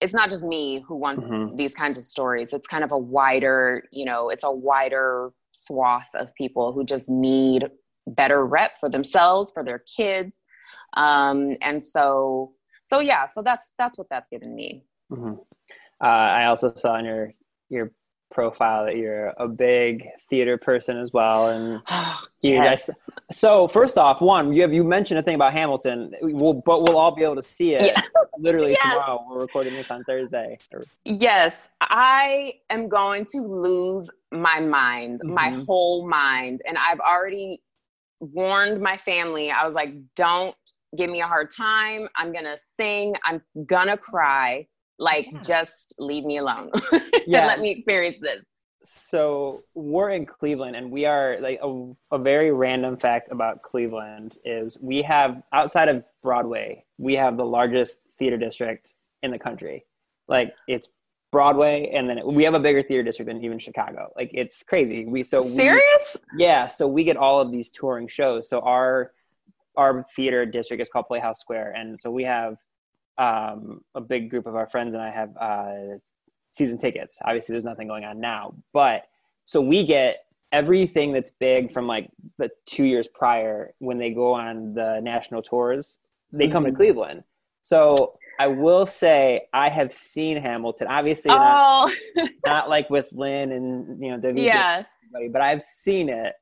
it's 0.00 0.14
not 0.14 0.30
just 0.30 0.44
me 0.44 0.84
who 0.86 0.94
wants 0.94 1.26
mm-hmm. 1.26 1.56
these 1.56 1.74
kinds 1.74 1.98
of 1.98 2.04
stories 2.04 2.52
it's 2.52 2.68
kind 2.68 2.84
of 2.84 2.92
a 2.92 2.98
wider 2.98 3.82
you 3.90 4.04
know 4.04 4.28
it's 4.28 4.44
a 4.44 4.50
wider 4.50 5.30
swath 5.50 6.10
of 6.14 6.32
people 6.34 6.72
who 6.72 6.84
just 6.84 7.10
need 7.10 7.68
better 8.06 8.46
rep 8.46 8.78
for 8.78 8.88
themselves 8.88 9.50
for 9.52 9.64
their 9.64 9.82
kids 9.96 10.44
um 10.94 11.56
and 11.62 11.82
so 11.82 12.52
so 12.86 13.00
yeah, 13.00 13.26
so 13.26 13.42
that's 13.42 13.72
that's 13.78 13.98
what 13.98 14.08
that's 14.08 14.30
given 14.30 14.54
me. 14.54 14.82
Mm-hmm. 15.10 15.34
Uh, 16.00 16.06
I 16.06 16.44
also 16.44 16.72
saw 16.76 16.96
in 16.98 17.04
your 17.04 17.32
your 17.68 17.92
profile 18.30 18.84
that 18.84 18.96
you're 18.96 19.32
a 19.38 19.48
big 19.48 20.04
theater 20.28 20.58
person 20.58 20.98
as 20.98 21.12
well 21.12 21.48
and 21.48 21.80
oh, 21.88 22.26
yes. 22.42 23.08
so 23.30 23.68
first 23.68 23.96
off 23.96 24.20
one 24.20 24.52
you 24.52 24.60
have 24.60 24.72
you 24.72 24.82
mentioned 24.82 25.16
a 25.16 25.22
thing 25.22 25.36
about 25.36 25.52
hamilton 25.52 26.12
we'll 26.20 26.60
but 26.66 26.82
we'll 26.82 26.98
all 26.98 27.14
be 27.14 27.22
able 27.22 27.36
to 27.36 27.42
see 27.42 27.74
it 27.74 27.82
yes. 27.82 28.02
literally 28.38 28.72
yes. 28.72 28.82
tomorrow 28.82 29.24
we're 29.30 29.40
recording 29.40 29.72
this 29.74 29.88
on 29.92 30.02
thursday 30.04 30.56
yes 31.04 31.54
i 31.80 32.52
am 32.68 32.88
going 32.88 33.24
to 33.24 33.38
lose 33.38 34.10
my 34.32 34.58
mind 34.58 35.20
mm-hmm. 35.20 35.32
my 35.32 35.50
whole 35.64 36.06
mind 36.06 36.60
and 36.66 36.76
i've 36.78 37.00
already 37.00 37.62
warned 38.20 38.80
my 38.80 38.96
family 38.96 39.50
i 39.50 39.64
was 39.66 39.74
like 39.74 39.94
don't 40.14 40.54
give 40.96 41.10
me 41.10 41.20
a 41.20 41.26
hard 41.26 41.50
time 41.50 42.08
i'm 42.16 42.32
gonna 42.32 42.56
sing 42.56 43.14
i'm 43.24 43.42
gonna 43.66 43.96
cry 43.96 44.66
like, 44.98 45.28
yeah. 45.30 45.40
just 45.40 45.94
leave 45.98 46.24
me 46.24 46.38
alone 46.38 46.70
yeah. 46.92 47.00
and 47.40 47.46
let 47.46 47.60
me 47.60 47.70
experience 47.70 48.20
this. 48.20 48.44
So 48.84 49.62
we're 49.74 50.10
in 50.10 50.26
Cleveland, 50.26 50.76
and 50.76 50.90
we 50.92 51.06
are 51.06 51.38
like 51.40 51.58
a, 51.60 51.92
a 52.12 52.18
very 52.18 52.52
random 52.52 52.96
fact 52.96 53.32
about 53.32 53.62
Cleveland 53.62 54.36
is 54.44 54.78
we 54.80 55.02
have 55.02 55.42
outside 55.52 55.88
of 55.88 56.04
Broadway, 56.22 56.84
we 56.96 57.14
have 57.14 57.36
the 57.36 57.44
largest 57.44 57.98
theater 58.18 58.36
district 58.36 58.94
in 59.22 59.32
the 59.32 59.38
country. 59.38 59.84
Like 60.28 60.54
it's 60.68 60.88
Broadway, 61.36 61.90
and 61.92 62.08
then 62.08 62.20
we 62.24 62.44
have 62.44 62.54
a 62.54 62.58
bigger 62.58 62.82
theater 62.82 63.02
district 63.02 63.28
than 63.28 63.44
even 63.44 63.58
Chicago. 63.58 64.10
Like 64.16 64.30
it's 64.32 64.62
crazy. 64.62 65.04
We 65.04 65.22
so 65.22 65.46
serious. 65.46 66.16
We, 66.32 66.44
yeah, 66.44 66.66
so 66.66 66.88
we 66.88 67.04
get 67.04 67.18
all 67.18 67.42
of 67.42 67.52
these 67.52 67.68
touring 67.68 68.08
shows. 68.08 68.48
So 68.48 68.60
our 68.60 69.12
our 69.76 70.06
theater 70.16 70.46
district 70.46 70.80
is 70.80 70.88
called 70.88 71.08
Playhouse 71.08 71.38
Square, 71.38 71.74
and 71.76 72.00
so 72.00 72.10
we 72.10 72.24
have 72.24 72.56
um, 73.18 73.82
a 73.94 74.00
big 74.00 74.30
group 74.30 74.46
of 74.46 74.56
our 74.56 74.66
friends 74.66 74.94
and 74.94 75.04
I 75.04 75.10
have 75.10 75.36
uh, 75.36 75.98
season 76.52 76.78
tickets. 76.78 77.18
Obviously, 77.22 77.52
there's 77.52 77.66
nothing 77.66 77.86
going 77.86 78.06
on 78.06 78.18
now, 78.18 78.54
but 78.72 79.02
so 79.44 79.60
we 79.60 79.84
get 79.84 80.24
everything 80.52 81.12
that's 81.12 81.32
big 81.38 81.70
from 81.70 81.86
like 81.86 82.08
the 82.38 82.48
two 82.64 82.84
years 82.84 83.08
prior 83.08 83.74
when 83.80 83.98
they 83.98 84.08
go 84.08 84.32
on 84.32 84.72
the 84.72 85.00
national 85.02 85.42
tours. 85.42 85.98
They 86.32 86.48
come 86.48 86.64
mm-hmm. 86.64 86.72
to 86.72 86.76
Cleveland. 86.78 87.24
So 87.60 88.16
I 88.38 88.48
will 88.48 88.86
say 88.86 89.42
I 89.52 89.68
have 89.68 89.92
seen 89.92 90.36
Hamilton. 90.36 90.88
Obviously, 90.88 91.30
oh. 91.30 91.90
not, 92.16 92.30
not 92.46 92.68
like 92.68 92.90
with 92.90 93.06
Lin 93.12 93.52
and 93.52 94.02
you 94.02 94.10
know 94.10 94.18
WB, 94.18 94.44
yeah, 94.44 94.84
but 95.32 95.42
I've 95.42 95.62
seen 95.62 96.08
it. 96.08 96.34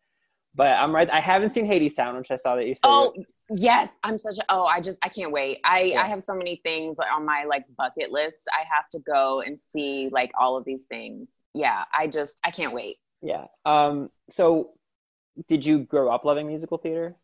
But 0.57 0.69
I'm 0.69 0.95
right. 0.95 1.11
I 1.11 1.19
haven't 1.19 1.51
seen 1.51 1.67
Hadestown, 1.67 2.17
which 2.17 2.31
I 2.31 2.37
saw 2.37 2.55
that 2.55 2.67
you 2.67 2.75
said. 2.75 2.83
Oh 2.85 3.13
yes, 3.51 3.99
I'm 4.05 4.19
such 4.19 4.39
a. 4.39 4.45
Oh, 4.49 4.65
I 4.65 4.81
just 4.81 4.99
I 5.03 5.09
can't 5.09 5.33
wait. 5.33 5.59
I 5.65 5.83
yeah. 5.83 6.03
I 6.03 6.07
have 6.07 6.23
so 6.23 6.35
many 6.35 6.61
things 6.65 6.97
on 6.99 7.27
my 7.27 7.45
like 7.45 7.65
bucket 7.77 8.13
list. 8.13 8.49
I 8.53 8.65
have 8.73 8.89
to 8.91 9.01
go 9.01 9.41
and 9.41 9.59
see 9.59 10.09
like 10.13 10.31
all 10.39 10.57
of 10.57 10.65
these 10.65 10.85
things. 10.85 11.39
Yeah, 11.55 11.85
I 11.97 12.07
just 12.07 12.41
I 12.45 12.51
can't 12.53 12.73
wait. 12.73 12.99
Yeah. 13.21 13.47
Um. 13.67 14.11
So, 14.31 14.71
did 15.49 15.67
you 15.67 15.81
grow 15.81 16.13
up 16.13 16.25
loving 16.25 16.47
musical 16.47 16.79
theater? 16.79 17.17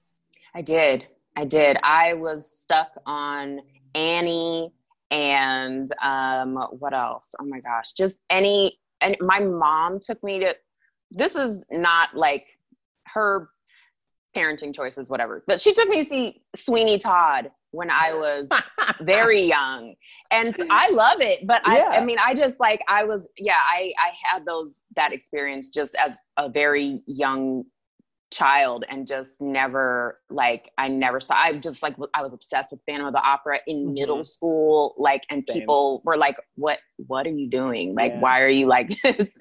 I 0.53 0.63
did. 0.63 1.07
I 1.37 1.45
did. 1.45 1.79
I 1.85 2.15
was 2.15 2.51
stuck 2.51 2.91
on 3.07 3.61
Annie 3.95 4.73
and 5.11 5.89
um 6.03 6.57
what 6.79 6.95
else? 6.95 7.35
Oh 7.41 7.45
my 7.45 7.61
gosh, 7.61 7.93
just 7.93 8.23
any. 8.31 8.79
And 9.01 9.17
my 9.21 9.41
mom 9.41 10.01
took 10.01 10.23
me 10.23 10.41
to. 10.41 10.55
This 11.11 11.35
is 11.35 11.65
not 11.71 12.15
like 12.15 12.59
her 13.07 13.49
parenting 14.37 14.75
choices, 14.75 15.11
whatever. 15.11 15.43
But 15.47 15.61
she 15.61 15.73
took 15.75 15.89
me 15.89 16.03
to 16.03 16.09
see 16.09 16.35
Sweeney 16.55 16.99
Todd 16.99 17.51
when 17.73 17.91
I 17.91 18.15
was 18.15 18.49
very 19.01 19.43
young. 19.43 19.95
And 20.31 20.55
I 20.71 20.91
love 20.91 21.21
it. 21.21 21.47
But 21.47 21.63
I, 21.65 21.79
yeah. 21.79 21.89
I 21.91 22.05
mean, 22.05 22.19
I 22.25 22.35
just 22.35 22.61
like, 22.61 22.81
I 22.89 23.05
was, 23.05 23.29
yeah, 23.37 23.59
I, 23.59 23.93
I 23.99 24.13
had 24.23 24.45
those, 24.45 24.83
that 24.97 25.13
experience 25.13 25.71
just 25.71 25.95
as 25.97 26.19
a 26.37 26.49
very 26.49 27.03
young 27.07 27.65
child 28.31 28.85
and 28.89 29.07
just 29.07 29.41
never 29.41 30.21
like 30.31 30.71
I 30.79 30.89
never 30.89 31.21
saw 31.21 31.35
I 31.35 31.59
just 31.59 31.83
like 31.83 31.97
I 32.15 32.23
was 32.23 32.33
obsessed 32.33 32.71
with 32.71 32.81
Phantom 32.87 33.07
of 33.07 33.13
the 33.13 33.21
Opera 33.21 33.59
in 33.67 33.79
mm-hmm. 33.79 33.95
middle 33.95 34.25
school 34.25 34.95
like 34.99 35.25
and 35.31 35.45
Same. 35.49 35.61
people 35.61 36.01
were 36.05 36.17
like 36.17 36.37
what 36.55 36.79
what 37.09 37.27
are 37.27 37.33
you 37.33 37.51
doing 37.51 37.95
like 37.95 38.13
yeah. 38.13 38.21
why 38.21 38.41
are 38.41 38.49
you 38.49 38.67
like 38.67 38.97
this 39.03 39.37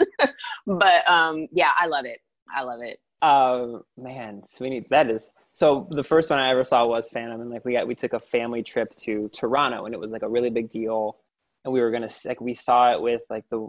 but 0.66 1.10
um 1.10 1.48
yeah 1.52 1.72
I 1.80 1.86
love 1.86 2.06
it 2.06 2.20
I 2.56 2.64
love 2.64 2.82
it 2.82 3.00
uh, 3.22 3.80
man, 3.98 4.44
Sweeney, 4.46 4.86
that 4.90 5.10
is 5.10 5.30
so. 5.52 5.88
The 5.92 6.04
first 6.04 6.30
one 6.30 6.40
I 6.40 6.50
ever 6.52 6.64
saw 6.64 6.86
was 6.86 7.10
Phantom, 7.10 7.42
and 7.42 7.50
like 7.50 7.66
we 7.66 7.74
got 7.74 7.88
we 7.88 7.96
took 7.96 8.14
a 8.14 8.20
family 8.20 8.64
trip 8.64 8.96
to 9.00 9.30
Toronto, 9.34 9.86
and 9.86 9.94
it 9.94 10.00
was 10.00 10.12
like 10.12 10.22
a 10.22 10.30
really 10.30 10.50
big 10.50 10.70
deal. 10.70 11.18
And 11.66 11.74
we 11.74 11.82
were 11.82 11.92
gonna 11.92 12.10
like 12.26 12.40
we 12.40 12.54
saw 12.54 12.94
it 12.94 13.02
with 13.02 13.22
like 13.30 13.44
the 13.52 13.68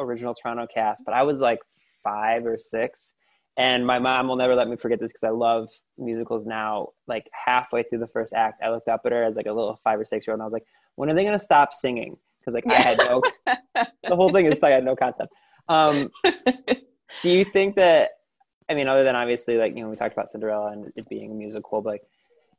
original 0.00 0.34
Toronto 0.34 0.66
cast, 0.72 1.02
but 1.04 1.14
I 1.14 1.22
was 1.22 1.40
like 1.40 1.60
five 2.02 2.44
or 2.44 2.58
six, 2.58 3.12
and 3.58 3.84
my 3.84 3.98
mom 3.98 4.28
will 4.28 4.36
never 4.36 4.54
let 4.54 4.68
me 4.68 4.76
forget 4.76 5.00
this 5.00 5.10
because 5.10 5.24
I 5.24 5.30
love 5.30 5.68
musicals 5.98 6.46
now. 6.46 6.90
Like 7.08 7.28
halfway 7.32 7.82
through 7.82 7.98
the 7.98 8.06
first 8.06 8.32
act, 8.32 8.62
I 8.62 8.70
looked 8.70 8.88
up 8.88 9.02
at 9.04 9.12
her 9.12 9.24
as 9.24 9.34
like 9.34 9.46
a 9.46 9.52
little 9.52 9.78
five 9.82 9.98
or 9.98 10.04
six 10.04 10.26
year 10.26 10.32
old, 10.32 10.36
and 10.38 10.42
I 10.42 10.46
was 10.46 10.52
like, 10.52 10.64
"When 10.94 11.10
are 11.10 11.14
they 11.14 11.24
gonna 11.24 11.38
stop 11.40 11.74
singing?" 11.74 12.16
Because 12.40 12.54
like 12.54 12.66
I 12.68 12.80
had 12.80 12.98
no, 12.98 13.20
the 14.08 14.16
whole 14.16 14.32
thing 14.32 14.46
is 14.46 14.62
like 14.62 14.72
I 14.72 14.76
had 14.76 14.84
no 14.84 14.94
concept. 14.96 15.34
Um, 15.68 16.10
do 17.22 17.30
you 17.30 17.44
think 17.44 17.74
that 17.76 18.12
I 18.68 18.74
mean, 18.74 18.86
other 18.86 19.02
than 19.02 19.16
obviously, 19.16 19.58
like 19.58 19.74
you 19.74 19.82
know, 19.82 19.88
we 19.88 19.96
talked 19.96 20.12
about 20.12 20.28
Cinderella 20.28 20.70
and 20.72 20.92
it 20.94 21.08
being 21.08 21.32
a 21.32 21.34
musical, 21.34 21.82
but 21.82 22.00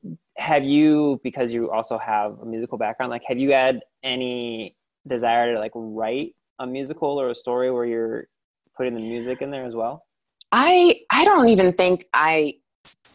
like, 0.04 0.18
have 0.38 0.66
you, 0.66 1.22
because 1.24 1.54
you 1.54 1.72
also 1.72 1.98
have 1.98 2.40
a 2.42 2.46
musical 2.46 2.78
background, 2.78 3.10
like, 3.10 3.24
have 3.26 3.38
you 3.38 3.54
had 3.54 3.82
any 4.04 4.76
desire 5.08 5.54
to 5.54 5.60
like 5.60 5.72
write 5.76 6.36
a 6.60 6.68
musical 6.68 7.22
or 7.22 7.30
a 7.30 7.36
story 7.36 7.72
where 7.72 7.86
you're 7.86 8.28
putting 8.76 8.96
the 8.96 9.00
music 9.00 9.42
in 9.42 9.50
there 9.50 9.66
as 9.66 9.76
well? 9.76 10.04
I 10.52 11.02
I 11.12 11.26
don't 11.26 11.50
even 11.50 11.74
think 11.74 12.06
I 12.14 12.56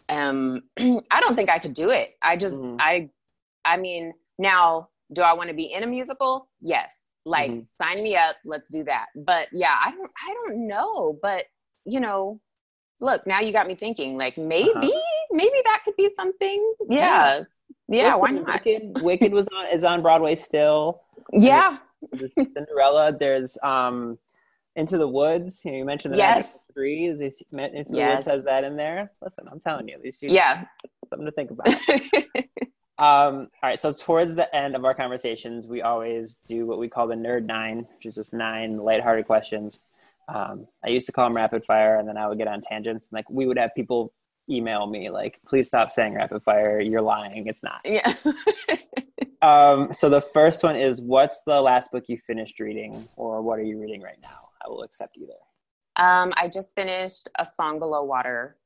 am. 0.08 0.62
I 0.78 1.20
don't 1.20 1.36
think 1.36 1.50
I 1.50 1.58
could 1.58 1.74
do 1.74 1.90
it. 1.90 2.10
I 2.22 2.36
just 2.36 2.56
mm-hmm. 2.56 2.76
I 2.78 3.10
I 3.64 3.76
mean, 3.76 4.12
now 4.38 4.88
do 5.12 5.22
I 5.22 5.32
want 5.32 5.50
to 5.50 5.56
be 5.56 5.72
in 5.72 5.82
a 5.82 5.86
musical? 5.86 6.48
Yes. 6.60 7.12
Like 7.26 7.50
mm-hmm. 7.50 7.64
sign 7.68 8.02
me 8.02 8.16
up, 8.16 8.36
let's 8.44 8.68
do 8.68 8.84
that. 8.84 9.06
But 9.14 9.48
yeah, 9.52 9.74
I 9.84 9.90
don't 9.90 10.10
I 10.16 10.34
don't 10.34 10.66
know, 10.66 11.18
but 11.22 11.46
you 11.84 12.00
know, 12.00 12.40
look, 13.00 13.26
now 13.26 13.40
you 13.40 13.52
got 13.52 13.66
me 13.66 13.74
thinking, 13.74 14.16
like 14.16 14.36
maybe, 14.36 14.68
uh-huh. 14.70 15.00
maybe 15.32 15.56
that 15.64 15.82
could 15.84 15.96
be 15.96 16.10
something. 16.14 16.74
Yeah. 16.88 17.42
Yeah. 17.88 18.02
yeah 18.02 18.16
why 18.16 18.30
not? 18.30 18.64
Wicked, 18.64 19.02
Wicked 19.02 19.32
was 19.32 19.46
on, 19.48 19.66
is 19.68 19.84
on 19.84 20.02
Broadway 20.02 20.34
still. 20.34 21.02
Yeah. 21.32 21.78
There's 22.12 22.34
Cinderella. 22.34 23.16
There's, 23.18 23.56
um, 23.62 24.18
into 24.76 24.98
the 24.98 25.08
Woods. 25.08 25.62
You, 25.64 25.72
know, 25.72 25.78
you 25.78 25.84
mentioned 25.84 26.14
the 26.14 26.18
yes. 26.18 26.66
three. 26.72 27.06
Is 27.06 27.20
it, 27.20 27.34
Into 27.52 27.92
the 27.92 27.98
yes. 27.98 28.16
Woods 28.16 28.26
has 28.26 28.44
that 28.44 28.64
in 28.64 28.76
there? 28.76 29.12
Listen, 29.22 29.46
I'm 29.50 29.60
telling 29.60 29.88
you, 29.88 29.98
these 30.02 30.18
yeah, 30.20 30.64
something 31.08 31.26
to 31.26 31.32
think 31.32 31.50
about. 31.50 31.68
um, 32.98 33.48
all 33.62 33.68
right, 33.70 33.78
so 33.78 33.92
towards 33.92 34.34
the 34.34 34.54
end 34.54 34.76
of 34.76 34.84
our 34.84 34.94
conversations, 34.94 35.66
we 35.66 35.82
always 35.82 36.38
do 36.46 36.66
what 36.66 36.78
we 36.78 36.88
call 36.88 37.06
the 37.06 37.14
Nerd 37.14 37.46
Nine, 37.46 37.86
which 37.96 38.06
is 38.06 38.14
just 38.14 38.32
nine 38.32 38.78
lighthearted 38.78 39.26
questions 39.26 39.82
um, 40.28 40.66
I 40.84 40.88
used 40.88 41.06
to 41.06 41.12
call 41.12 41.26
them 41.28 41.36
rapid 41.36 41.64
fire, 41.64 41.98
and 41.98 42.08
then 42.08 42.16
I 42.16 42.28
would 42.28 42.38
get 42.38 42.48
on 42.48 42.60
tangents. 42.60 43.08
And 43.08 43.16
like 43.16 43.28
we 43.28 43.46
would 43.46 43.58
have 43.58 43.74
people 43.74 44.12
email 44.48 44.86
me 44.86 45.10
like, 45.10 45.38
"Please 45.46 45.68
stop 45.68 45.90
saying 45.90 46.14
rapid 46.14 46.42
fire. 46.42 46.80
You're 46.80 47.02
lying. 47.02 47.46
It's 47.46 47.62
not." 47.62 47.80
Yeah. 47.84 48.12
um, 49.42 49.92
so 49.92 50.08
the 50.08 50.22
first 50.32 50.62
one 50.62 50.76
is, 50.76 51.02
"What's 51.02 51.42
the 51.42 51.60
last 51.60 51.92
book 51.92 52.04
you 52.08 52.18
finished 52.26 52.60
reading, 52.60 53.06
or 53.16 53.42
what 53.42 53.58
are 53.58 53.64
you 53.64 53.80
reading 53.80 54.02
right 54.02 54.18
now?" 54.22 54.48
I 54.64 54.68
will 54.68 54.82
accept 54.82 55.16
either. 55.16 55.32
Um, 55.96 56.32
I 56.36 56.48
just 56.48 56.74
finished 56.74 57.28
A 57.38 57.46
Song 57.46 57.78
Below 57.78 58.04
Water, 58.04 58.56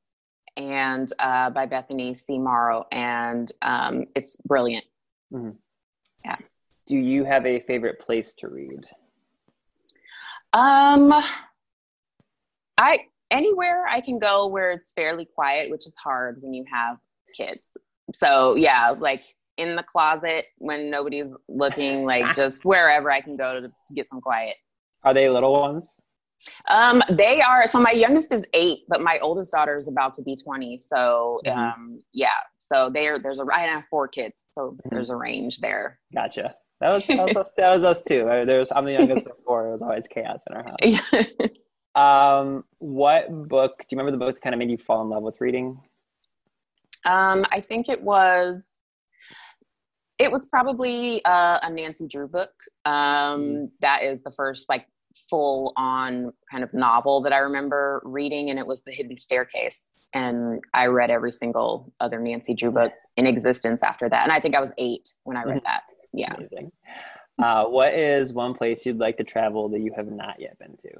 and 0.56 1.10
uh, 1.18 1.50
by 1.50 1.66
Bethany 1.66 2.14
C. 2.14 2.38
Morrow, 2.38 2.86
and 2.90 3.50
um, 3.62 4.04
it's 4.16 4.36
brilliant. 4.36 4.84
Mm-hmm. 5.32 5.50
Yeah. 6.24 6.36
Do 6.86 6.96
you 6.96 7.24
have 7.24 7.46
a 7.46 7.60
favorite 7.60 8.00
place 8.00 8.34
to 8.38 8.48
read? 8.48 8.84
Um, 10.54 11.12
I 12.78 13.00
anywhere 13.30 13.86
I 13.86 14.00
can 14.00 14.18
go 14.18 14.46
where 14.46 14.72
it's 14.72 14.92
fairly 14.92 15.26
quiet, 15.26 15.70
which 15.70 15.86
is 15.86 15.94
hard 16.02 16.38
when 16.40 16.54
you 16.54 16.64
have 16.72 16.98
kids. 17.36 17.76
So 18.14 18.54
yeah, 18.54 18.94
like 18.98 19.24
in 19.58 19.76
the 19.76 19.82
closet 19.82 20.46
when 20.58 20.90
nobody's 20.90 21.36
looking, 21.48 22.04
like 22.04 22.34
just 22.34 22.64
wherever 22.64 23.10
I 23.10 23.20
can 23.20 23.36
go 23.36 23.60
to, 23.60 23.68
to 23.68 23.94
get 23.94 24.08
some 24.08 24.20
quiet. 24.20 24.56
Are 25.04 25.14
they 25.14 25.28
little 25.28 25.52
ones? 25.52 25.96
Um, 26.68 27.02
they 27.10 27.40
are. 27.40 27.66
So 27.66 27.80
my 27.80 27.90
youngest 27.90 28.32
is 28.32 28.46
eight, 28.52 28.80
but 28.88 29.00
my 29.00 29.18
oldest 29.20 29.52
daughter 29.52 29.76
is 29.76 29.88
about 29.88 30.12
to 30.14 30.22
be 30.22 30.36
twenty. 30.36 30.78
So 30.78 31.40
mm-hmm. 31.44 31.58
um, 31.58 32.02
yeah. 32.12 32.28
So 32.58 32.90
there, 32.92 33.18
there's 33.18 33.40
a. 33.40 33.46
I 33.52 33.60
have 33.60 33.84
four 33.90 34.08
kids, 34.08 34.46
so 34.54 34.70
mm-hmm. 34.70 34.88
there's 34.90 35.10
a 35.10 35.16
range 35.16 35.58
there. 35.58 35.98
Gotcha. 36.14 36.54
That 36.80 36.90
was 36.90 37.06
that 37.06 37.18
was 37.18 37.36
us, 37.36 37.52
that 37.56 37.74
was 37.74 37.84
us 37.84 38.02
too. 38.02 38.24
There 38.46 38.60
was 38.60 38.70
I'm 38.74 38.84
the 38.84 38.92
youngest 38.92 39.26
of 39.26 39.32
four. 39.44 39.68
It 39.68 39.72
was 39.72 39.82
always 39.82 40.06
chaos 40.06 40.42
in 40.48 40.56
our 40.56 40.64
house. 40.64 41.26
Um, 41.98 42.64
what 42.78 43.48
book? 43.48 43.78
Do 43.78 43.86
you 43.90 43.98
remember 43.98 44.12
the 44.12 44.24
book 44.24 44.36
that 44.36 44.40
kind 44.40 44.54
of 44.54 44.58
made 44.60 44.70
you 44.70 44.78
fall 44.78 45.02
in 45.02 45.08
love 45.08 45.24
with 45.24 45.40
reading? 45.40 45.80
Um, 47.04 47.44
I 47.50 47.60
think 47.60 47.88
it 47.88 48.00
was 48.00 48.77
it 50.18 50.30
was 50.30 50.46
probably 50.46 51.24
uh, 51.24 51.58
a 51.62 51.70
Nancy 51.70 52.06
Drew 52.06 52.28
book. 52.28 52.52
Um, 52.84 52.92
mm-hmm. 52.92 53.64
that 53.80 54.02
is 54.02 54.22
the 54.22 54.32
first 54.32 54.68
like 54.68 54.86
full 55.28 55.72
on 55.76 56.32
kind 56.50 56.62
of 56.62 56.72
novel 56.74 57.20
that 57.22 57.32
I 57.32 57.38
remember 57.38 58.00
reading, 58.04 58.50
and 58.50 58.58
it 58.58 58.66
was 58.66 58.82
The 58.82 58.92
Hidden 58.92 59.16
Staircase. 59.16 59.98
And 60.14 60.60
I 60.74 60.86
read 60.86 61.10
every 61.10 61.32
single 61.32 61.92
other 62.00 62.20
Nancy 62.20 62.54
Drew 62.54 62.70
book 62.70 62.92
in 63.16 63.26
existence 63.26 63.82
after 63.82 64.08
that. 64.08 64.22
And 64.22 64.32
I 64.32 64.40
think 64.40 64.54
I 64.54 64.60
was 64.60 64.72
eight 64.78 65.12
when 65.24 65.36
I 65.36 65.44
read 65.44 65.58
mm-hmm. 65.58 65.64
that. 65.64 65.82
Yeah. 66.12 66.34
Amazing. 66.34 66.72
Uh, 67.42 67.66
what 67.66 67.94
is 67.94 68.32
one 68.32 68.54
place 68.54 68.84
you'd 68.84 68.98
like 68.98 69.16
to 69.18 69.24
travel 69.24 69.68
that 69.68 69.80
you 69.80 69.92
have 69.94 70.10
not 70.10 70.40
yet 70.40 70.58
been 70.58 70.76
to? 70.78 70.90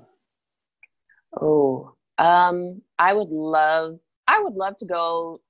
Oh, 1.41 1.95
um, 2.19 2.83
I 2.99 3.13
would 3.13 3.31
love, 3.31 3.99
I 4.27 4.41
would 4.41 4.55
love 4.55 4.77
to 4.77 4.87
go 4.87 5.41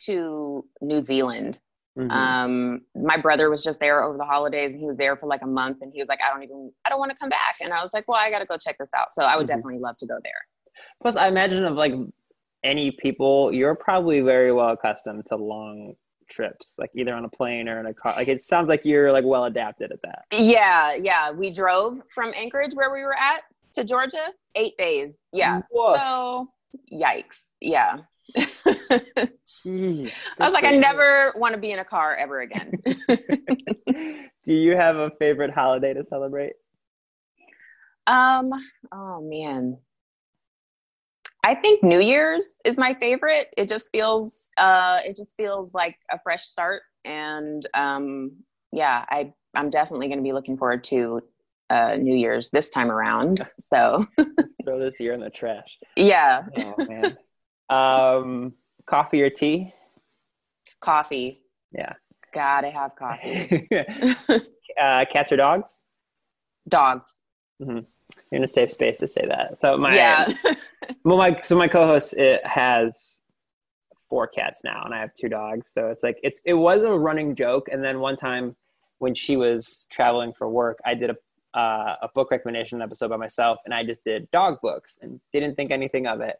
to 0.00 0.64
New 0.80 1.00
Zealand. 1.00 1.58
Mm-hmm. 1.96 2.10
Um, 2.10 2.80
my 2.94 3.16
brother 3.16 3.48
was 3.48 3.64
just 3.64 3.80
there 3.80 4.02
over 4.02 4.18
the 4.18 4.24
holidays 4.24 4.72
and 4.72 4.80
he 4.80 4.86
was 4.86 4.96
there 4.96 5.16
for 5.16 5.26
like 5.26 5.42
a 5.42 5.46
month 5.46 5.78
and 5.80 5.92
he 5.92 5.98
was 5.98 6.08
like, 6.08 6.20
I 6.22 6.32
don't 6.32 6.42
even, 6.42 6.70
I 6.84 6.90
don't 6.90 6.98
want 6.98 7.10
to 7.10 7.16
come 7.16 7.30
back. 7.30 7.56
And 7.60 7.72
I 7.72 7.82
was 7.82 7.90
like, 7.94 8.06
well, 8.06 8.18
I 8.18 8.30
got 8.30 8.40
to 8.40 8.46
go 8.46 8.56
check 8.58 8.76
this 8.78 8.90
out. 8.94 9.12
So 9.12 9.22
I 9.22 9.36
would 9.36 9.46
mm-hmm. 9.46 9.56
definitely 9.56 9.78
love 9.80 9.96
to 9.98 10.06
go 10.06 10.18
there. 10.22 10.32
Plus, 11.00 11.16
I 11.16 11.28
imagine 11.28 11.64
of 11.64 11.74
like 11.74 11.94
any 12.62 12.90
people, 12.90 13.52
you're 13.52 13.74
probably 13.74 14.20
very 14.20 14.52
well 14.52 14.70
accustomed 14.70 15.26
to 15.26 15.36
long 15.36 15.94
trips, 16.28 16.74
like 16.78 16.90
either 16.94 17.14
on 17.14 17.24
a 17.24 17.28
plane 17.28 17.68
or 17.68 17.80
in 17.80 17.86
a 17.86 17.94
car. 17.94 18.14
Like 18.14 18.28
it 18.28 18.40
sounds 18.40 18.68
like 18.68 18.84
you're 18.84 19.12
like 19.12 19.24
well 19.24 19.44
adapted 19.44 19.92
at 19.92 20.02
that. 20.02 20.24
Yeah, 20.32 20.94
yeah. 20.94 21.30
We 21.30 21.50
drove 21.50 22.02
from 22.10 22.32
Anchorage 22.34 22.72
where 22.74 22.92
we 22.92 23.02
were 23.02 23.16
at 23.16 23.42
to 23.74 23.84
Georgia, 23.84 24.32
eight 24.54 24.76
days. 24.78 25.26
Yeah. 25.32 25.60
Woof. 25.72 25.98
So 25.98 26.48
yikes. 26.92 27.46
Yeah. 27.60 27.98
Jeez, 28.36 30.12
I 30.40 30.44
was 30.44 30.54
like, 30.54 30.64
I 30.64 30.72
never 30.72 31.32
want 31.36 31.54
to 31.54 31.60
be 31.60 31.70
in 31.70 31.78
a 31.78 31.84
car 31.84 32.14
ever 32.14 32.40
again. 32.40 32.72
Do 34.44 34.54
you 34.54 34.76
have 34.76 34.96
a 34.96 35.10
favorite 35.18 35.50
holiday 35.50 35.94
to 35.94 36.04
celebrate? 36.04 36.54
Um, 38.06 38.52
oh 38.92 39.20
man. 39.22 39.78
I 41.44 41.54
think 41.54 41.82
New 41.82 42.00
Year's 42.00 42.60
is 42.64 42.76
my 42.76 42.94
favorite. 42.94 43.48
It 43.56 43.68
just 43.68 43.90
feels 43.92 44.50
uh 44.56 44.98
it 45.04 45.16
just 45.16 45.36
feels 45.36 45.74
like 45.74 45.96
a 46.10 46.18
fresh 46.22 46.44
start 46.44 46.82
and 47.04 47.64
um 47.74 48.32
yeah, 48.72 49.04
I 49.08 49.32
I'm 49.54 49.70
definitely 49.70 50.08
going 50.08 50.18
to 50.18 50.24
be 50.24 50.32
looking 50.32 50.56
forward 50.56 50.84
to 50.84 51.20
uh 51.70 51.96
New 51.96 52.16
Year's 52.16 52.50
this 52.50 52.68
time 52.70 52.90
around. 52.90 53.46
So 53.58 54.04
throw 54.64 54.78
this 54.78 54.98
year 55.00 55.12
in 55.12 55.20
the 55.20 55.30
trash. 55.30 55.78
Yeah. 55.96 56.42
Oh 56.58 56.84
man. 56.84 57.16
Um, 57.68 58.54
coffee 58.86 59.22
or 59.22 59.30
tea? 59.30 59.72
Coffee. 60.80 61.42
Yeah. 61.72 61.94
Gotta 62.32 62.70
have 62.70 62.94
coffee. 62.96 63.68
uh, 64.80 65.04
cats 65.10 65.32
or 65.32 65.36
dogs? 65.36 65.82
Dogs. 66.68 67.18
Mm-hmm. 67.60 67.78
You're 68.30 68.38
in 68.38 68.44
a 68.44 68.48
safe 68.48 68.70
space 68.70 68.98
to 68.98 69.08
say 69.08 69.24
that. 69.26 69.58
So 69.58 69.76
my 69.78 69.94
yeah. 69.94 70.28
well, 71.04 71.16
my 71.16 71.40
so 71.42 71.56
my 71.56 71.68
co-host 71.68 72.14
it 72.14 72.46
has 72.46 73.22
four 74.08 74.26
cats 74.26 74.60
now, 74.62 74.82
and 74.84 74.94
I 74.94 75.00
have 75.00 75.14
two 75.14 75.28
dogs. 75.28 75.70
So 75.72 75.88
it's 75.88 76.02
like 76.02 76.18
it's 76.22 76.40
it 76.44 76.54
was 76.54 76.82
a 76.82 76.90
running 76.90 77.34
joke, 77.34 77.68
and 77.72 77.82
then 77.82 78.00
one 78.00 78.16
time 78.16 78.54
when 78.98 79.14
she 79.14 79.36
was 79.36 79.86
traveling 79.90 80.32
for 80.36 80.48
work, 80.48 80.78
I 80.84 80.94
did 80.94 81.10
a 81.10 81.58
uh, 81.58 81.96
a 82.02 82.08
book 82.14 82.30
recommendation 82.30 82.82
episode 82.82 83.08
by 83.08 83.16
myself, 83.16 83.58
and 83.64 83.72
I 83.72 83.82
just 83.82 84.04
did 84.04 84.30
dog 84.30 84.58
books 84.60 84.98
and 85.00 85.18
didn't 85.32 85.54
think 85.54 85.70
anything 85.70 86.06
of 86.06 86.20
it 86.20 86.36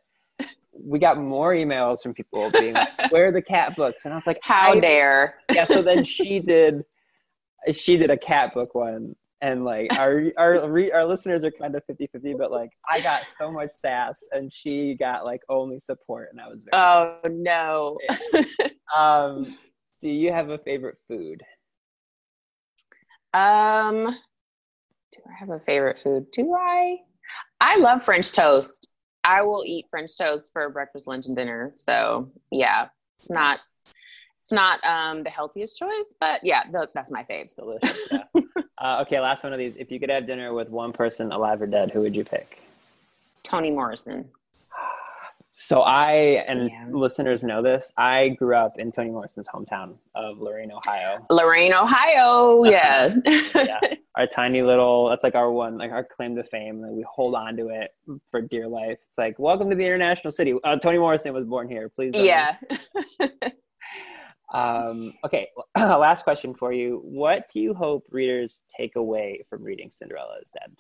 we 0.83 0.99
got 0.99 1.19
more 1.19 1.53
emails 1.53 2.03
from 2.03 2.15
people 2.15 2.51
being 2.51 2.75
like, 2.75 2.89
"Where 3.11 3.29
are 3.29 3.33
the 3.33 3.43
cat 3.43 3.77
books?" 3.77 4.05
And 4.05 4.15
I 4.15 4.17
was 4.17 4.27
like, 4.27 4.39
"How 4.43 4.75
dare!" 4.79 5.39
Yeah. 5.53 5.65
So 5.65 5.83
then 5.83 6.05
she 6.05 6.41
did, 6.47 6.83
she 7.73 7.97
did 7.97 8.11
a 8.11 8.17
cat 8.17 8.55
book 8.55 8.75
one, 8.75 9.15
and 9.41 9.65
like 9.65 9.99
our 9.99 10.33
our 10.39 10.57
our 10.93 11.05
listeners 11.05 11.45
are 11.45 11.51
kind 11.51 11.75
of 11.75 11.83
50-50, 11.91 12.39
but 12.39 12.51
like 12.51 12.71
I 12.89 13.01
got 13.01 13.23
so 13.39 13.51
much 13.51 13.71
sass, 13.81 14.21
and 14.33 14.53
she 14.53 14.97
got 14.99 15.25
like 15.25 15.41
only 15.49 15.79
support, 15.79 16.29
and 16.33 16.41
I 16.41 16.49
was 16.49 16.65
very. 16.65 16.83
Oh 16.83 17.19
no. 17.29 17.99
um, 18.97 19.47
do 20.01 20.11
you 20.11 20.33
have 20.33 20.51
a 20.51 20.59
favorite 20.59 20.97
food? 21.09 21.43
Um, 23.35 24.07
do 25.13 25.21
I 25.29 25.39
have 25.39 25.51
a 25.51 25.61
favorite 25.61 26.01
food? 26.01 26.31
Do 26.33 26.55
I? 26.55 26.97
I 27.61 27.77
love 27.77 28.03
French 28.03 28.33
toast. 28.33 28.87
I 29.27 29.43
will 29.43 29.65
eat 29.67 29.87
French 29.91 30.17
toast 30.17 30.53
for 30.53 30.71
breakfast, 30.71 31.07
lunch, 31.07 31.27
and 31.27 31.37
dinner. 31.37 31.73
So 31.75 32.31
yeah, 32.51 32.89
it's 33.21 33.31
not 33.31 33.61
it's 34.41 34.53
not 34.53 34.79
um, 34.85 35.25
the 35.25 35.31
healthiest 35.31 35.77
choice, 35.77 36.15
but 36.21 36.41
yeah, 36.45 36.63
the, 36.71 36.89
that's 36.95 37.11
my 37.11 37.25
fave. 37.25 37.55
Delicious. 37.55 37.99
Yeah. 38.13 38.53
uh, 38.79 39.03
okay, 39.03 39.19
last 39.19 39.43
one 39.43 39.53
of 39.53 39.59
these. 39.59 39.77
If 39.77 39.91
you 39.91 39.99
could 39.99 40.11
have 40.11 40.27
dinner 40.27 40.55
with 40.55 40.69
one 40.69 40.93
person, 40.93 41.33
alive 41.33 41.61
or 41.61 41.67
dead, 41.67 41.91
who 41.91 42.01
would 42.01 42.15
you 42.15 42.25
pick? 42.25 42.63
Toni 43.43 43.71
Morrison. 43.71 44.29
So 45.59 45.81
I 45.81 46.45
and 46.47 46.69
yeah. 46.69 46.85
listeners 46.91 47.43
know 47.43 47.63
this. 47.63 47.91
I 47.97 48.29
grew 48.39 48.55
up 48.55 48.79
in 48.79 48.93
Toni 48.93 49.09
Morrison's 49.09 49.49
hometown 49.49 49.95
of 50.15 50.37
Lorain, 50.37 50.71
Ohio. 50.71 51.25
Lorain, 51.31 51.73
Ohio. 51.73 52.63
Yeah. 52.65 53.15
yeah. 53.55 53.81
Our 54.17 54.27
tiny 54.27 54.61
little 54.61 55.09
that's 55.09 55.25
like 55.25 55.35
our 55.35 55.51
one 55.51 55.79
like 55.79 55.93
our 55.93 56.05
claim 56.05 56.37
to 56.37 56.45
fame. 56.45 56.83
Like 56.83 56.91
we 56.91 57.07
hold 57.11 57.35
on 57.35 57.57
to 57.57 57.69
it 57.69 57.91
for 58.27 58.43
dear 58.43 58.69
life. 58.69 58.99
It's 59.09 59.17
like 59.17 59.39
welcome 59.39 59.71
to 59.71 59.77
the 59.77 59.85
international 59.85 60.31
city. 60.31 60.55
Uh, 60.63 60.77
Toni 60.77 60.99
Morrison 60.99 61.33
was 61.33 61.47
born 61.47 61.71
here. 61.71 61.89
Please. 61.89 62.13
Yeah. 62.15 62.57
um, 64.53 65.15
okay. 65.25 65.49
Last 65.79 66.25
question 66.25 66.55
for 66.55 66.75
you. 66.75 67.01
What 67.03 67.49
do 67.51 67.61
you 67.61 67.73
hope 67.73 68.07
readers 68.11 68.63
take 68.69 68.97
away 68.97 69.43
from 69.49 69.63
reading 69.63 69.91
Cinderella 69.91 70.37
is 70.43 70.51
Dead? 70.51 70.77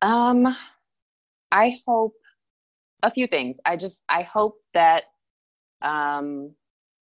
Um, 0.00 0.56
I 1.52 1.76
hope 1.86 2.14
a 3.02 3.10
few 3.10 3.26
things. 3.26 3.58
I 3.64 3.76
just 3.76 4.02
I 4.08 4.22
hope 4.22 4.58
that 4.74 5.04
um, 5.82 6.54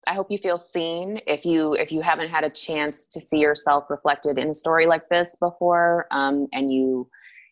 I 0.06 0.14
hope 0.14 0.30
you 0.30 0.38
feel 0.38 0.58
seen. 0.58 1.20
If 1.26 1.44
you 1.44 1.74
if 1.74 1.92
you 1.92 2.00
haven't 2.00 2.30
had 2.30 2.44
a 2.44 2.50
chance 2.50 3.06
to 3.08 3.20
see 3.20 3.38
yourself 3.38 3.84
reflected 3.90 4.38
in 4.38 4.50
a 4.50 4.54
story 4.54 4.86
like 4.86 5.08
this 5.08 5.36
before, 5.40 6.06
um, 6.10 6.46
and 6.52 6.72
you 6.72 7.08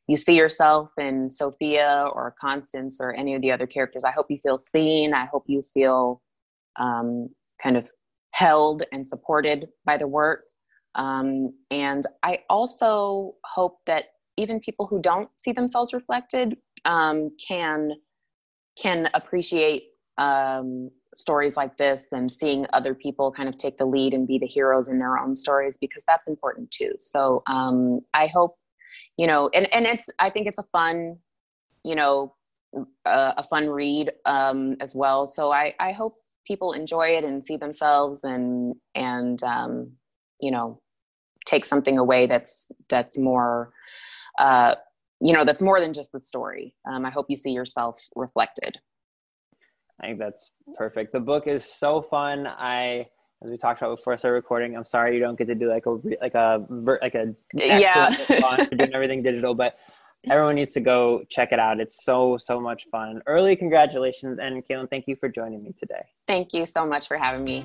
you 0.09 0.17
see 0.17 0.35
yourself 0.35 0.91
in 0.99 1.29
Sophia 1.29 2.09
or 2.15 2.35
Constance 2.41 2.99
or 3.01 3.15
any 3.15 3.35
of 3.35 3.43
the 3.43 3.51
other 3.51 3.67
characters, 3.67 4.05
I 4.05 4.13
hope 4.13 4.27
you 4.31 4.39
feel 4.39 4.57
seen. 4.57 5.13
I 5.13 5.27
hope 5.27 5.45
you 5.47 5.63
feel 5.63 6.23
um, 6.79 7.29
kind 7.61 7.77
of 7.77 7.91
held 8.31 8.85
and 8.93 9.07
supported 9.07 9.69
by 9.85 9.97
the 9.97 10.07
work. 10.07 10.45
Um, 10.95 11.53
and 11.71 12.05
I 12.23 12.41
also 12.49 13.35
hope 13.45 13.79
that 13.87 14.07
even 14.37 14.61
people 14.61 14.87
who 14.87 15.01
don't 15.01 15.29
see 15.37 15.53
themselves 15.53 15.93
reflected 15.93 16.57
um, 16.85 17.31
can 17.47 17.93
can 18.81 19.09
appreciate 19.15 19.85
um, 20.19 20.91
stories 21.15 21.57
like 21.57 21.77
this 21.77 22.13
and 22.13 22.31
seeing 22.31 22.67
other 22.73 22.95
people 22.95 23.33
kind 23.33 23.49
of 23.49 23.57
take 23.57 23.77
the 23.79 23.85
lead 23.85 24.13
and 24.15 24.27
be 24.27 24.39
the 24.39 24.47
heroes 24.47 24.89
in 24.89 24.99
their 24.99 25.19
own 25.19 25.35
stories 25.35 25.77
because 25.79 26.05
that's 26.07 26.29
important 26.29 26.71
too. 26.71 26.93
So 26.99 27.43
um, 27.47 28.01
I 28.15 28.27
hope, 28.27 28.57
you 29.17 29.27
know, 29.27 29.51
and, 29.55 29.73
and 29.73 29.87
it's, 29.87 30.09
I 30.19 30.31
think 30.31 30.47
it's 30.47 30.59
a 30.59 30.63
fun, 30.65 31.19
you 31.85 31.95
know, 31.95 32.35
uh, 33.07 33.33
a 33.37 33.43
fun 33.43 33.69
read 33.69 34.13
um, 34.27 34.77
as 34.81 34.95
well. 34.95 35.27
So 35.27 35.53
I, 35.53 35.75
I 35.81 35.93
hope 35.93 36.17
people 36.47 36.73
enjoy 36.73 37.17
it 37.17 37.25
and 37.25 37.43
see 37.43 37.57
themselves 37.57 38.25
and, 38.25 38.75
and, 38.95 39.43
um, 39.43 39.93
you 40.41 40.51
know, 40.51 40.81
take 41.47 41.65
something 41.65 41.99
away 41.99 42.27
that's, 42.27 42.71
that's 42.89 43.19
more, 43.19 43.71
uh, 44.39 44.75
you 45.21 45.33
know 45.33 45.45
that's 45.45 45.63
more 45.63 45.81
than 45.81 45.93
just 45.93 46.13
the 46.13 46.21
story 46.21 46.75
um, 46.91 47.05
i 47.05 47.11
hope 47.11 47.27
you 47.29 47.37
see 47.37 47.53
yourself 47.53 48.01
reflected 48.15 48.79
i 50.03 50.07
think 50.07 50.19
that's 50.19 50.53
perfect 50.77 51.13
the 51.13 51.21
book 51.21 51.47
is 51.47 51.65
so 51.65 52.03
fun 52.03 52.47
i 52.47 53.07
as 53.45 53.51
we 53.51 53.57
talked 53.57 53.81
about 53.81 53.97
before 53.97 54.15
I 54.15 54.17
started 54.17 54.35
recording, 54.35 54.77
I'm 54.77 54.87
sorry 54.87 55.15
you 55.15 55.21
don't 55.21 55.37
get 55.37 55.47
to 55.49 55.55
do 55.55 55.69
like 55.69 55.87
a 55.87 55.91
like 56.21 56.35
a 56.35 56.65
like 56.69 57.15
a 57.15 57.35
yeah 57.53 58.09
doing 58.77 58.95
everything 58.95 59.23
digital, 59.23 59.55
but 59.55 59.77
everyone 60.31 60.55
needs 60.55 60.73
to 60.73 60.81
go 60.81 61.25
check 61.29 61.53
it 61.53 61.59
out. 61.59 61.81
It's 61.81 62.05
so 62.05 62.39
so 62.39 62.61
much 62.61 62.87
fun. 62.91 63.23
Early 63.27 63.57
congratulations, 63.57 64.39
and 64.41 64.63
Kalynn, 64.67 64.89
thank 64.89 65.07
you 65.07 65.17
for 65.17 65.29
joining 65.29 65.63
me 65.63 65.75
today. 65.79 66.03
Thank 66.27 66.55
you 66.55 66.67
so 66.67 66.87
much 66.87 67.09
for 67.09 67.19
having 67.19 67.45
me. 67.45 67.65